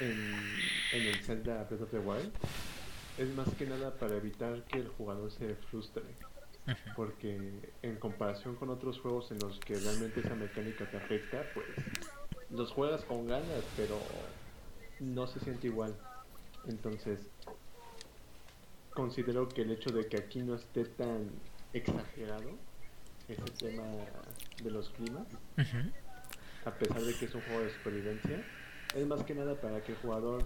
en, 0.00 0.34
el 0.92 1.24
Zelda 1.24 1.64
Breath 1.64 1.82
of 1.82 1.90
the 1.90 1.98
Wild 1.98 2.32
es 3.18 3.28
más 3.34 3.48
que 3.58 3.66
nada 3.66 3.94
para 3.94 4.16
evitar 4.16 4.62
que 4.64 4.78
el 4.78 4.88
jugador 4.88 5.30
se 5.32 5.56
frustre. 5.70 6.04
Porque 6.94 7.38
en 7.82 7.96
comparación 7.96 8.56
con 8.56 8.70
otros 8.70 9.00
juegos 9.00 9.30
en 9.30 9.38
los 9.38 9.58
que 9.60 9.74
realmente 9.74 10.20
esa 10.20 10.34
mecánica 10.34 10.90
te 10.90 10.96
afecta, 10.96 11.42
pues 11.54 11.66
los 12.50 12.72
juegas 12.72 13.04
con 13.04 13.26
ganas, 13.26 13.64
pero 13.76 13.98
no 15.00 15.26
se 15.26 15.40
siente 15.40 15.68
igual. 15.68 15.94
Entonces, 16.66 17.20
considero 18.92 19.48
que 19.48 19.62
el 19.62 19.70
hecho 19.70 19.90
de 19.90 20.06
que 20.08 20.18
aquí 20.18 20.40
no 20.40 20.54
esté 20.54 20.84
tan 20.84 21.30
exagerado 21.72 22.50
ese 23.28 23.42
tema 23.58 23.84
de 24.62 24.70
los 24.70 24.88
climas, 24.90 25.26
a 26.64 26.70
pesar 26.72 27.00
de 27.02 27.14
que 27.14 27.26
es 27.26 27.34
un 27.34 27.42
juego 27.42 27.60
de 27.60 27.70
supervivencia, 27.70 28.44
es 28.94 29.06
más 29.06 29.22
que 29.24 29.34
nada 29.34 29.54
para 29.54 29.82
que 29.82 29.92
el 29.92 29.98
jugador 29.98 30.44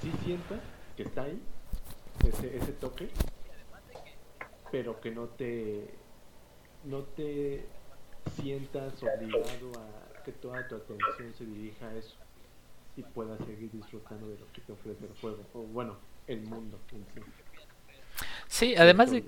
sí 0.00 0.10
sienta 0.24 0.58
que 0.96 1.04
está 1.04 1.24
ahí, 1.24 1.40
ese, 2.26 2.56
ese 2.56 2.72
toque, 2.72 3.08
pero 4.72 5.00
que 5.00 5.10
no 5.12 5.26
te 5.26 5.84
no 6.84 7.02
te 7.02 7.64
sientas 8.34 8.94
obligado 9.02 9.72
a 9.78 10.22
que 10.24 10.32
toda 10.32 10.66
tu 10.66 10.76
atención 10.76 11.32
se 11.36 11.44
dirija 11.44 11.88
a 11.88 11.94
eso 11.96 12.16
y 12.96 13.02
puedas 13.02 13.38
seguir 13.44 13.70
disfrutando 13.70 14.28
de 14.28 14.38
lo 14.38 14.50
que 14.52 14.62
te 14.62 14.72
ofrece 14.72 15.04
el 15.04 15.20
juego, 15.20 15.44
o 15.54 15.60
bueno, 15.60 15.96
el 16.26 16.42
mundo 16.42 16.78
en 16.92 17.04
sí. 17.14 17.30
Sí, 18.48 18.74
además 18.76 19.10
de, 19.10 19.24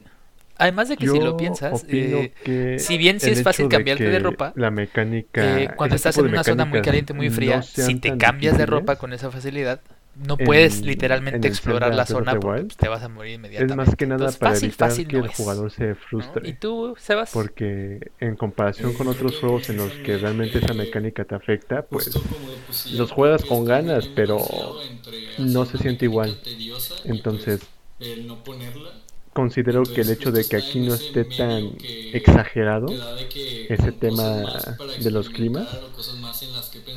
además 0.56 0.88
de 0.88 0.96
que 0.96 1.08
si 1.08 1.18
lo 1.18 1.36
piensas, 1.36 1.84
eh, 1.88 2.78
si 2.78 2.98
bien 2.98 3.20
sí 3.20 3.30
es 3.30 3.42
fácil 3.42 3.68
cambiarte 3.68 4.04
de, 4.04 4.18
ropa, 4.18 4.52
la 4.56 4.70
mecánica, 4.70 5.62
eh, 5.62 5.70
cuando 5.76 5.96
estás 5.96 6.18
en 6.18 6.26
una 6.26 6.44
zona 6.44 6.64
muy 6.64 6.82
caliente, 6.82 7.14
muy 7.14 7.30
fría, 7.30 7.62
si 7.62 7.98
te 8.00 8.16
cambias 8.16 8.58
de 8.58 8.66
ropa 8.66 8.96
con 8.96 9.12
esa 9.12 9.30
facilidad, 9.30 9.80
no 10.16 10.36
puedes 10.36 10.82
literalmente 10.82 11.48
explorar 11.48 11.94
la 11.94 12.06
zona 12.06 12.38
porque 12.38 12.74
te 12.76 12.88
vas 12.88 13.02
a 13.02 13.08
morir 13.08 13.34
inmediatamente. 13.34 13.72
Es 13.72 13.76
más 13.76 13.96
que 13.96 14.06
nada 14.06 14.32
para 14.32 14.56
evitar 14.56 14.92
que 15.06 15.16
el 15.16 15.28
jugador 15.28 15.70
se 15.70 15.94
frustre. 15.94 16.48
¿Y 16.48 16.54
tú, 16.54 16.94
Sebas? 16.98 17.30
Porque 17.32 18.12
en 18.20 18.36
comparación 18.36 18.94
con 18.94 19.08
otros 19.08 19.38
juegos 19.38 19.68
en 19.70 19.78
los 19.78 19.92
que 19.92 20.18
realmente 20.18 20.58
esa 20.58 20.74
mecánica 20.74 21.24
te 21.24 21.34
afecta, 21.34 21.82
pues 21.82 22.10
los 22.92 23.10
juegas 23.10 23.44
con 23.44 23.64
ganas, 23.64 24.06
pero 24.14 24.38
no 25.38 25.64
se 25.66 25.78
siente 25.78 26.04
igual. 26.04 26.38
Entonces, 27.04 27.60
considero 29.32 29.82
que 29.82 30.02
el 30.02 30.10
hecho 30.10 30.30
de 30.30 30.44
que 30.44 30.56
aquí 30.56 30.80
no 30.80 30.94
esté 30.94 31.24
tan 31.24 31.72
exagerado 32.12 32.86
ese 33.68 33.92
tema 33.92 34.42
de 35.00 35.10
los 35.10 35.28
climas, 35.28 35.68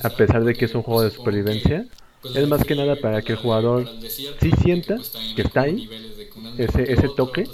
a 0.04 0.10
pesar 0.12 0.44
de 0.44 0.54
que 0.54 0.66
es 0.66 0.76
un 0.76 0.84
juego 0.84 1.02
de 1.02 1.10
supervivencia, 1.10 1.86
es 2.34 2.48
más 2.48 2.66
que 2.66 2.76
nada 2.76 3.00
para 3.02 3.24
que 3.24 3.34
el 3.34 3.38
jugador 3.40 3.92
sí 4.40 4.52
sienta 4.64 5.06
que 5.34 5.44
está 5.44 5.62
ahí, 5.64 5.88
ese, 6.58 6.92
ese 6.94 7.10
toque, 7.10 7.52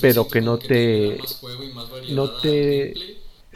pero 0.00 0.30
que 0.30 0.40
no 0.42 0.60
te, 0.60 1.36
no 2.06 2.30
te 2.30 3.02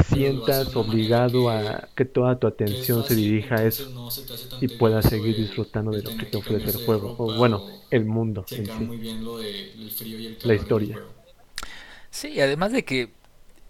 sientas 0.08 0.76
obligado 0.76 1.50
a 1.50 1.90
que 1.96 2.04
toda 2.04 2.38
tu 2.38 2.46
atención 2.46 3.04
se 3.04 3.14
dirija 3.16 3.56
a 3.58 3.66
eso 3.66 3.88
y 4.60 4.68
puedas 4.68 5.06
seguir 5.06 5.36
disfrutando 5.36 5.92
de 5.94 6.02
lo 6.02 6.16
que 6.16 6.26
te 6.26 6.38
ofrece 6.38 6.70
el 6.70 6.78
juego, 6.78 7.14
o 7.18 7.32
bueno, 7.32 7.64
el 7.90 8.06
mundo 8.06 8.50
en 8.56 8.70
sí, 8.70 8.92
la 10.42 10.54
historia. 10.54 11.02
Sí, 12.10 12.40
además 12.40 12.72
de 12.72 12.84
que 12.84 13.10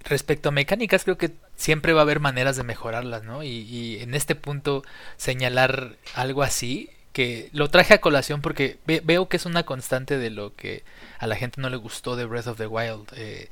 respecto 0.05 0.49
a 0.49 0.53
mecánicas 0.53 1.05
creo 1.05 1.18
que 1.18 1.33
siempre 1.62 1.92
va 1.92 2.00
a 2.00 2.02
haber 2.02 2.18
maneras 2.18 2.56
de 2.56 2.64
mejorarlas, 2.64 3.22
¿no? 3.22 3.44
Y, 3.44 3.98
en 4.00 4.14
este 4.14 4.34
punto 4.34 4.82
señalar 5.16 5.96
algo 6.14 6.42
así, 6.42 6.90
que 7.12 7.50
lo 7.52 7.70
traje 7.70 7.94
a 7.94 8.00
colación 8.00 8.42
porque 8.42 8.78
veo 8.84 9.28
que 9.28 9.36
es 9.36 9.46
una 9.46 9.62
constante 9.62 10.18
de 10.18 10.30
lo 10.30 10.56
que 10.56 10.82
a 11.18 11.26
la 11.28 11.36
gente 11.36 11.60
no 11.60 11.70
le 11.70 11.76
gustó 11.76 12.16
de 12.16 12.24
Breath 12.24 12.48
of 12.48 12.58
the 12.58 12.66
Wild. 12.66 13.06
Eh, 13.16 13.48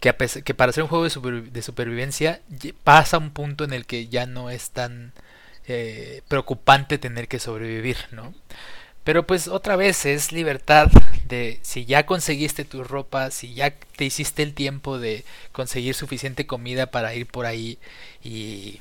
que, 0.00 0.12
que, 0.44 0.54
para 0.54 0.72
ser 0.72 0.82
un 0.82 0.88
juego 0.88 1.04
de, 1.04 1.62
supervivencia 1.62 2.40
pasa 2.82 3.18
un 3.18 3.30
punto 3.30 3.62
en 3.62 3.72
el 3.72 3.86
que 3.86 4.08
ya 4.08 4.26
no 4.26 4.50
es 4.50 4.70
tan 4.70 5.12
eh, 5.68 6.22
preocupante 6.26 6.98
tener 6.98 7.28
que 7.28 7.38
sobrevivir, 7.38 7.98
¿no? 8.10 8.34
Pero 9.04 9.26
pues 9.26 9.48
otra 9.48 9.76
vez 9.76 10.06
es 10.06 10.32
libertad 10.32 10.88
de 11.28 11.58
si 11.62 11.84
ya 11.84 12.06
conseguiste 12.06 12.64
tu 12.64 12.84
ropa, 12.84 13.30
si 13.30 13.54
ya 13.54 13.74
te 13.96 14.04
hiciste 14.06 14.42
el 14.42 14.54
tiempo 14.54 14.98
de 14.98 15.24
conseguir 15.52 15.94
suficiente 15.94 16.46
comida 16.46 16.86
para 16.86 17.14
ir 17.14 17.26
por 17.26 17.44
ahí 17.46 17.78
y, 18.22 18.80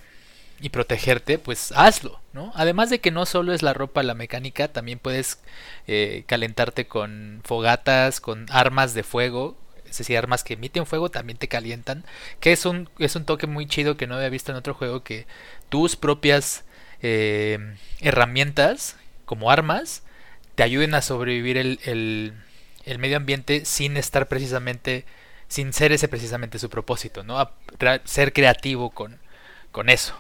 y 0.61 0.69
protegerte, 0.69 1.39
pues 1.39 1.73
hazlo, 1.73 2.21
¿no? 2.31 2.53
Además 2.55 2.89
de 2.89 2.99
que 2.99 3.11
no 3.11 3.25
solo 3.25 3.53
es 3.53 3.61
la 3.63 3.73
ropa 3.73 4.01
la 4.01 4.13
mecánica, 4.13 4.69
también 4.69 4.97
puedes 4.97 5.39
eh, 5.87 6.23
calentarte 6.25 6.87
con 6.87 7.41
fogatas, 7.43 8.21
con 8.21 8.45
armas 8.49 8.93
de 8.93 9.03
fuego, 9.03 9.57
es 9.89 9.97
decir, 9.97 10.17
armas 10.17 10.43
que 10.45 10.53
emiten 10.53 10.85
fuego 10.85 11.11
también 11.11 11.37
te 11.37 11.49
calientan, 11.49 12.05
que 12.39 12.53
es 12.53 12.65
un, 12.65 12.89
es 12.97 13.17
un 13.17 13.25
toque 13.25 13.45
muy 13.45 13.67
chido 13.67 13.97
que 13.97 14.07
no 14.07 14.15
había 14.15 14.29
visto 14.29 14.51
en 14.51 14.57
otro 14.57 14.73
juego, 14.73 15.03
que 15.03 15.27
tus 15.67 15.97
propias 15.97 16.63
eh, 17.01 17.75
herramientas 17.99 18.95
como 19.25 19.51
armas 19.51 20.03
te 20.55 20.63
ayuden 20.63 20.93
a 20.93 21.01
sobrevivir 21.01 21.57
el, 21.57 21.79
el, 22.85 22.99
medio 22.99 23.17
ambiente 23.17 23.65
sin 23.65 23.97
estar 23.97 24.27
precisamente, 24.27 25.05
sin 25.47 25.73
ser 25.73 25.91
ese 25.91 26.07
precisamente 26.07 26.59
su 26.59 26.69
propósito, 26.69 27.23
¿no? 27.23 27.39
A 27.39 27.53
ser 28.05 28.33
creativo 28.33 28.91
con, 28.91 29.19
con 29.71 29.89
eso. 29.89 30.15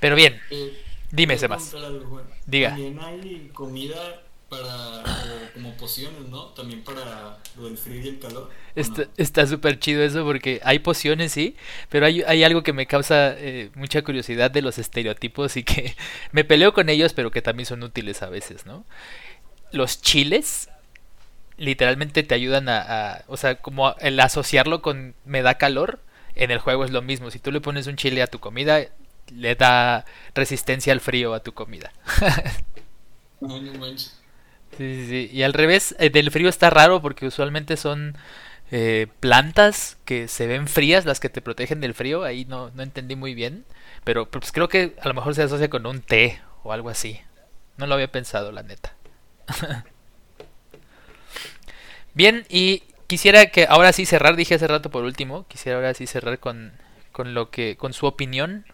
Pero 0.00 0.16
bien, 0.16 0.40
eh, 0.50 0.82
dime, 1.10 1.38
Sebas. 1.38 1.74
Diga. 2.46 2.70
También 2.70 2.98
hay 3.00 3.50
comida 3.54 4.22
para 4.52 5.02
como 5.54 5.72
pociones, 5.76 6.28
¿no? 6.28 6.46
También 6.48 6.84
para 6.84 7.38
lo 7.56 7.64
del 7.64 7.78
frío 7.78 8.02
y 8.02 8.08
el 8.08 8.18
calor. 8.18 8.50
Está 8.74 9.46
súper 9.46 9.78
chido 9.78 10.02
eso 10.02 10.24
porque 10.24 10.60
hay 10.62 10.80
pociones, 10.80 11.32
sí, 11.32 11.56
pero 11.88 12.04
hay, 12.04 12.22
hay 12.22 12.44
algo 12.44 12.62
que 12.62 12.74
me 12.74 12.86
causa 12.86 13.34
eh, 13.38 13.70
mucha 13.74 14.02
curiosidad 14.02 14.50
de 14.50 14.60
los 14.60 14.78
estereotipos 14.78 15.56
y 15.56 15.64
que 15.64 15.96
me 16.32 16.44
peleo 16.44 16.74
con 16.74 16.90
ellos, 16.90 17.14
pero 17.14 17.30
que 17.30 17.40
también 17.40 17.66
son 17.66 17.82
útiles 17.82 18.22
a 18.22 18.28
veces, 18.28 18.66
¿no? 18.66 18.84
Los 19.70 20.02
chiles 20.02 20.68
literalmente 21.56 22.22
te 22.22 22.34
ayudan 22.34 22.68
a, 22.68 23.24
o 23.28 23.38
sea, 23.38 23.54
como 23.54 23.94
el 24.00 24.20
asociarlo 24.20 24.82
con 24.82 25.14
me 25.24 25.40
da 25.40 25.54
calor, 25.54 26.00
en 26.34 26.50
el 26.50 26.58
juego 26.58 26.84
es 26.84 26.90
lo 26.90 27.00
mismo. 27.00 27.30
Si 27.30 27.38
tú 27.38 27.52
le 27.52 27.62
pones 27.62 27.86
un 27.86 27.96
chile 27.96 28.20
a 28.20 28.26
tu 28.26 28.38
comida, 28.38 28.80
le 29.34 29.54
da 29.54 30.04
resistencia 30.34 30.92
al 30.92 31.00
frío 31.00 31.32
a 31.32 31.40
tu 31.40 31.54
comida. 31.54 31.90
no, 33.40 33.58
no 33.58 33.72
manches. 33.78 34.21
Sí, 34.76 34.94
sí, 34.96 35.08
sí. 35.08 35.30
Y 35.36 35.42
al 35.42 35.52
revés, 35.52 35.94
eh, 35.98 36.10
del 36.10 36.30
frío 36.30 36.48
está 36.48 36.70
raro 36.70 37.02
porque 37.02 37.26
usualmente 37.26 37.76
son 37.76 38.16
eh, 38.70 39.06
plantas 39.20 39.98
que 40.04 40.28
se 40.28 40.46
ven 40.46 40.66
frías 40.68 41.04
las 41.04 41.20
que 41.20 41.28
te 41.28 41.42
protegen 41.42 41.80
del 41.80 41.94
frío. 41.94 42.24
Ahí 42.24 42.44
no, 42.46 42.70
no 42.74 42.82
entendí 42.82 43.16
muy 43.16 43.34
bien. 43.34 43.64
Pero 44.04 44.30
pues 44.30 44.50
creo 44.52 44.68
que 44.68 44.96
a 45.00 45.08
lo 45.08 45.14
mejor 45.14 45.34
se 45.34 45.42
asocia 45.42 45.70
con 45.70 45.86
un 45.86 46.00
té 46.00 46.40
o 46.62 46.72
algo 46.72 46.88
así. 46.90 47.20
No 47.76 47.86
lo 47.86 47.94
había 47.94 48.10
pensado, 48.12 48.52
la 48.52 48.62
neta. 48.62 48.94
bien, 52.14 52.44
y 52.48 52.82
quisiera 53.06 53.46
que 53.46 53.66
ahora 53.68 53.92
sí 53.92 54.06
cerrar, 54.06 54.36
dije 54.36 54.54
hace 54.54 54.66
rato 54.66 54.90
por 54.90 55.04
último, 55.04 55.46
quisiera 55.48 55.78
ahora 55.78 55.94
sí 55.94 56.06
cerrar 56.06 56.38
con, 56.38 56.72
con 57.12 57.34
lo 57.34 57.50
que, 57.50 57.76
con 57.76 57.92
su 57.92 58.06
opinión 58.06 58.64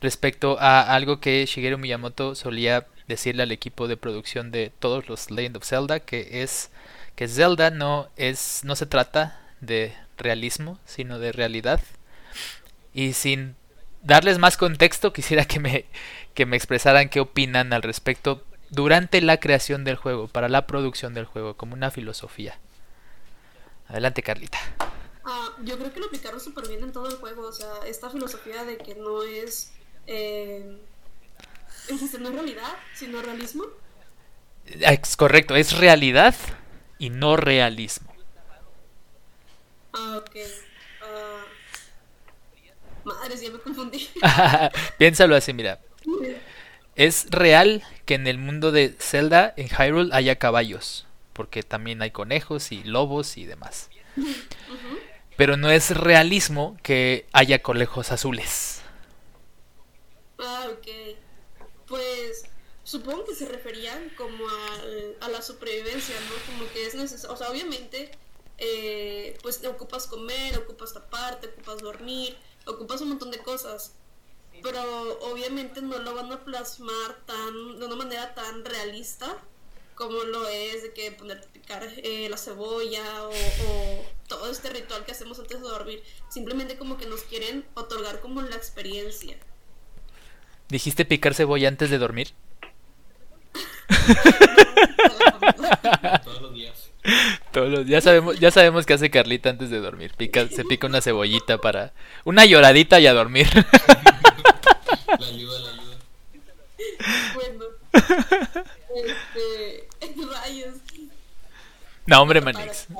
respecto 0.00 0.58
a 0.60 0.94
algo 0.94 1.20
que 1.20 1.44
Shigeru 1.46 1.78
Miyamoto 1.78 2.34
solía 2.34 2.86
decirle 3.08 3.42
al 3.42 3.52
equipo 3.52 3.88
de 3.88 3.96
producción 3.96 4.50
de 4.50 4.70
todos 4.78 5.08
los 5.08 5.30
Legend 5.30 5.56
of 5.56 5.64
Zelda 5.64 6.00
que 6.00 6.42
es 6.42 6.70
que 7.16 7.26
Zelda 7.26 7.70
no 7.70 8.08
es 8.16 8.60
no 8.64 8.76
se 8.76 8.86
trata 8.86 9.40
de 9.60 9.94
realismo, 10.16 10.78
sino 10.84 11.18
de 11.18 11.32
realidad. 11.32 11.80
Y 12.92 13.12
sin 13.12 13.56
darles 14.02 14.38
más 14.38 14.56
contexto, 14.56 15.12
quisiera 15.12 15.44
que 15.44 15.60
me, 15.60 15.86
que 16.34 16.46
me 16.46 16.56
expresaran 16.56 17.08
qué 17.08 17.20
opinan 17.20 17.72
al 17.72 17.82
respecto 17.82 18.44
durante 18.70 19.20
la 19.20 19.40
creación 19.40 19.84
del 19.84 19.96
juego, 19.96 20.28
para 20.28 20.48
la 20.48 20.66
producción 20.66 21.14
del 21.14 21.24
juego, 21.24 21.56
como 21.56 21.74
una 21.74 21.90
filosofía. 21.90 22.58
Adelante, 23.88 24.22
Carlita. 24.22 24.58
Ah, 25.24 25.50
yo 25.62 25.78
creo 25.78 25.92
que 25.92 26.00
lo 26.00 26.06
aplicaron 26.06 26.40
súper 26.40 26.68
bien 26.68 26.82
en 26.82 26.92
todo 26.92 27.08
el 27.08 27.16
juego. 27.16 27.46
O 27.46 27.52
sea, 27.52 27.70
esta 27.86 28.10
filosofía 28.10 28.64
de 28.64 28.76
que 28.76 28.94
no 28.94 29.22
es. 29.22 29.72
Eh, 30.06 30.78
no 31.88 32.28
es 32.28 32.34
realidad, 32.34 32.76
sino 32.94 33.22
realismo. 33.22 33.64
Es 34.66 35.16
correcto, 35.16 35.56
es 35.56 35.76
realidad 35.78 36.34
y 36.98 37.10
no 37.10 37.36
realismo. 37.36 38.12
Ah, 39.92 40.18
ok. 40.18 40.36
Uh, 43.04 43.08
madres, 43.08 43.40
ya 43.40 43.50
me 43.50 43.58
confundí. 43.58 44.08
Piénsalo 44.98 45.34
así, 45.34 45.52
mira. 45.52 45.80
Es 46.94 47.30
real 47.30 47.82
que 48.04 48.14
en 48.14 48.26
el 48.26 48.38
mundo 48.38 48.72
de 48.72 48.94
Zelda, 48.98 49.54
en 49.56 49.68
Hyrule, 49.68 50.14
haya 50.14 50.36
caballos. 50.36 51.06
Porque 51.32 51.62
también 51.62 52.02
hay 52.02 52.10
conejos 52.10 52.72
y 52.72 52.82
lobos 52.82 53.36
y 53.36 53.46
demás. 53.46 53.90
Pero 55.36 55.56
no 55.56 55.70
es 55.70 55.96
realismo 55.96 56.76
que 56.82 57.26
haya 57.32 57.62
conejos 57.62 58.10
azules. 58.10 58.82
Ah, 60.40 60.66
ok. 60.72 61.16
Pues 61.86 62.44
supongo 62.88 63.24
que 63.24 63.34
se 63.34 63.46
referían 63.46 64.10
como 64.16 64.46
a 65.20 65.28
la 65.28 65.42
supervivencia, 65.42 66.14
¿no? 66.20 66.52
Como 66.52 66.72
que 66.72 66.86
es 66.86 66.94
necesario. 66.94 67.34
O 67.34 67.36
sea, 67.36 67.50
obviamente, 67.50 68.10
eh, 68.56 69.36
pues 69.42 69.60
te 69.60 69.68
ocupas 69.68 70.06
comer, 70.06 70.56
ocupas 70.56 70.94
taparte, 70.94 71.48
ocupas 71.48 71.78
dormir, 71.78 72.36
ocupas 72.66 73.00
un 73.00 73.10
montón 73.10 73.30
de 73.30 73.38
cosas 73.38 73.92
pero 74.62 75.18
obviamente 75.20 75.82
no 75.82 75.98
lo 75.98 76.14
van 76.14 76.32
a 76.32 76.44
plasmar 76.44 77.16
tan 77.26 77.78
de 77.78 77.86
una 77.86 77.96
manera 77.96 78.34
tan 78.34 78.64
realista 78.64 79.36
como 79.94 80.22
lo 80.22 80.48
es 80.48 80.82
de 80.82 80.92
que 80.92 81.10
ponerte 81.10 81.48
a 81.48 81.52
picar 81.52 81.82
eh, 81.96 82.28
la 82.28 82.36
cebolla 82.36 83.28
o, 83.28 84.04
todo 84.28 84.50
este 84.50 84.70
ritual 84.70 85.04
que 85.04 85.12
hacemos 85.12 85.38
antes 85.38 85.60
de 85.60 85.66
dormir. 85.66 86.02
Simplemente 86.28 86.76
como 86.76 86.98
que 86.98 87.06
nos 87.06 87.22
quieren 87.22 87.64
otorgar 87.74 88.20
como 88.20 88.42
la 88.42 88.54
experiencia. 88.54 89.36
¿Dijiste 90.68 91.04
picar 91.04 91.34
cebolla 91.34 91.68
antes 91.68 91.90
de 91.90 91.98
dormir? 91.98 92.34
Todos 96.24 96.42
los 96.42 96.54
días. 96.54 96.90
Todos 97.52 97.70
los 97.70 97.86
ya 97.86 98.00
sabemos, 98.00 98.38
ya 98.38 98.50
sabemos 98.50 98.84
qué 98.86 98.94
hace 98.94 99.10
Carlita 99.10 99.50
antes 99.50 99.70
de 99.70 99.80
dormir. 99.80 100.12
Pica, 100.16 100.48
se 100.48 100.64
pica 100.64 100.86
una 100.86 101.00
cebollita 101.00 101.58
para 101.58 101.92
una 102.24 102.44
lloradita 102.44 103.00
y 103.00 103.06
a 103.06 103.14
dormir. 103.14 103.48
La 105.18 105.26
ayuda, 105.26 105.58
la 105.60 105.70
ayuda. 105.72 105.96
Bueno. 107.34 107.64
Este. 108.94 109.88
Rayos. 110.30 110.76
No, 112.06 112.22
hombre, 112.22 112.40
Manix. 112.40 112.86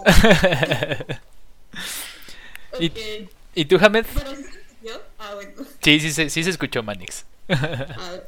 okay. 2.72 3.28
¿Y, 3.54 3.62
¿Y 3.62 3.64
tú, 3.64 3.78
Hamed? 3.80 4.06
¿Pero 4.14 4.30
sí 4.36 4.42
se 4.44 4.50
escuchó? 4.50 5.02
Ah, 5.18 5.34
bueno. 5.34 5.64
Sí, 5.80 6.00
sí, 6.00 6.12
sí, 6.12 6.30
sí 6.30 6.44
se 6.44 6.50
escuchó, 6.50 6.82
Manix. 6.82 7.24
Ah, 7.48 8.20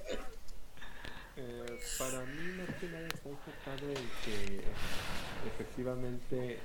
eh, 1.37 1.79
para 1.99 2.21
mí, 2.25 2.53
más 2.59 2.75
que 2.81 2.87
nada, 2.87 3.07
está 3.09 3.29
enfocado 3.29 3.91
en 3.91 4.11
que 4.25 4.65
efectivamente 5.91 6.59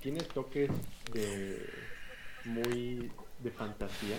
tiene 0.00 0.20
toques 0.20 0.70
de 1.12 1.68
muy 2.44 3.10
de 3.40 3.50
fantasía, 3.50 4.16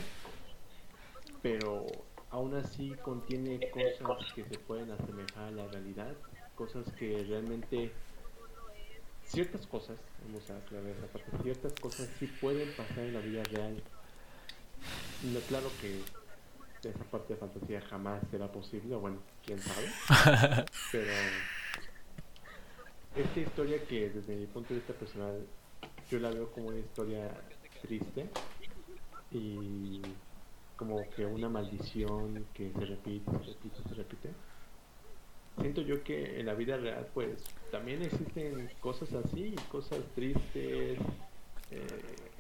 pero 1.42 1.86
aún 2.30 2.56
así 2.56 2.92
contiene 3.04 3.60
cosas 3.72 4.34
que 4.34 4.44
se 4.46 4.58
pueden 4.60 4.92
asemejar 4.92 5.46
a 5.46 5.52
la 5.52 5.68
realidad, 5.68 6.14
cosas 6.56 6.86
que 6.94 7.24
realmente 7.28 7.92
ciertas 9.26 9.66
cosas, 9.68 9.98
vamos 10.26 10.50
a 10.50 10.58
aclarar 10.58 10.90
esa 10.90 11.08
parte, 11.08 11.44
ciertas 11.44 11.74
cosas 11.74 12.10
sí 12.20 12.28
pueden 12.28 12.70
pasar 12.76 13.00
en 13.00 13.14
la 13.14 13.20
vida 13.22 13.44
real. 13.44 13.82
No, 15.34 15.40
claro 15.42 15.72
que 15.80 16.02
esa 16.90 17.04
parte 17.06 17.34
de 17.34 17.40
fantasía 17.40 17.82
jamás 17.82 18.22
será 18.32 18.52
posible, 18.52 18.96
bueno, 18.96 19.20
quién 19.46 19.60
sabe, 19.60 19.88
pero 20.92 21.12
esta 23.16 23.40
historia 23.40 23.84
que 23.86 24.10
desde 24.10 24.36
mi 24.36 24.46
punto 24.46 24.70
de 24.70 24.80
vista 24.80 24.94
personal 24.94 25.46
yo 26.10 26.20
la 26.20 26.30
veo 26.30 26.52
como 26.52 26.68
una 26.68 26.80
historia 26.80 27.32
triste 27.82 28.30
y 29.32 30.02
como 30.76 31.10
que 31.10 31.26
una 31.26 31.50
maldición 31.50 32.46
que 32.54 32.72
se 32.72 32.86
repite, 32.86 33.32
se 33.32 33.38
repite, 33.38 33.84
se 33.88 33.96
repite. 33.96 34.30
Siento 35.60 35.82
yo 35.82 36.04
que 36.04 36.40
en 36.40 36.46
la 36.46 36.54
vida 36.54 36.78
real 36.78 37.08
pues 37.14 37.44
también 37.72 38.02
existen 38.02 38.70
cosas 38.80 39.14
así, 39.14 39.56
cosas 39.70 40.00
tristes, 40.16 40.98
eh, 41.70 42.32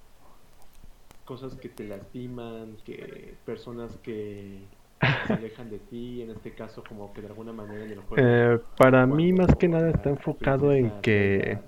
cosas 1.25 1.55
que 1.55 1.69
te 1.69 1.83
lastiman, 1.83 2.77
que 2.83 3.37
personas 3.45 3.95
que 3.97 4.65
se 5.27 5.33
alejan 5.33 5.69
de 5.69 5.79
ti, 5.79 6.21
en 6.21 6.31
este 6.31 6.51
caso 6.51 6.83
como 6.87 7.13
que 7.13 7.21
de 7.21 7.27
alguna 7.27 7.53
manera 7.53 7.85
en 7.85 7.91
el 7.91 7.99
juego. 7.99 8.15
Eh, 8.17 8.59
para 8.77 9.05
mí 9.05 9.33
más 9.33 9.55
que 9.55 9.67
nada 9.67 9.89
está 9.89 10.09
enfocado 10.09 10.73
en 10.73 10.91
que 11.01 11.59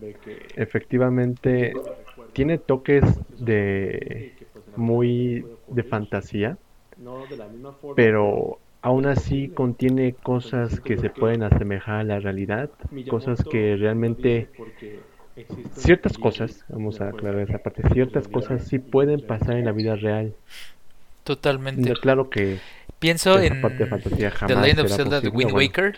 efectivamente 0.55 1.73
tiene 2.33 2.57
toques 2.57 3.03
de 3.39 4.33
muy 4.75 5.45
de 5.67 5.83
fantasía, 5.83 6.57
pero 7.95 8.59
aún 8.81 9.05
así 9.05 9.49
contiene 9.49 10.13
cosas 10.13 10.79
que 10.79 10.97
se 10.97 11.09
pueden 11.09 11.43
asemejar 11.43 12.01
a 12.01 12.03
la 12.03 12.19
realidad, 12.19 12.69
cosas 13.07 13.43
que 13.43 13.75
realmente 13.75 14.49
ciertas 15.73 16.17
cosas, 16.17 16.63
vamos 16.69 17.01
a 17.01 17.09
aclarar 17.09 17.41
esa 17.41 17.57
parte, 17.59 17.83
ciertas 17.93 18.27
cosas 18.27 18.67
sí 18.67 18.79
pueden 18.79 19.21
pasar 19.25 19.57
en 19.57 19.65
la 19.65 19.71
vida 19.71 19.95
real. 19.95 20.33
Totalmente. 21.23 21.93
claro 21.93 22.29
que 22.29 22.59
pienso 23.03 23.37
en 23.37 23.61
The 23.61 24.55
Legend 24.55 24.79
of 24.79 24.95
Zelda 24.95 25.21
The 25.21 25.27
Wind 25.27 25.51
Waker, 25.51 25.93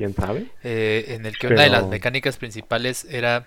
eh, 0.63 1.05
en 1.09 1.27
el 1.27 1.37
que 1.37 1.47
una 1.47 1.61
de 1.61 1.69
las 1.69 1.87
mecánicas 1.87 2.37
principales 2.37 3.05
era 3.07 3.45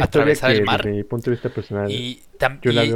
atravesar 0.00 0.50
el 0.50 0.64
mar. 0.64 0.82
Desde 0.82 0.96
mi 0.96 1.04
punto 1.04 1.30
de 1.30 1.36
vista 1.36 1.48
personal, 1.48 1.88
y, 1.88 2.20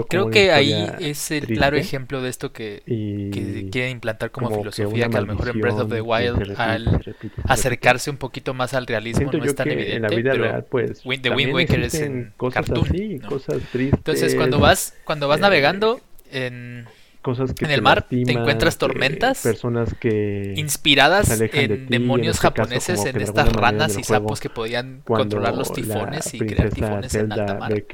creo 0.09 0.31
que 0.31 0.51
ahí 0.51 0.85
es 0.99 1.31
el 1.31 1.47
claro 1.47 1.77
ejemplo 1.77 2.21
de 2.23 2.29
esto 2.29 2.53
que, 2.53 2.83
que 2.85 3.69
quieren 3.71 3.93
implantar 3.93 4.33
como, 4.33 4.51
filosofía, 4.51 5.09
que, 5.09 5.17
a 5.17 5.21
lo 5.21 5.29
mejor 5.29 5.51
en 5.51 5.61
Breath 5.61 5.79
of 5.79 5.93
the 5.93 6.01
Wild, 6.01 6.57
al 6.59 7.01
acercarse 7.45 8.11
un 8.11 8.17
poquito 8.17 8.53
más 8.53 8.75
al 8.75 8.89
realismo, 8.89 9.31
no 9.31 9.45
es 9.45 9.55
tan 9.55 9.71
evidente. 9.71 9.97
En 9.97 10.03
la 10.03 10.09
vida 10.09 10.33
pero 10.33 10.45
real, 10.45 10.65
pues, 10.69 11.03
The 11.03 11.31
Wind 11.31 11.55
Waker 11.55 11.83
es 11.83 11.95
en 11.95 12.33
cosas 12.37 12.67
cartoon. 12.67 12.89
Así, 12.89 13.21
cosas 13.21 13.63
tristes, 13.71 13.99
Entonces, 13.99 14.35
cuando 14.35 14.59
vas, 14.59 14.95
cuando 15.05 15.29
vas 15.29 15.39
eh, 15.39 15.43
navegando 15.43 16.01
en 16.33 16.87
cosas 17.21 17.53
que 17.53 17.65
en 17.65 17.71
el 17.71 17.83
mar 17.83 18.07
te 18.09 18.33
encuentras 18.33 18.79
tormentas 18.79 19.43
personas 19.43 19.95
que 19.95 20.55
inspiradas 20.57 21.41
en 21.41 21.87
demonios 21.89 22.37
este 22.37 22.49
japoneses 22.49 23.05
en 23.05 23.21
estas 23.21 23.53
ranas 23.53 23.97
y 23.99 24.03
sapos 24.03 24.41
que 24.41 24.49
podían 24.49 25.03
controlar 25.05 25.55
los 25.55 25.73
tifones 25.73 26.33
y 26.35 26.39
crear 26.39 26.71
tifones 26.71 27.15
en 27.15 27.33
alta 27.33 27.55
mar 27.55 27.85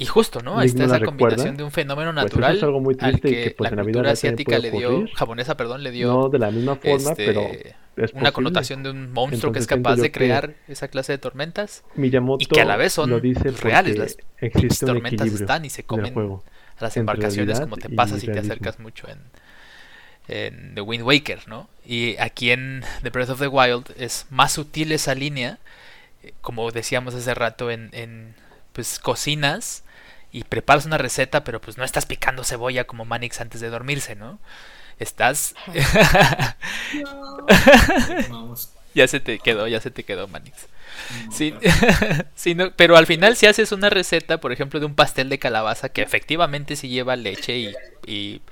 y 0.00 0.06
justo 0.06 0.40
no 0.40 0.60
está 0.60 0.84
esa 0.84 1.00
combinación 1.00 1.56
de 1.56 1.64
un 1.64 1.70
fenómeno 1.70 2.12
pues 2.12 2.24
natural 2.24 2.56
es 2.56 2.62
algo 2.62 2.80
muy 2.80 2.94
triste 2.94 3.28
al 3.28 3.34
que, 3.34 3.54
pues, 3.56 3.70
la 3.72 3.82
cultura 3.82 4.10
asiática 4.12 4.58
le 4.58 4.70
dio 4.70 5.04
japonesa 5.14 5.56
perdón 5.56 5.82
le 5.82 5.90
dio 5.90 6.12
no 6.12 6.28
de 6.28 6.38
la 6.38 6.50
misma 6.50 6.76
forma 6.76 7.10
este, 7.10 7.26
pero 7.26 7.48
una 8.14 8.32
connotación 8.32 8.82
de 8.82 8.90
un 8.90 9.12
monstruo 9.12 9.52
que 9.52 9.58
es 9.58 9.66
capaz 9.66 9.96
de 9.96 10.12
crear 10.12 10.54
esa 10.68 10.88
clase 10.88 11.12
de 11.12 11.18
tormentas 11.18 11.84
y 11.96 12.46
que 12.46 12.60
a 12.60 12.64
la 12.64 12.76
vez 12.76 12.92
son 12.92 13.20
reales 13.62 14.18
las 14.40 14.78
tormentas 14.78 15.28
están 15.28 15.64
y 15.64 15.70
se 15.70 15.84
comen 15.84 16.14
las 16.80 16.96
embarcaciones 16.96 17.60
como 17.60 17.76
te 17.76 17.88
pasa 17.88 18.18
si 18.18 18.26
te 18.26 18.38
acercas 18.38 18.78
mucho 18.78 19.06
en, 19.08 20.74
The 20.74 20.80
Wind 20.82 21.04
Waker, 21.04 21.48
¿no? 21.48 21.68
Y 21.86 22.16
aquí 22.18 22.50
en 22.50 22.84
The 23.02 23.08
Breath 23.10 23.30
of 23.30 23.40
the 23.40 23.48
Wild 23.48 23.94
es 23.96 24.26
más 24.28 24.52
sutil 24.52 24.92
esa 24.92 25.14
línea, 25.14 25.58
eh, 26.22 26.34
como 26.42 26.70
decíamos 26.70 27.14
hace 27.14 27.32
rato 27.34 27.70
en, 27.70 27.88
en 27.92 28.34
pues 28.74 28.98
cocinas 28.98 29.84
y 30.30 30.44
preparas 30.44 30.84
una 30.84 30.98
receta, 30.98 31.44
pero 31.44 31.60
pues 31.60 31.78
no 31.78 31.84
estás 31.84 32.04
picando 32.06 32.44
cebolla 32.44 32.84
como 32.84 33.04
Manix 33.06 33.40
antes 33.40 33.60
de 33.60 33.70
dormirse, 33.70 34.16
¿no? 34.16 34.38
Estás... 34.98 35.54
ya 38.94 39.08
se 39.08 39.20
te 39.20 39.38
quedó, 39.38 39.66
ya 39.66 39.80
se 39.80 39.90
te 39.90 40.04
quedó, 40.04 40.28
Manix. 40.28 40.66
Sí, 41.30 41.54
pero 42.76 42.96
al 42.96 43.06
final 43.06 43.36
si 43.36 43.46
haces 43.46 43.72
una 43.72 43.90
receta, 43.90 44.40
por 44.40 44.52
ejemplo, 44.52 44.80
de 44.80 44.86
un 44.86 44.94
pastel 44.94 45.28
de 45.28 45.38
calabaza 45.38 45.88
que 45.88 46.02
efectivamente 46.02 46.76
sí 46.76 46.88
lleva 46.88 47.16
leche 47.16 47.74
y, 48.06 48.42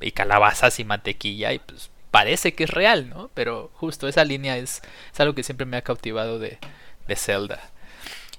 y, 0.00 0.12
calabazas 0.12 0.80
y 0.80 0.84
mantequilla, 0.84 1.52
y 1.52 1.58
pues 1.58 1.90
parece 2.10 2.54
que 2.54 2.64
es 2.64 2.70
real, 2.70 3.08
¿no? 3.08 3.30
Pero 3.34 3.70
justo 3.74 4.08
esa 4.08 4.24
línea 4.24 4.56
es, 4.56 4.82
es 5.12 5.20
algo 5.20 5.34
que 5.34 5.42
siempre 5.42 5.66
me 5.66 5.76
ha 5.76 5.82
cautivado 5.82 6.38
de, 6.38 6.58
de 7.06 7.16
Zelda. 7.16 7.70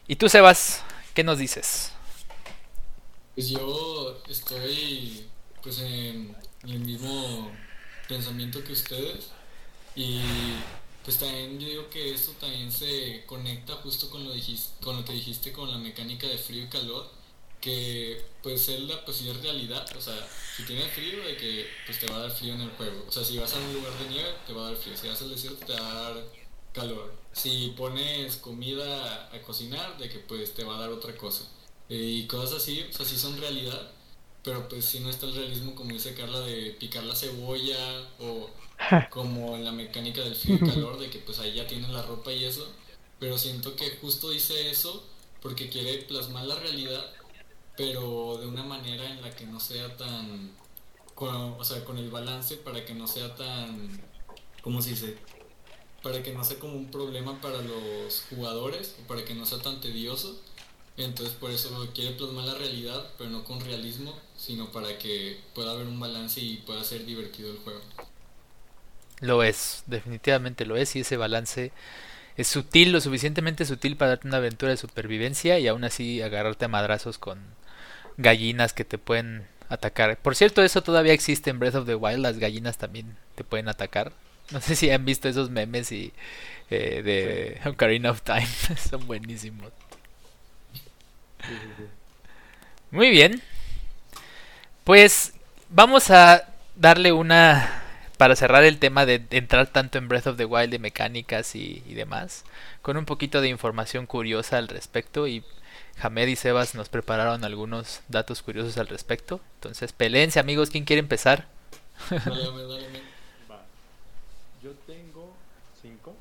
¿Y 0.07 0.16
tú, 0.16 0.30
Sebas, 0.30 0.84
qué 1.14 1.24
nos 1.24 1.38
dices? 1.38 1.93
Pues 3.36 3.49
yo 3.49 4.22
estoy 4.30 5.28
pues 5.64 5.80
en 5.80 6.36
el 6.64 6.80
mismo 6.80 7.51
pensamiento 8.07 8.64
que 8.64 8.74
ustedes 8.74 9.32
y 9.95 10.22
pues 11.03 11.17
también 11.17 11.59
yo 11.59 11.67
digo 11.67 11.89
que 11.89 12.13
eso 12.13 12.31
también 12.39 12.71
se 12.71 13.23
conecta 13.25 13.73
justo 13.75 14.09
con 14.09 14.23
lo, 14.23 14.31
dijiste, 14.31 14.71
con 14.83 14.97
lo 14.97 15.05
que 15.05 15.13
dijiste 15.13 15.51
con 15.51 15.71
la 15.71 15.77
mecánica 15.77 16.27
de 16.27 16.37
frío 16.37 16.63
y 16.63 16.67
calor, 16.67 17.09
que 17.59 18.23
pues 18.43 18.65
Zelda 18.65 19.03
pues 19.05 19.17
sí 19.17 19.29
es 19.29 19.41
realidad, 19.41 19.85
o 19.95 20.01
sea, 20.01 20.27
si 20.55 20.63
tiene 20.65 20.83
frío 20.89 21.23
de 21.23 21.37
que 21.37 21.67
pues 21.85 21.99
te 21.99 22.07
va 22.07 22.17
a 22.17 22.19
dar 22.21 22.31
frío 22.31 22.53
en 22.53 22.61
el 22.61 22.71
juego, 22.71 23.05
o 23.07 23.11
sea, 23.11 23.23
si 23.23 23.37
vas 23.37 23.53
a 23.53 23.59
un 23.59 23.73
lugar 23.73 23.97
de 23.99 24.09
nieve 24.09 24.29
te 24.45 24.53
va 24.53 24.67
a 24.67 24.71
dar 24.71 24.77
frío, 24.77 24.97
si 24.97 25.07
vas 25.07 25.21
al 25.21 25.29
desierto 25.29 25.65
te 25.65 25.73
va 25.73 25.91
a 25.91 26.03
dar 26.03 26.25
calor, 26.73 27.13
si 27.31 27.73
pones 27.77 28.37
comida 28.37 29.29
a 29.33 29.41
cocinar 29.41 29.97
de 29.97 30.09
que 30.09 30.19
pues 30.19 30.53
te 30.53 30.63
va 30.63 30.75
a 30.75 30.79
dar 30.79 30.89
otra 30.89 31.15
cosa, 31.15 31.45
y 31.89 32.25
cosas 32.27 32.61
así, 32.61 32.85
o 32.89 32.93
sea, 32.93 33.05
sí 33.05 33.17
son 33.17 33.37
realidad, 33.39 33.91
pero 34.43 34.67
pues 34.67 34.85
si 34.85 34.99
no 34.99 35.09
está 35.09 35.27
el 35.27 35.35
realismo 35.35 35.75
como 35.75 35.91
dice 35.91 36.15
Carla 36.15 36.39
de 36.39 36.71
picar 36.71 37.03
la 37.03 37.15
cebolla 37.15 38.09
o 38.19 38.49
como 39.09 39.55
en 39.55 39.65
la 39.65 39.71
mecánica 39.71 40.21
del 40.21 40.36
frío 40.36 40.55
y 40.55 40.59
calor, 40.59 40.99
de 40.99 41.09
que 41.09 41.19
pues 41.19 41.39
ahí 41.39 41.53
ya 41.53 41.67
tienen 41.67 41.93
la 41.93 42.03
ropa 42.03 42.32
y 42.32 42.45
eso. 42.45 42.67
Pero 43.19 43.38
siento 43.38 43.75
que 43.75 43.97
justo 44.01 44.29
dice 44.32 44.69
eso 44.69 45.03
porque 45.41 45.69
quiere 45.69 46.03
plasmar 46.03 46.45
la 46.45 46.55
realidad, 46.55 47.03
pero 47.77 48.38
de 48.39 48.47
una 48.47 48.63
manera 48.63 49.09
en 49.09 49.21
la 49.21 49.32
que 49.32 49.45
no 49.45 49.59
sea 49.59 49.95
tan, 49.97 50.51
o 51.15 51.63
sea, 51.63 51.84
con 51.84 51.97
el 51.97 52.09
balance 52.09 52.57
para 52.57 52.86
que 52.86 52.93
no 52.93 53.07
sea 53.07 53.36
tan, 53.36 54.01
¿cómo 54.61 54.82
se 54.82 54.91
dice? 54.91 55.17
Para 56.03 56.23
que 56.23 56.34
no 56.34 56.43
sea 56.43 56.57
como 56.59 56.73
un 56.73 56.89
problema 56.89 57.39
para 57.41 57.61
los 57.61 58.23
jugadores, 58.29 58.95
o 59.03 59.07
para 59.07 59.23
que 59.23 59.36
no 59.36 59.45
sea 59.45 59.59
tan 59.59 59.82
tedioso. 59.82 60.39
Entonces 60.97 61.36
por 61.36 61.51
eso 61.51 61.88
quiere 61.93 62.15
plasmar 62.15 62.45
la 62.45 62.55
realidad, 62.55 63.11
pero 63.17 63.29
no 63.29 63.43
con 63.43 63.59
realismo, 63.61 64.13
sino 64.36 64.71
para 64.71 64.97
que 64.97 65.39
pueda 65.53 65.71
haber 65.71 65.88
un 65.88 65.99
balance 65.99 66.41
y 66.41 66.57
pueda 66.57 66.84
ser 66.84 67.05
divertido 67.05 67.51
el 67.51 67.57
juego. 67.59 67.82
Lo 69.22 69.43
es, 69.43 69.84
definitivamente 69.86 70.65
lo 70.65 70.76
es 70.76 70.95
y 70.95 71.01
ese 71.01 71.15
balance 71.15 71.72
es 72.38 72.47
sutil, 72.47 72.91
lo 72.91 73.01
suficientemente 73.01 73.65
sutil 73.65 73.95
para 73.95 74.09
darte 74.09 74.28
una 74.28 74.38
aventura 74.38 74.72
de 74.72 74.78
supervivencia 74.78 75.59
y 75.59 75.67
aún 75.67 75.84
así 75.84 76.22
agarrarte 76.22 76.65
a 76.65 76.69
madrazos 76.69 77.17
con 77.17 77.39
gallinas 78.17 78.74
que 78.74 78.84
te 78.84 78.97
pueden 78.97 79.47
atacar. 79.69 80.17
Por 80.17 80.36
cierto, 80.36 80.63
eso 80.63 80.82
todavía 80.82 81.13
existe 81.13 81.49
en 81.49 81.59
Breath 81.59 81.76
of 81.76 81.86
the 81.86 81.95
Wild, 81.95 82.19
las 82.19 82.39
gallinas 82.39 82.78
también 82.78 83.15
te 83.36 83.43
pueden 83.43 83.69
atacar. 83.69 84.11
No 84.51 84.59
sé 84.59 84.76
si 84.76 84.89
han 84.89 85.05
visto 85.05 85.30
esos 85.30 85.49
memes 85.49 85.91
y 85.91 86.13
eh, 86.69 87.01
de 87.03 87.69
Ocarina 87.69 88.11
of 88.11 88.22
Time, 88.22 88.47
son 88.89 89.05
buenísimos. 89.07 89.72
Muy 92.91 93.09
bien. 93.09 93.41
Pues 94.84 95.34
vamos 95.69 96.09
a 96.09 96.49
darle 96.76 97.11
una 97.11 97.80
para 98.22 98.36
cerrar 98.36 98.63
el 98.63 98.78
tema 98.78 99.07
de 99.07 99.26
entrar 99.32 99.65
tanto 99.65 99.97
en 99.97 100.07
Breath 100.07 100.28
of 100.28 100.38
the 100.38 100.45
Wild 100.45 100.69
de 100.69 100.78
mecánicas 100.78 101.55
y, 101.55 101.80
demás, 101.95 102.45
con 102.84 102.95
un 102.95 103.05
poquito 103.05 103.41
de 103.41 103.49
información 103.49 104.05
curiosa 104.05 104.59
al 104.59 104.67
respecto 104.67 105.28
y 105.28 105.43
Hamed 105.99 106.28
y 106.28 106.36
Sebas 106.36 106.76
nos 106.76 106.88
prepararon 106.88 107.43
algunos 107.43 108.01
datos 108.09 108.43
curiosos 108.43 108.78
al 108.78 108.89
respecto. 108.89 109.41
Entonces, 109.55 109.91
peleense 109.91 110.39
amigos, 110.39 110.69
¿quién 110.69 110.86
quiere 110.86 110.99
empezar? 110.99 111.47
Yo 114.61 114.74
tengo 114.86 115.34
cinco, 115.82 116.13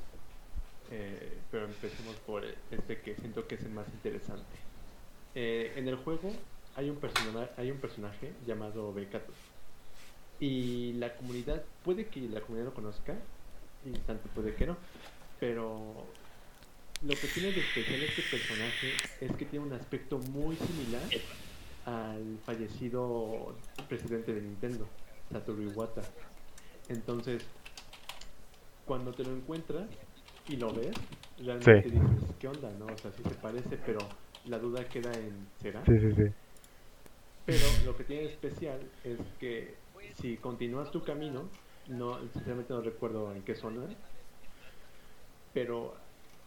eh, 0.89 1.37
pero 1.51 1.65
empecemos 1.65 2.15
por 2.25 2.43
este 2.45 2.99
que 3.01 3.13
siento 3.13 3.47
que 3.47 3.53
es 3.53 3.61
el 3.61 3.69
más 3.69 3.85
interesante. 3.89 4.57
Eh, 5.35 5.73
en 5.75 5.87
el 5.87 5.97
juego 5.97 6.33
hay 6.75 6.89
un, 6.89 6.97
hay 7.57 7.69
un 7.69 7.77
personaje 7.77 8.33
llamado 8.47 8.91
Bekato 8.91 9.33
y 10.41 10.93
la 10.93 11.15
comunidad, 11.15 11.63
puede 11.85 12.07
que 12.07 12.19
la 12.21 12.41
comunidad 12.41 12.65
lo 12.65 12.73
conozca, 12.73 13.15
y 13.85 13.91
tanto 13.91 14.27
puede 14.29 14.55
que 14.55 14.65
no, 14.65 14.75
pero 15.39 16.03
lo 17.03 17.13
que 17.13 17.27
tiene 17.27 17.51
de 17.51 17.61
especial 17.61 18.01
este 18.01 18.23
personaje 18.23 18.91
es 19.21 19.31
que 19.37 19.45
tiene 19.45 19.65
un 19.65 19.73
aspecto 19.73 20.17
muy 20.17 20.55
similar 20.55 21.03
al 21.85 22.39
fallecido 22.43 23.55
presidente 23.87 24.33
de 24.33 24.41
Nintendo, 24.41 24.87
Satoru 25.31 25.61
Iwata. 25.61 26.01
Entonces, 26.89 27.43
cuando 28.85 29.13
te 29.13 29.23
lo 29.23 29.35
encuentras 29.35 29.87
y 30.49 30.57
lo 30.57 30.73
ves, 30.73 30.95
realmente 31.37 31.89
dices, 31.89 32.35
¿qué 32.39 32.47
onda? 32.47 32.71
no 32.79 32.87
O 32.87 32.97
sea, 32.97 33.11
sí 33.11 33.21
se 33.23 33.35
parece, 33.35 33.77
pero 33.85 33.99
la 34.45 34.57
duda 34.57 34.83
queda 34.89 35.13
en 35.13 35.47
¿será? 35.61 35.85
Sí, 35.85 35.99
sí, 35.99 36.13
sí. 36.15 36.31
Pero 37.45 37.65
lo 37.85 37.95
que 37.95 38.03
tiene 38.05 38.23
de 38.23 38.29
especial 38.29 38.79
es 39.03 39.19
que 39.39 39.80
si 40.15 40.37
continúas 40.37 40.91
tu 40.91 41.03
camino, 41.03 41.49
no, 41.87 42.19
sinceramente 42.33 42.73
no 42.73 42.81
recuerdo 42.81 43.33
en 43.33 43.41
qué 43.43 43.55
zona, 43.55 43.81
pero 45.53 45.93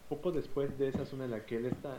poco 0.09 0.33
después 0.33 0.79
de 0.79 0.89
esa 0.89 1.05
zona 1.05 1.25
en 1.25 1.31
la 1.33 1.45
que 1.45 1.57
él 1.57 1.67
está, 1.67 1.97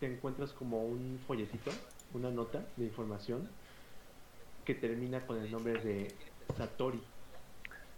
te 0.00 0.06
encuentras 0.06 0.52
como 0.52 0.84
un 0.84 1.18
folletito, 1.26 1.70
una 2.14 2.30
nota 2.30 2.64
de 2.76 2.84
información 2.84 3.48
que 4.64 4.74
termina 4.74 5.20
con 5.26 5.38
el 5.38 5.50
nombre 5.50 5.74
de 5.74 6.08
Satori. 6.56 7.00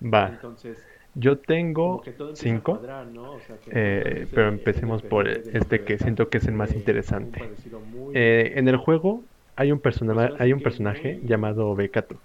Va. 0.03 0.29
Entonces, 0.29 0.79
yo 1.15 1.39
tengo 1.39 2.03
cinco, 2.35 2.81
eh, 3.71 4.27
pero 4.35 4.49
empecemos 4.49 5.03
por 5.03 5.29
este 5.29 5.85
que 5.85 5.99
siento 5.99 6.29
que 6.29 6.39
es 6.39 6.47
el 6.47 6.55
más 6.55 6.75
interesante. 6.75 7.41
Eh, 8.15 8.53
en 8.57 8.69
el 8.69 8.77
juego 8.77 9.25
hay 9.57 9.73
un, 9.73 9.79
persona, 9.79 10.33
hay 10.39 10.53
un 10.53 10.61
personaje 10.61 11.21
llamado 11.25 11.75
Bekato. 11.75 12.17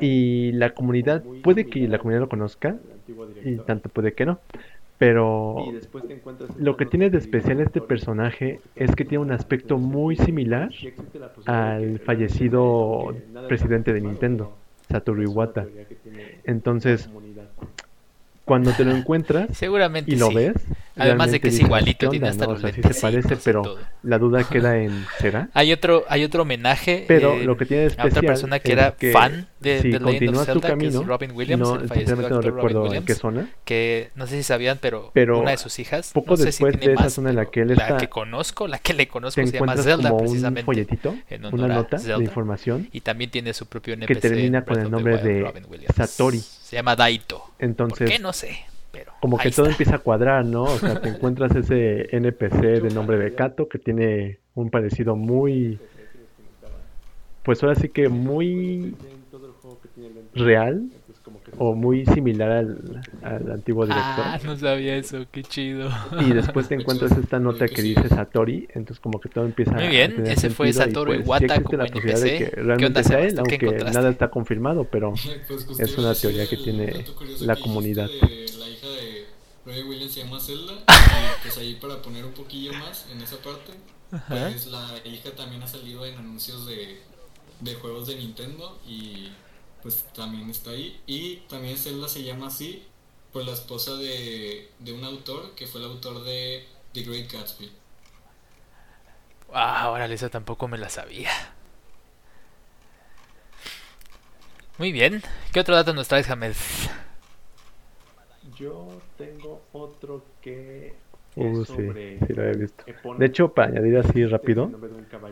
Y 0.00 0.52
la 0.52 0.70
comunidad, 0.70 1.22
puede 1.42 1.66
que 1.66 1.86
la 1.86 1.98
comunidad 1.98 2.22
lo 2.22 2.28
conozca, 2.28 2.76
y 3.44 3.56
tanto 3.56 3.88
puede 3.88 4.12
que 4.12 4.26
no. 4.26 4.40
Pero 4.98 5.64
lo 6.58 6.76
que 6.76 6.84
tiene 6.84 7.08
de 7.08 7.16
especial 7.16 7.60
este 7.60 7.80
personaje 7.80 8.60
es 8.76 8.94
que 8.94 9.06
tiene 9.06 9.24
un 9.24 9.32
aspecto 9.32 9.78
muy 9.78 10.16
similar 10.16 10.70
al 11.46 12.00
fallecido 12.00 13.14
presidente 13.48 13.94
de 13.94 14.02
Nintendo, 14.02 14.52
Satoru 14.90 15.22
Iwata. 15.22 15.66
Entonces, 16.44 17.08
cuando 18.50 18.72
te 18.72 18.84
lo 18.84 18.90
encuentras 18.90 19.46
Seguramente 19.56 20.10
y 20.10 20.16
lo 20.16 20.32
ves, 20.32 20.54
además 20.96 21.30
de 21.30 21.38
que 21.38 21.50
es 21.50 21.60
igualito, 21.60 22.10
tiene 22.10 22.26
hasta 22.26 22.46
los 22.46 22.60
se 22.60 22.72
parece, 23.00 23.36
pero 23.36 23.78
la 24.02 24.18
duda 24.18 24.42
queda 24.42 24.76
en 24.76 25.06
¿será? 25.20 25.50
Hay 25.54 25.72
otro 25.72 26.04
hay 26.08 26.24
otro 26.24 26.42
homenaje 26.42 27.04
pero 27.06 27.36
lo 27.36 27.56
que 27.56 27.64
tiene 27.64 27.84
especial 27.84 28.08
a 28.08 28.10
otra 28.10 28.22
persona 28.22 28.58
que 28.58 28.72
era 28.72 28.96
fan 29.12 29.46
de, 29.60 29.82
si 29.82 29.90
de 29.92 30.00
Legend 30.00 30.36
of 30.36 30.46
Zelda, 30.46 30.68
camino, 30.68 30.90
que 30.90 30.98
es 30.98 31.06
Robin 31.06 31.30
Williams, 31.32 31.62
no, 31.62 31.76
el 31.76 31.86
fallecido 31.86 32.28
no 32.28 32.40
recuerdo 32.40 32.82
Williams, 32.82 32.98
en 32.98 33.04
qué 33.04 33.14
zona, 33.14 33.50
que 33.64 34.10
no 34.16 34.26
sé 34.26 34.36
si 34.36 34.42
sabían, 34.42 34.78
pero, 34.80 35.12
pero 35.14 35.38
una 35.38 35.52
de 35.52 35.58
sus 35.58 35.78
hijas, 35.78 36.10
poco 36.12 36.32
no 36.32 36.36
sé 36.38 36.46
después 36.46 36.72
si 36.72 36.80
tiene 36.80 36.90
de 36.90 36.94
esa 36.94 37.04
más, 37.04 37.12
zona 37.12 37.30
en 37.30 37.36
la 37.36 37.46
que 37.46 37.60
él 37.60 37.70
está, 37.70 37.90
la 37.90 37.96
que 37.98 38.08
conozco, 38.08 38.66
la 38.66 38.78
que 38.78 38.94
le 38.94 39.06
conozco 39.06 39.46
se 39.46 39.52
llama 39.52 39.76
Zelda 39.76 40.16
precisamente, 40.16 40.62
un 40.62 40.66
folletito, 40.66 41.14
en 41.28 41.46
una 41.46 41.68
nota 41.68 41.98
Zelda, 41.98 42.18
de 42.18 42.24
información 42.24 42.88
y 42.90 43.02
también 43.02 43.30
tiene 43.30 43.54
su 43.54 43.66
propio 43.66 43.94
NPC 43.94 44.08
que 44.08 44.16
termina 44.16 44.64
con 44.64 44.80
el 44.80 44.90
nombre 44.90 45.18
de. 45.18 45.46
Satori. 45.94 46.42
Se 46.70 46.76
llama 46.76 46.94
Daito. 46.94 47.42
Entonces, 47.58 47.98
¿Por 47.98 48.08
qué? 48.08 48.18
No 48.20 48.32
sé. 48.32 48.60
Pero 48.92 49.12
como 49.20 49.38
que 49.38 49.50
todo 49.50 49.66
está. 49.66 49.72
empieza 49.72 49.96
a 49.96 49.98
cuadrar, 49.98 50.44
¿no? 50.44 50.62
O 50.62 50.78
sea, 50.78 51.00
te 51.00 51.08
encuentras 51.16 51.52
ese 51.56 52.14
NPC 52.16 52.80
de 52.80 52.90
nombre 52.90 53.18
de 53.18 53.34
Kato 53.34 53.68
que 53.68 53.80
tiene 53.80 54.38
un 54.54 54.70
parecido 54.70 55.16
muy, 55.16 55.80
pues 57.42 57.60
ahora 57.64 57.74
sí 57.74 57.88
que 57.88 58.08
muy 58.08 58.94
real 60.32 60.88
o 61.58 61.74
muy 61.74 62.06
similar 62.06 62.50
al, 62.50 63.02
al 63.22 63.52
antiguo 63.52 63.86
director. 63.86 64.24
Ah, 64.26 64.38
no 64.44 64.56
sabía 64.56 64.96
eso, 64.96 65.26
qué 65.30 65.42
chido. 65.42 65.90
Y 66.20 66.32
después 66.32 66.68
te 66.68 66.74
encuentras 66.76 67.12
esta 67.12 67.38
nota 67.38 67.68
que 67.68 67.82
dice 67.82 68.08
Satori, 68.08 68.68
entonces 68.74 69.00
como 69.00 69.20
que 69.20 69.28
todo 69.28 69.44
empieza 69.46 69.72
Muy 69.72 69.84
a 69.84 69.88
bien, 69.88 70.14
tener 70.14 70.32
ese 70.32 70.50
fue 70.50 70.72
Satoru 70.72 71.12
pues, 71.14 71.32
sí 71.36 71.44
Iwata 71.44 71.44
existe 71.46 71.62
como 71.62 71.76
la 71.76 71.86
posibilidad 71.88 72.20
de 72.20 72.30
NPC. 72.30 72.38
que 72.38 72.50
¿Qué 72.50 72.62
realmente 72.62 72.86
onda, 72.86 73.04
sea 73.04 73.20
él, 73.20 73.34
¿Tú 73.34 73.46
qué 73.46 73.60
aunque 73.60 73.84
nada 73.92 74.10
está 74.10 74.30
confirmado, 74.30 74.84
pero 74.84 75.12
Pues 75.48 75.64
justo 75.64 75.82
es 75.84 75.96
a 75.96 76.00
una 76.00 76.14
teoría 76.14 76.48
que 76.48 76.56
el 76.56 76.62
tiene 76.62 77.04
la 77.40 77.56
que 77.56 77.62
comunidad. 77.62 78.08
de 78.08 78.52
La 78.58 78.68
hija 78.68 78.86
de 78.88 79.26
Robbie 79.66 79.84
Williams 79.84 80.12
se 80.12 80.20
llama 80.24 80.40
Zelda. 80.40 80.72
y 80.74 80.82
pues 81.42 81.58
ahí 81.58 81.74
para 81.76 82.00
poner 82.02 82.24
un 82.24 82.32
poquillo 82.32 82.72
más 82.74 83.06
en 83.12 83.20
esa 83.22 83.36
parte, 83.38 83.72
pues 84.28 84.66
la 84.66 85.00
hija 85.04 85.30
también 85.36 85.62
ha 85.62 85.66
salido 85.68 86.04
en 86.06 86.16
anuncios 86.18 86.66
de, 86.66 87.00
de 87.60 87.74
juegos 87.74 88.06
de 88.08 88.16
Nintendo 88.16 88.78
y 88.86 89.28
pues 89.82 90.04
también 90.14 90.50
está 90.50 90.70
ahí. 90.70 91.00
Y 91.06 91.36
también 91.48 91.76
Zelda 91.76 92.08
se 92.08 92.22
llama 92.22 92.48
así 92.48 92.86
por 93.32 93.44
la 93.44 93.52
esposa 93.52 93.94
de, 93.96 94.70
de 94.78 94.92
un 94.92 95.04
autor 95.04 95.54
que 95.54 95.66
fue 95.66 95.80
el 95.80 95.86
autor 95.86 96.22
de 96.24 96.66
The 96.92 97.02
Great 97.02 97.32
Gatsby. 97.32 97.70
Ah, 99.52 99.90
órale, 99.90 100.14
esa 100.14 100.28
tampoco 100.28 100.68
me 100.68 100.78
la 100.78 100.88
sabía. 100.88 101.30
Muy 104.78 104.92
bien. 104.92 105.22
¿Qué 105.52 105.60
otro 105.60 105.74
dato 105.74 105.92
nos 105.92 106.08
traes, 106.08 106.30
Hamed? 106.30 106.54
Yo 108.56 109.00
tengo 109.18 109.62
otro 109.72 110.24
que 110.40 110.94
Uh, 111.36 111.64
sí, 111.64 111.82
lo 112.34 112.58
visto. 112.58 112.84
De 113.18 113.26
hecho, 113.26 113.52
para 113.52 113.68
añadir 113.68 113.98
así 113.98 114.22
este 114.22 114.28
rápido, 114.28 114.70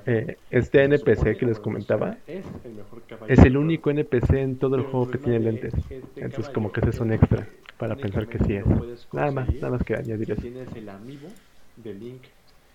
eh, 0.07 0.37
este 0.51 0.85
NPC 0.85 1.37
que 1.37 1.47
les 1.47 1.59
comentaba 1.59 2.17
es 3.27 3.39
el 3.41 3.57
único 3.57 3.91
NPC 3.91 4.35
en 4.35 4.59
todo 4.59 4.77
el 4.77 4.83
juego 4.83 5.11
que 5.11 5.19
tiene 5.19 5.41
lentes. 5.41 5.75
Entonces 6.17 6.49
como 6.51 6.71
que 6.71 6.81
ese 6.81 6.91
es 6.91 7.01
un 7.01 7.13
extra 7.13 7.49
para 7.79 7.97
pensar 7.97 8.29
que 8.29 8.39
sí 8.39 8.55
es. 8.55 8.65
Nada 9.13 9.33
más, 9.33 9.53
nada 9.55 9.71
más 9.71 9.85
que 9.85 9.95
añadir 9.95 10.31
eso. 10.31 10.41
Tienes 10.43 10.73
el 10.75 10.89
amigo 10.89 11.29
de 11.77 11.95
Link 11.95 12.23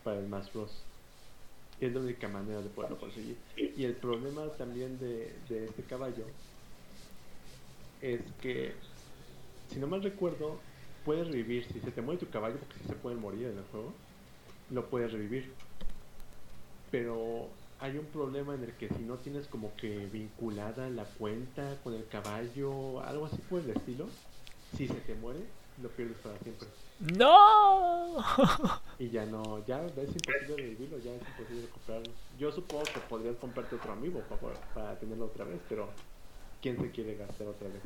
para 0.04 0.20
el 0.20 0.26
Smash 0.26 0.52
Bros. 0.54 0.84
Es 1.80 1.94
la 1.94 2.00
única 2.02 2.28
manera 2.28 2.62
de 2.62 2.70
poderlo 2.70 2.98
conseguir. 2.98 3.36
Y 3.56 3.84
el 3.84 3.94
problema 3.94 4.44
también 4.58 5.00
de, 5.00 5.34
de 5.50 5.66
este 5.66 5.84
caballo 5.84 6.24
es 8.02 8.22
que, 8.42 8.74
si 9.70 9.80
no 9.80 9.88
mal 9.88 10.04
recuerdo, 10.04 10.60
puedes 11.06 11.28
revivir. 11.28 11.66
Si 11.72 11.80
se 11.80 11.92
te 11.92 12.02
muere 12.02 12.20
tu 12.20 12.30
caballo, 12.30 12.58
porque 12.58 12.80
si 12.82 12.88
se 12.88 12.96
pueden 12.96 13.20
morir 13.20 13.48
en 13.48 13.58
el 13.58 13.64
juego, 13.66 13.94
lo 14.70 14.90
puedes 14.90 15.12
revivir. 15.12 15.54
Pero 16.92 17.50
hay 17.80 17.98
un 17.98 18.06
problema 18.06 18.56
en 18.56 18.64
el 18.64 18.74
que 18.74 18.88
si 18.90 19.04
no 19.04 19.16
tienes 19.18 19.48
como 19.48 19.76
que 19.76 20.06
vinculada 20.08 20.90
la 20.90 21.06
cuenta 21.06 21.78
con 21.84 21.94
el 21.94 22.08
caballo, 22.08 23.02
algo 23.02 23.26
así 23.26 23.38
por 23.50 23.62
el 23.62 23.72
estilo, 23.72 24.08
si 24.78 24.88
se 24.88 24.94
te 24.94 25.16
muere, 25.16 25.42
lo 25.82 25.90
pierdes 25.90 26.18
para 26.18 26.38
siempre. 26.40 26.68
¡No! 27.00 28.24
y 29.00 29.10
ya 29.10 29.26
no, 29.26 29.66
ya 29.66 29.86
es 29.86 30.08
imposible 30.08 30.56
revivirlo, 30.56 31.00
ya 31.00 31.14
es 31.14 31.22
imposible 31.22 31.68
comprarlo. 31.70 32.12
Yo 32.40 32.52
supongo 32.52 32.84
que 32.84 33.00
podrías 33.10 33.36
comprarte 33.38 33.76
otro 33.76 33.92
amigo 33.92 34.22
para, 34.22 34.54
para 34.74 35.00
tenerlo 35.00 35.26
otra 35.26 35.46
vez, 35.46 35.60
pero 35.68 35.90
¿quién 36.62 36.80
se 36.80 36.92
quiere 36.92 37.16
gastar 37.16 37.48
otra 37.48 37.68
vez? 37.68 37.82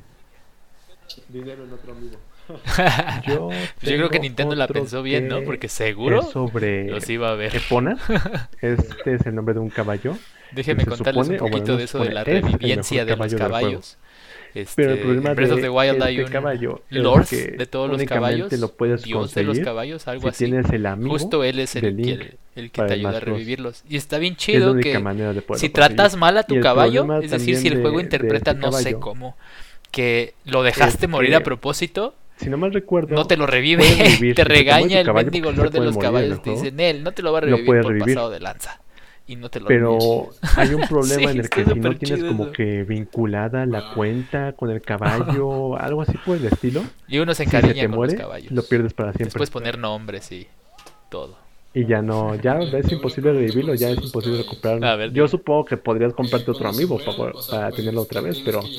Dinero 1.30 1.64
en 1.64 1.74
otro 1.74 1.91
amigo. 1.93 2.18
yo, 3.28 3.49
yo, 3.49 3.97
creo 3.97 4.10
que 4.10 4.20
Nintendo 4.20 4.55
la 4.55 4.68
pensó 4.68 5.03
bien, 5.03 5.28
¿no? 5.28 5.41
Porque 5.43 5.68
seguro 5.68 6.22
sobre 6.24 6.89
los 6.89 7.10
iba 7.10 7.32
a 7.32 7.36
ver. 7.36 7.55
Epona. 7.55 7.97
Este 8.62 9.16
es 9.16 9.26
el 9.26 9.36
nombre 9.36 9.53
de 9.53 9.60
un 9.60 9.70
caballo. 9.70 10.18
Déjeme 10.51 10.86
contarles 10.86 11.28
un 11.28 11.38
poquito 11.38 11.76
de 11.76 11.84
eso 11.84 11.99
de 11.99 12.12
la 12.12 12.24
reviviencia 12.24 13.05
de 13.05 13.16
los 13.16 13.34
caballos. 13.36 13.97
Este, 14.55 14.82
Pero 14.82 14.93
el 14.93 14.99
problema 14.99 15.36
de, 15.36 15.62
the 15.62 15.70
Wild 15.70 16.01
este 16.01 16.24
un 16.24 16.32
caballo 16.32 16.82
Lord 16.89 17.28
de 17.30 17.66
todos 17.68 17.91
los 17.91 18.01
caballos, 18.05 18.51
lo 18.53 18.72
puedes 18.72 19.03
Dios 19.03 19.34
de 19.34 19.43
los 19.43 19.60
caballos, 19.60 20.08
algo 20.08 20.24
si 20.24 20.28
así. 20.30 20.45
Tienes 20.45 20.70
el 20.72 20.86
amigo 20.86 21.12
Justo 21.12 21.43
él 21.43 21.60
es 21.60 21.76
el, 21.76 21.95
que, 21.95 22.38
el 22.55 22.72
que 22.72 22.82
te 22.82 22.93
ayuda 22.93 23.18
a 23.18 23.20
revivirlos. 23.20 23.84
Y 23.88 23.97
está 23.97 24.18
bien 24.18 24.34
es 24.34 24.39
chido 24.39 24.76
que 24.78 24.93
de 24.93 25.34
si 25.34 25.41
conseguir. 25.41 25.74
tratas 25.74 26.16
mal 26.16 26.38
a 26.38 26.43
tu 26.43 26.60
caballo, 26.60 27.05
es 27.22 27.32
decir, 27.32 27.58
si 27.58 27.68
el 27.68 27.82
juego 27.82 27.97
de- 27.97 28.05
interpreta 28.05 28.53
de 28.53 28.60
este 28.60 28.72
no 28.72 28.72
sé 28.72 28.93
cómo, 28.95 29.36
que 29.91 30.33
lo 30.45 30.63
dejaste 30.63 31.05
es 31.05 31.09
morir 31.11 31.31
que- 31.31 31.35
a 31.38 31.43
propósito, 31.43 32.15
Si 32.38 32.49
no 32.49 32.57
mal 32.57 32.73
recuerdo, 32.73 33.15
no 33.15 33.25
te 33.25 33.35
lo 33.38 33.47
revive, 33.47 33.83
revivir. 33.83 34.35
te 34.35 34.43
Si 34.43 34.47
regaña 34.47 34.99
el 35.01 35.11
mendigo 35.13 35.51
lord 35.51 35.71
de 35.71 35.79
los 35.79 35.95
morir 35.95 36.07
caballos, 36.07 36.41
te 36.43 36.51
dicen, 36.51 36.79
él 36.79 37.03
no 37.03 37.11
te 37.13 37.21
lo 37.23 37.31
va 37.31 37.39
a 37.39 37.41
revivir 37.41 37.65
puedes 37.65 37.83
por 37.83 37.93
revivir. 37.93 38.15
pasado 38.15 38.29
de 38.31 38.39
lanza. 38.39 38.79
Y 39.29 39.35
no 39.35 39.49
te 39.49 39.59
lo 39.59 39.67
Pero 39.67 39.97
revives. 39.99 40.39
hay 40.57 40.73
un 40.73 40.81
problema 40.88 41.31
Sí, 41.31 41.38
en 41.38 41.39
el 41.41 41.49
que 41.49 41.65
si 41.65 41.79
no 41.79 41.95
tienes 41.97 42.23
como 42.23 42.51
que 42.51 42.83
vinculada 42.83 43.65
la 43.65 43.93
cuenta 43.93 44.53
con 44.53 44.69
el 44.69 44.81
caballo, 44.81 45.75
algo 45.81 46.01
así 46.03 46.17
por 46.25 46.38
el 46.38 46.45
estilo, 46.45 46.83
Y 47.07 47.17
uno 47.19 47.33
se 47.33 47.43
si 47.43 47.49
se 47.51 47.57
encariña 47.57 47.81
te 47.83 47.88
con 47.89 47.95
muere, 47.97 48.13
los 48.13 48.21
caballos. 48.21 48.51
lo 48.51 48.63
pierdes 48.63 48.93
para 48.93 49.11
siempre. 49.13 49.33
puedes 49.38 49.49
poner 49.49 49.77
nombres 49.79 50.31
y 50.31 50.47
todo. 51.09 51.38
Y 51.78 51.86
ya 51.86 52.01
no, 52.01 52.36
ya 52.36 52.63
es 52.73 52.91
imposible 52.91 53.34
revivirlo, 53.34 53.75
ya 53.75 53.89
es 53.91 54.03
imposible 54.03 54.38
recuperarlo. 54.39 54.91
Yo 55.13 55.28
supongo 55.28 55.65
que 55.65 55.78
podrías 55.78 56.13
comprarte 56.13 56.49
otro 56.51 56.69
amigo 56.69 57.03
para, 57.03 57.34
para 57.49 57.71
tenerlo 57.73 58.01
otra 58.01 58.21
vez, 58.21 58.39
pero 58.43 58.71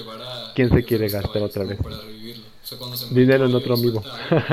¿quién 0.55 0.71
se 0.71 0.85
quiere 0.85 1.09
gastar 1.11 1.43
otra 1.43 1.65
vez? 1.65 1.79
Dinero 3.09 3.47
en 3.47 3.55
otro 3.55 3.75
amigo. 3.75 4.07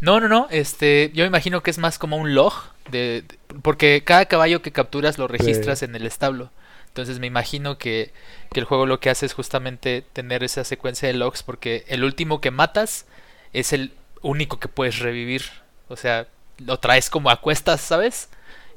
No, 0.00 0.20
no, 0.20 0.28
no. 0.28 0.46
Este, 0.50 1.10
yo 1.14 1.24
me 1.24 1.28
imagino 1.28 1.62
que 1.62 1.70
es 1.70 1.78
más 1.78 1.98
como 1.98 2.16
un 2.18 2.34
log 2.34 2.52
de, 2.90 3.22
de- 3.22 3.38
porque 3.62 4.02
cada 4.04 4.26
caballo 4.26 4.60
que 4.62 4.72
capturas 4.72 5.18
lo 5.18 5.26
registras 5.28 5.82
en 5.82 5.94
el 5.94 6.06
establo. 6.06 6.50
Entonces 6.88 7.18
me 7.18 7.26
imagino 7.26 7.78
que, 7.78 8.12
que 8.52 8.60
el 8.60 8.66
juego 8.66 8.86
lo 8.86 9.00
que 9.00 9.10
hace 9.10 9.26
es 9.26 9.34
justamente 9.34 10.02
tener 10.12 10.44
esa 10.44 10.64
secuencia 10.64 11.08
de 11.08 11.14
logs 11.14 11.42
porque 11.42 11.84
el 11.88 12.04
último 12.04 12.40
que 12.40 12.50
matas 12.50 13.06
es 13.52 13.72
el 13.72 13.92
único 14.22 14.58
que 14.60 14.68
puedes 14.68 14.98
revivir. 14.98 15.42
O 15.88 15.96
sea, 15.96 16.26
lo 16.58 16.78
traes 16.78 17.10
como 17.10 17.30
a 17.30 17.40
cuestas, 17.40 17.80
¿sabes? 17.80 18.28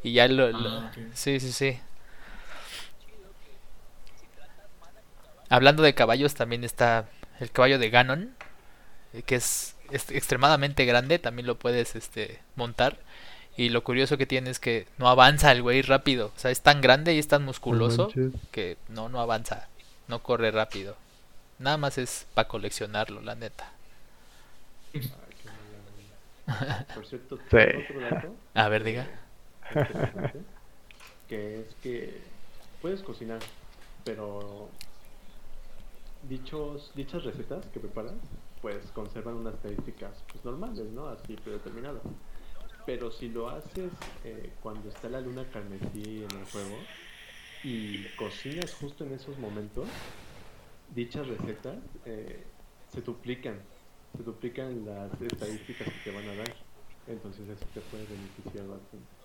Y 0.03 0.13
ya 0.13 0.27
lo... 0.27 0.51
lo- 0.51 0.69
Ah. 0.79 0.91
Sí, 1.13 1.39
sí, 1.39 1.51
sí. 1.51 1.79
Hablando 5.49 5.81
de 5.83 5.95
caballos, 5.95 6.35
también 6.35 6.63
está 6.63 7.05
el 7.39 7.51
caballo 7.51 7.79
de 7.79 7.89
Ganon, 7.89 8.35
eh, 9.13 9.23
que 9.23 9.35
es, 9.35 9.75
es 9.91 10.11
extremadamente 10.11 10.85
grande, 10.85 11.17
también 11.19 11.47
lo 11.47 11.57
puedes 11.57 11.95
este, 11.95 12.39
montar. 12.55 12.97
Y 13.57 13.69
lo 13.69 13.83
curioso 13.83 14.17
que 14.17 14.25
tiene 14.25 14.51
es 14.51 14.59
que 14.59 14.87
no 14.97 15.09
avanza 15.09 15.51
el 15.51 15.61
güey 15.61 15.81
rápido. 15.81 16.31
O 16.35 16.39
sea, 16.39 16.51
es 16.51 16.61
tan 16.61 16.81
grande 16.81 17.13
y 17.15 17.19
es 17.19 17.27
tan 17.27 17.43
musculoso 17.43 18.07
que 18.51 18.77
no, 18.87 19.09
no 19.09 19.19
avanza, 19.19 19.67
no 20.07 20.21
corre 20.21 20.51
rápido. 20.51 20.95
Nada 21.57 21.75
más 21.77 21.97
es 21.97 22.25
para 22.35 22.47
coleccionarlo, 22.47 23.21
la 23.21 23.35
neta. 23.35 23.71
Ay, 24.93 25.01
qué 25.01 25.49
mala 25.49 25.59
onda. 26.47 26.48
Por 26.95 27.05
cierto, 27.05 27.37
Sí. 27.37 27.43
tengo 27.49 27.81
otro 27.83 27.99
dato 28.01 28.35
A 28.53 28.69
ver, 28.69 28.83
diga. 28.83 29.07
que 31.27 31.61
es 31.61 31.75
que 31.81 32.19
puedes 32.81 33.01
cocinar, 33.03 33.39
pero 34.03 34.69
dichos, 36.27 36.91
dichas 36.95 37.23
recetas 37.23 37.65
que 37.67 37.79
preparas, 37.79 38.13
pues 38.61 38.77
conservan 38.93 39.35
unas 39.35 39.53
estadísticas 39.55 40.11
pues, 40.31 40.43
normales, 40.43 40.85
¿no? 40.91 41.07
Así 41.07 41.35
predeterminadas. 41.35 42.01
Pero 42.85 43.11
si 43.11 43.29
lo 43.29 43.49
haces 43.49 43.91
eh, 44.23 44.51
cuando 44.61 44.89
está 44.89 45.09
la 45.09 45.21
luna 45.21 45.45
carmesí 45.53 46.25
en 46.29 46.37
el 46.37 46.45
juego 46.45 46.77
y 47.63 48.05
cocinas 48.15 48.73
justo 48.73 49.03
en 49.05 49.13
esos 49.13 49.37
momentos, 49.37 49.87
dichas 50.95 51.27
recetas 51.27 51.77
eh, 52.05 52.43
se 52.91 53.01
duplican, 53.01 53.59
se 54.17 54.23
duplican 54.23 54.85
las 54.85 55.21
estadísticas 55.21 55.87
que 55.87 56.11
te 56.11 56.15
van 56.15 56.27
a 56.29 56.35
dar. 56.35 56.53
Entonces 57.07 57.49
eso 57.49 57.65
te 57.73 57.81
puede 57.81 58.05
beneficiar 58.05 58.67
bastante. 58.67 59.19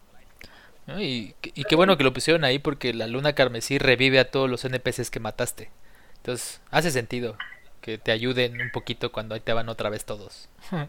¿no? 0.87 1.01
Y, 1.01 1.35
y 1.43 1.64
qué 1.64 1.76
bueno 1.76 1.97
que 1.97 2.05
lo 2.05 2.12
pusieron 2.12 2.45
ahí 2.45 2.59
porque 2.59 2.95
la 2.95 3.07
luna 3.07 3.35
carmesí 3.35 3.78
revive 3.78 4.18
a 4.18 4.30
todos 4.30 4.49
los 4.49 4.64
NPCs 4.64 5.11
que 5.11 5.20
mataste. 5.20 5.70
Entonces, 6.16 6.61
hace 6.70 6.91
sentido 6.91 7.37
que 7.80 7.99
te 7.99 8.12
ayuden 8.12 8.61
un 8.61 8.70
poquito 8.70 9.12
cuando 9.12 9.35
ahí 9.35 9.41
te 9.41 9.53
van 9.53 9.68
otra 9.68 9.91
vez 9.91 10.05
todos. 10.05 10.49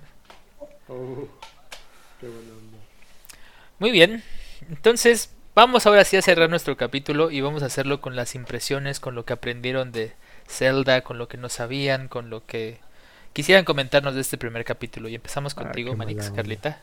Oh, 0.87 1.27
qué. 2.21 2.27
Muy 3.79 3.89
bien, 3.89 4.23
entonces 4.69 5.33
vamos 5.55 5.87
ahora 5.87 6.05
sí 6.05 6.15
a 6.15 6.21
cerrar 6.21 6.47
nuestro 6.47 6.77
capítulo 6.77 7.31
y 7.31 7.41
vamos 7.41 7.63
a 7.63 7.65
hacerlo 7.65 8.01
con 8.01 8.15
las 8.15 8.35
impresiones, 8.35 8.99
con 8.99 9.15
lo 9.15 9.25
que 9.25 9.33
aprendieron 9.33 9.91
de 9.91 10.13
Zelda, 10.47 11.01
con 11.01 11.17
lo 11.17 11.27
que 11.27 11.37
no 11.37 11.49
sabían, 11.49 12.07
con 12.07 12.29
lo 12.29 12.45
que 12.45 12.77
quisieran 13.35 13.65
comentarnos 13.65 14.15
de 14.15 14.21
este 14.21 14.37
primer 14.37 14.63
capítulo. 14.63 15.09
Y 15.09 15.15
empezamos 15.15 15.53
Ah, 15.57 15.63
contigo, 15.63 15.93
Manix, 15.95 16.23
mala. 16.23 16.35
Carlita. 16.37 16.79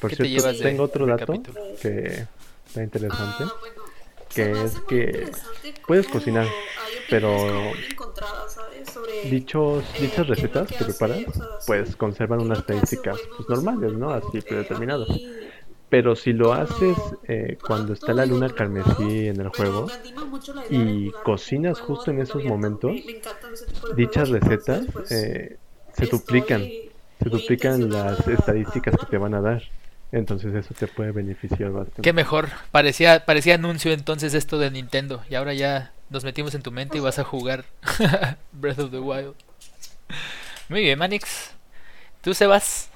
Por 0.00 0.10
¿Qué 0.10 0.16
te 0.16 0.24
cierto, 0.24 0.48
de 0.52 0.58
tengo 0.58 0.82
otro 0.82 1.06
dato 1.06 1.26
capítulo? 1.26 1.60
que 1.80 2.26
está 2.66 2.82
interesante. 2.82 3.44
Ah, 3.44 3.52
bueno, 3.60 3.82
que 4.28 4.64
es 4.64 4.80
que 4.88 5.30
puedes 5.86 6.08
cocinar, 6.08 6.48
pero 7.08 7.30
Dichos, 9.30 9.84
eh, 9.94 10.00
dichas 10.02 10.26
recetas 10.26 10.68
que 10.68 10.84
preparas, 10.84 11.18
o 11.28 11.32
sea, 11.32 11.46
pues 11.66 11.94
conservan 11.96 12.40
unas 12.40 12.58
estadísticas 12.58 13.16
bueno 13.16 13.36
pues 13.36 13.48
normales, 13.48 13.92
¿no? 13.92 14.10
Así 14.10 14.38
Eh, 14.38 14.42
predeterminadas. 14.42 15.08
Pero 15.88 16.16
si 16.16 16.32
lo 16.32 16.52
haces 16.52 16.96
eh, 17.28 17.56
cuando 17.64 17.92
está 17.92 18.12
la 18.12 18.26
luna 18.26 18.48
carmesí 18.48 19.28
en 19.28 19.40
el 19.40 19.48
juego, 19.50 19.86
y 20.70 21.10
cocinas 21.24 21.78
justo 21.80 22.10
en 22.10 22.20
esos 22.20 22.42
momentos, 22.44 22.92
dichas 23.96 24.28
recetas 24.30 24.86
pues, 24.92 25.12
eh, 25.12 25.58
se 25.96 26.04
estoy 26.04 26.18
duplican, 26.18 26.62
se 27.22 27.28
duplican 27.28 27.90
las 27.90 28.26
estadísticas 28.26 28.96
que 28.98 29.06
te 29.06 29.18
van 29.18 29.34
a 29.34 29.40
dar. 29.40 29.62
Entonces 30.12 30.54
eso 30.54 30.74
te 30.78 30.86
puede 30.86 31.10
beneficiar 31.10 31.72
bastante. 31.72 32.02
Qué 32.02 32.12
mejor, 32.12 32.48
parecía, 32.70 33.24
parecía 33.24 33.56
anuncio 33.56 33.92
entonces 33.92 34.34
esto 34.34 34.58
de 34.58 34.70
Nintendo. 34.70 35.22
Y 35.28 35.34
ahora 35.34 35.54
ya 35.54 35.92
nos 36.10 36.22
metimos 36.22 36.54
en 36.54 36.62
tu 36.62 36.70
mente 36.70 36.98
y 36.98 37.00
vas 37.00 37.18
a 37.18 37.24
jugar 37.24 37.64
Breath 38.52 38.78
of 38.78 38.90
the 38.92 39.00
Wild. 39.00 39.34
Muy 40.68 40.82
bien, 40.82 40.98
Manix. 40.98 41.50
¿Tú, 42.22 42.32
Sebas? 42.32 42.90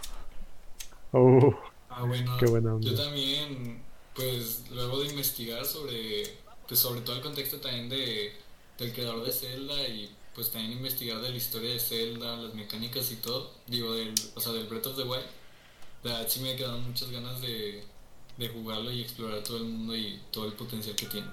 Oh, 1.13 1.55
Ah, 1.91 2.05
bueno, 2.05 2.37
Qué 2.39 2.47
buena 2.47 2.75
onda. 2.75 2.89
yo 2.89 2.97
también, 2.97 3.83
pues 4.15 4.63
luego 4.71 5.01
de 5.01 5.09
investigar 5.09 5.65
sobre, 5.65 6.23
pues 6.69 6.79
sobre 6.79 7.01
todo 7.01 7.17
el 7.17 7.23
contexto 7.23 7.59
también 7.59 7.89
de, 7.89 8.35
del 8.79 8.93
creador 8.93 9.25
de 9.25 9.33
Zelda 9.33 9.83
y 9.89 10.09
pues 10.39 10.53
también 10.53 10.71
investigar 10.71 11.21
de 11.21 11.31
la 11.31 11.37
historia 11.37 11.71
de 11.71 11.81
Zelda, 11.81 12.37
las 12.37 12.55
mecánicas 12.55 13.11
y 13.11 13.17
todo, 13.17 13.51
digo, 13.67 13.93
del, 13.95 14.15
o 14.37 14.41
sea, 14.41 14.53
del 14.53 14.69
Breath 14.69 14.87
of 14.87 14.97
the 14.97 15.03
Wild, 15.03 15.27
la 16.05 16.13
verdad 16.13 16.29
sí 16.29 16.39
me 16.39 16.55
quedaron 16.55 16.87
muchas 16.87 17.11
ganas 17.11 17.41
de, 17.41 17.83
de 18.37 18.49
jugarlo 18.49 18.93
y 18.93 19.03
explorar 19.03 19.43
todo 19.43 19.57
el 19.57 19.65
mundo 19.65 19.97
y 19.97 20.23
todo 20.31 20.47
el 20.47 20.53
potencial 20.53 20.95
que 20.95 21.07
tiene. 21.07 21.27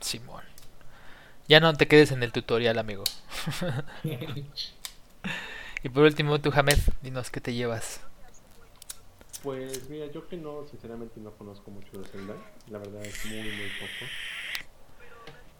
Simón. 0.00 0.42
Ya 1.48 1.60
no 1.60 1.74
te 1.74 1.86
quedes 1.86 2.12
en 2.12 2.22
el 2.22 2.32
tutorial, 2.32 2.78
amigo. 2.78 3.04
y 5.82 5.88
por 5.90 6.04
último, 6.04 6.40
tú, 6.40 6.50
Hamed, 6.54 6.78
dinos 7.02 7.28
qué 7.28 7.42
te 7.42 7.52
llevas. 7.52 8.00
Pues 9.42 9.90
mira, 9.90 10.06
yo 10.06 10.26
que 10.26 10.38
no, 10.38 10.64
sinceramente 10.70 11.20
no 11.20 11.32
conozco 11.32 11.70
mucho 11.70 11.98
de 11.98 12.08
Zelda. 12.08 12.36
La 12.70 12.78
verdad 12.78 13.04
es 13.04 13.26
muy, 13.26 13.36
muy 13.36 13.68
poco. 13.78 14.10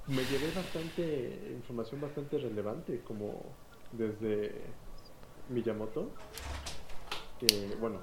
Me 0.09 0.25
llevé 0.25 0.51
bastante 0.55 1.53
información 1.53 2.01
bastante 2.01 2.39
relevante, 2.39 3.01
como 3.03 3.41
desde 3.93 4.53
Miyamoto, 5.49 6.11
que 7.39 7.77
bueno, 7.81 8.01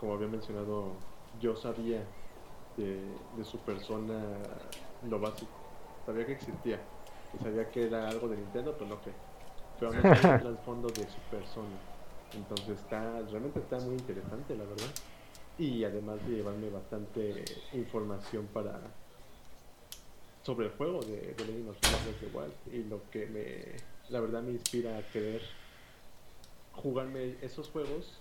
como 0.00 0.14
había 0.14 0.28
mencionado, 0.28 0.94
yo 1.40 1.54
sabía 1.56 2.04
de, 2.76 3.00
de 3.36 3.44
su 3.44 3.58
persona 3.58 4.22
lo 5.08 5.20
básico, 5.20 5.52
sabía 6.06 6.24
que 6.24 6.32
existía 6.32 6.80
y 7.34 7.42
sabía 7.42 7.70
que 7.70 7.86
era 7.86 8.08
algo 8.08 8.28
de 8.28 8.36
Nintendo, 8.36 8.74
pero 8.78 8.88
no 8.88 9.02
que. 9.02 9.10
Pero 9.78 9.92
no 9.92 10.02
sabía 10.02 10.34
el 10.36 10.42
trasfondo 10.42 10.88
de 10.88 11.08
su 11.08 11.18
persona. 11.30 11.76
Entonces 12.34 12.80
está, 12.80 13.20
realmente 13.30 13.58
está 13.58 13.78
muy 13.80 13.94
interesante, 13.94 14.56
la 14.56 14.64
verdad. 14.64 14.90
Y 15.58 15.84
además 15.84 16.16
de 16.26 16.36
llevarme 16.36 16.70
bastante 16.70 17.44
información 17.74 18.46
para 18.52 18.80
sobre 20.42 20.66
el 20.66 20.72
juego 20.72 21.00
de, 21.02 21.34
de 21.34 21.44
Legend 21.44 21.68
of 21.68 22.34
Wild 22.34 22.54
y 22.72 22.88
lo 22.88 23.02
que 23.10 23.26
me, 23.26 23.76
la 24.10 24.20
verdad 24.20 24.42
me 24.42 24.52
inspira 24.52 24.98
a 24.98 25.02
querer 25.02 25.42
jugarme 26.72 27.36
esos 27.42 27.68
juegos 27.68 28.18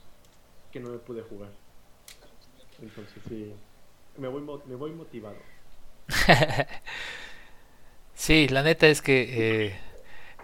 que 0.72 0.80
no 0.80 0.90
me 0.90 0.98
pude 0.98 1.22
jugar. 1.24 1.50
Entonces 2.82 3.22
sí, 3.28 3.54
me 4.18 4.28
voy, 4.28 4.42
me 4.66 4.76
voy 4.76 4.92
motivado. 4.92 5.38
sí, 8.14 8.48
la 8.50 8.64
neta 8.64 8.88
es 8.88 9.02
que 9.02 9.68
eh, 9.68 9.80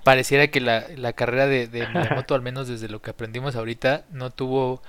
pareciera 0.04 0.48
que 0.48 0.62
la, 0.62 0.88
la 0.96 1.14
carrera 1.14 1.48
de, 1.48 1.68
de 1.68 1.88
Miyamoto, 1.88 2.36
al 2.36 2.42
menos 2.42 2.68
desde 2.68 2.90
lo 2.90 3.02
que 3.02 3.12
aprendimos 3.12 3.56
ahorita, 3.56 4.06
no 4.12 4.32
tuvo 4.32 4.82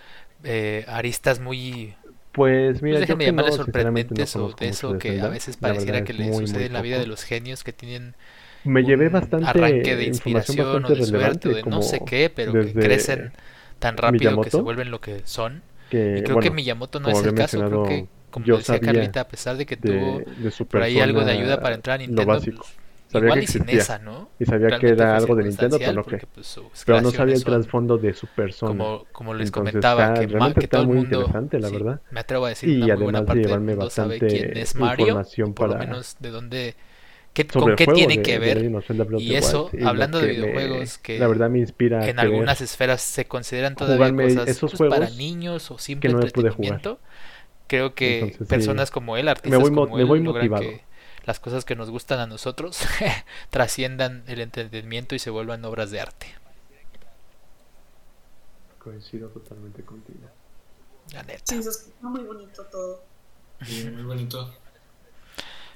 eh, 0.45 0.85
aristas 0.89 1.41
muy 1.41 1.95
pues 2.39 2.83
mira, 2.83 2.97
pues 2.97 3.09
déjame 3.09 3.27
llamarle 3.27 3.53
sorprendentes 3.53 4.37
o 4.37 4.49
de 4.53 4.69
eso 4.69 4.99
que 4.99 5.21
a 5.21 5.29
veces 5.29 5.57
pareciera 5.57 6.05
que 6.05 6.13
le 6.13 6.33
sucede 6.33 6.67
en 6.67 6.73
la 6.73 6.83
vida 6.83 6.99
de 6.99 7.07
los 7.07 7.25
genios 7.25 7.65
que 7.65 7.73
tienen 7.73 8.15
me 8.65 8.83
llevé 8.83 9.09
bastante 9.09 9.47
arranque 9.47 9.97
de 9.97 10.05
inspiración 10.05 10.85
o 10.85 10.89
de 10.89 11.05
suerte 11.05 11.49
o 11.49 11.55
de 11.55 11.63
no 11.63 11.83
sé 11.83 12.01
qué, 12.07 12.31
pero 12.35 12.53
que 12.53 12.73
crecen 12.73 13.33
tan 13.79 13.97
rápido 13.97 14.41
que 14.41 14.51
se 14.51 14.61
vuelven 14.61 14.91
lo 14.91 15.01
que 15.01 15.23
son. 15.25 15.63
y 15.91 16.23
creo 16.23 16.41
que 16.41 16.51
Miyamoto 16.51 17.01
no 17.01 17.11
es 17.11 17.25
el 17.25 17.35
caso, 17.35 17.59
creo 17.59 17.83
que 17.85 18.07
como 18.31 18.45
decía 18.45 18.79
Carlita, 18.81 19.23
a 19.23 19.29
pesar 19.29 19.57
de 19.57 19.67
que 19.67 19.77
tuvo 19.77 20.23
por 20.71 20.83
ahí 20.83 21.01
algo 21.01 21.25
de 21.25 21.33
ayuda 21.33 21.61
para 21.61 21.75
entrar 21.75 21.97
a 21.97 21.99
Nintendo, 21.99 22.41
sabía 23.09 23.35
que 23.35 23.41
existía. 23.41 23.99
¿no? 23.99 24.31
Y 24.39 24.45
sabía 24.45 24.79
que 24.79 24.89
era 24.89 25.17
algo 25.17 25.35
de 25.35 25.45
Nintendo, 25.45 25.79
pero 25.79 25.93
no 25.93 26.05
que. 26.05 26.19
Pues, 26.19 26.61
pero 26.87 27.01
no 27.01 27.11
sabía 27.11 27.35
el 27.35 27.45
trasfondo 27.45 27.99
de 27.99 28.15
su 28.15 28.27
persona. 28.27 28.71
Como, 28.71 29.07
como 29.13 29.35
les 29.35 29.51
comentaba, 29.51 30.15
que, 30.15 30.27
que 30.27 30.69
todo 30.69 30.83
el 30.83 30.89
mundo. 30.89 31.03
Interesante, 31.03 31.59
la 31.59 31.71
verdad. 31.71 32.01
Me 32.11 32.21
atrevo 32.21 32.47
a 32.47 32.51
decir, 32.51 32.69
y 32.69 32.83
una 32.83 32.95
muy 32.95 33.05
buena 33.05 33.25
parte 33.25 33.41
de 33.41 33.47
llevarme 33.47 33.91
sabe 33.91 34.19
quién 34.19 34.57
es 34.57 34.75
Mario, 34.77 35.23
por 35.55 35.69
lo 35.71 35.79
menos 35.79 36.17
de 36.21 36.31
dónde 36.31 36.77
con 37.47 37.77
qué 37.77 37.87
tiene 37.87 38.23
que 38.23 38.39
ver. 38.39 38.71
y 39.19 39.35
eso, 39.35 39.71
hablando 39.85 40.21
de 40.21 40.29
videojuegos 40.29 40.99
que, 40.99 41.19
la 41.19 41.29
verdad 41.29 41.51
me 41.51 41.59
inspira 41.59 42.09
en 42.09 42.19
algunas 42.19 42.61
esferas 42.61 43.01
se 43.03 43.27
consideran 43.27 43.75
todavía 43.75 44.15
cosas 44.15 44.49
esos 44.49 44.75
pues, 44.75 44.91
para 44.91 45.11
niños 45.11 45.71
o 45.71 45.79
simple 45.79 46.11
entretenimiento. 46.11 46.99
Creo 47.67 47.95
que 47.95 48.35
personas 48.49 48.91
como 48.91 49.19
él, 49.19 49.29
artistas 49.29 49.63
como 49.71 49.99
él, 49.99 50.25
logran 50.25 50.49
que 50.61 50.83
las 51.29 51.41
cosas 51.41 51.67
que 51.67 51.77
nos 51.77 51.91
gustan 51.91 52.21
a 52.21 52.27
nosotros 52.27 52.81
trasciendan 53.51 54.25
el 54.29 54.41
entretenimiento 54.41 55.15
y 55.15 55.19
se 55.19 55.29
vuelvan 55.29 55.63
obras 55.67 55.91
de 55.91 56.01
arte. 56.01 56.35
Coincido 58.79 59.29
totalmente 59.29 59.85
contigo. 59.85 60.27
La 61.13 61.23
neta. 61.25 61.43
Sí, 61.45 61.57
eso 61.57 61.69
es 61.69 61.91
muy 62.01 62.23
bonito 62.23 62.65
todo. 62.65 63.03
muy 63.61 64.03
bonito. 64.05 64.55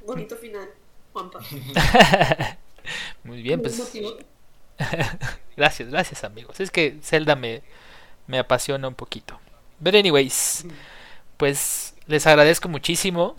Bonito 0.07 0.37
final. 0.37 0.71
Muy 3.25 3.43
bien, 3.43 3.61
pues. 3.61 3.77
gracias, 5.57 5.91
gracias 5.91 6.25
amigos. 6.25 6.59
Es 6.59 6.71
que 6.71 6.99
Zelda 7.03 7.37
me, 7.37 7.63
me 8.27 8.39
apasiona 8.39 8.89
un 8.89 8.95
poquito. 8.95 9.39
But 9.79 9.95
anyways, 9.95 10.65
pues 11.37 11.95
les 12.07 12.27
agradezco 12.27 12.71
muchísimo 12.71 13.37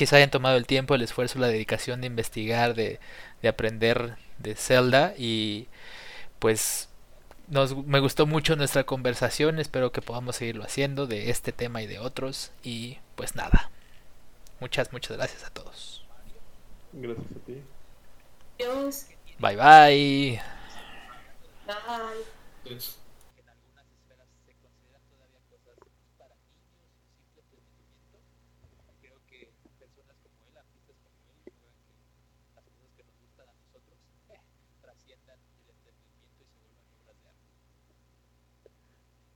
que 0.00 0.06
se 0.06 0.16
hayan 0.16 0.30
tomado 0.30 0.56
el 0.56 0.66
tiempo, 0.66 0.94
el 0.94 1.02
esfuerzo, 1.02 1.38
la 1.38 1.48
dedicación 1.48 2.00
de 2.00 2.06
investigar, 2.06 2.72
de, 2.74 3.00
de 3.42 3.48
aprender 3.48 4.16
de 4.38 4.54
Zelda 4.54 5.12
y 5.18 5.68
pues 6.38 6.88
nos, 7.48 7.76
me 7.76 8.00
gustó 8.00 8.24
mucho 8.24 8.56
nuestra 8.56 8.84
conversación, 8.84 9.58
espero 9.58 9.92
que 9.92 10.00
podamos 10.00 10.36
seguirlo 10.36 10.64
haciendo 10.64 11.06
de 11.06 11.28
este 11.28 11.52
tema 11.52 11.82
y 11.82 11.86
de 11.86 11.98
otros 11.98 12.50
y 12.62 12.96
pues 13.14 13.36
nada. 13.36 13.70
Muchas, 14.58 14.90
muchas 14.90 15.18
gracias 15.18 15.44
a 15.44 15.50
todos. 15.50 16.02
Gracias 16.94 17.26
a 17.26 17.44
ti. 17.44 17.62
Adiós. 18.58 19.06
Bye 19.38 19.56
bye. 19.56 20.40
Bye. 21.66 22.74
Yes. 22.74 22.99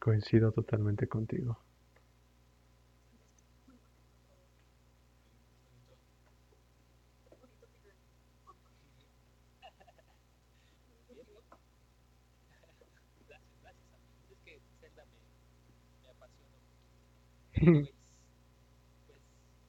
Coincido 0.05 0.53
totalmente 0.53 1.09
contigo. 1.09 1.57
pues 19.07 19.21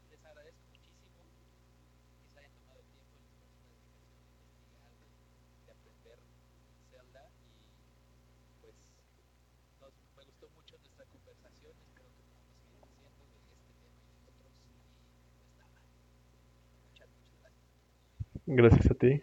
les 0.09 0.25
agradezco 0.25 0.59
muchísimo 0.67 1.23
que 2.19 2.27
se 2.33 2.39
hayan 2.39 2.51
tomado 2.59 2.79
el 2.81 2.87
tiempo 2.91 3.15
y 5.55 5.65
de 5.65 5.71
aprender 5.71 6.19
Zelda 6.91 7.29
y 7.31 7.85
pues 8.61 8.75
nos, 9.79 9.93
me 10.17 10.23
gustó 10.25 10.49
mucho 10.55 10.77
nuestra 10.77 11.05
conversación 11.05 11.71
espero 11.87 12.09
que 12.17 12.23
podamos 12.27 12.51
seguir 12.67 13.07
haciendo 13.07 13.39
de 13.39 13.55
este 13.55 13.71
tema 13.71 13.95
y 14.11 14.19
de 14.19 14.27
otros 14.27 14.51
y 14.59 14.75
pues 15.39 15.49
nada 15.55 15.79
muchas 16.83 17.09
muchas 17.15 17.39
gracias 17.39 18.34
gracias 18.45 18.89
a 18.91 18.95
ti 18.95 19.21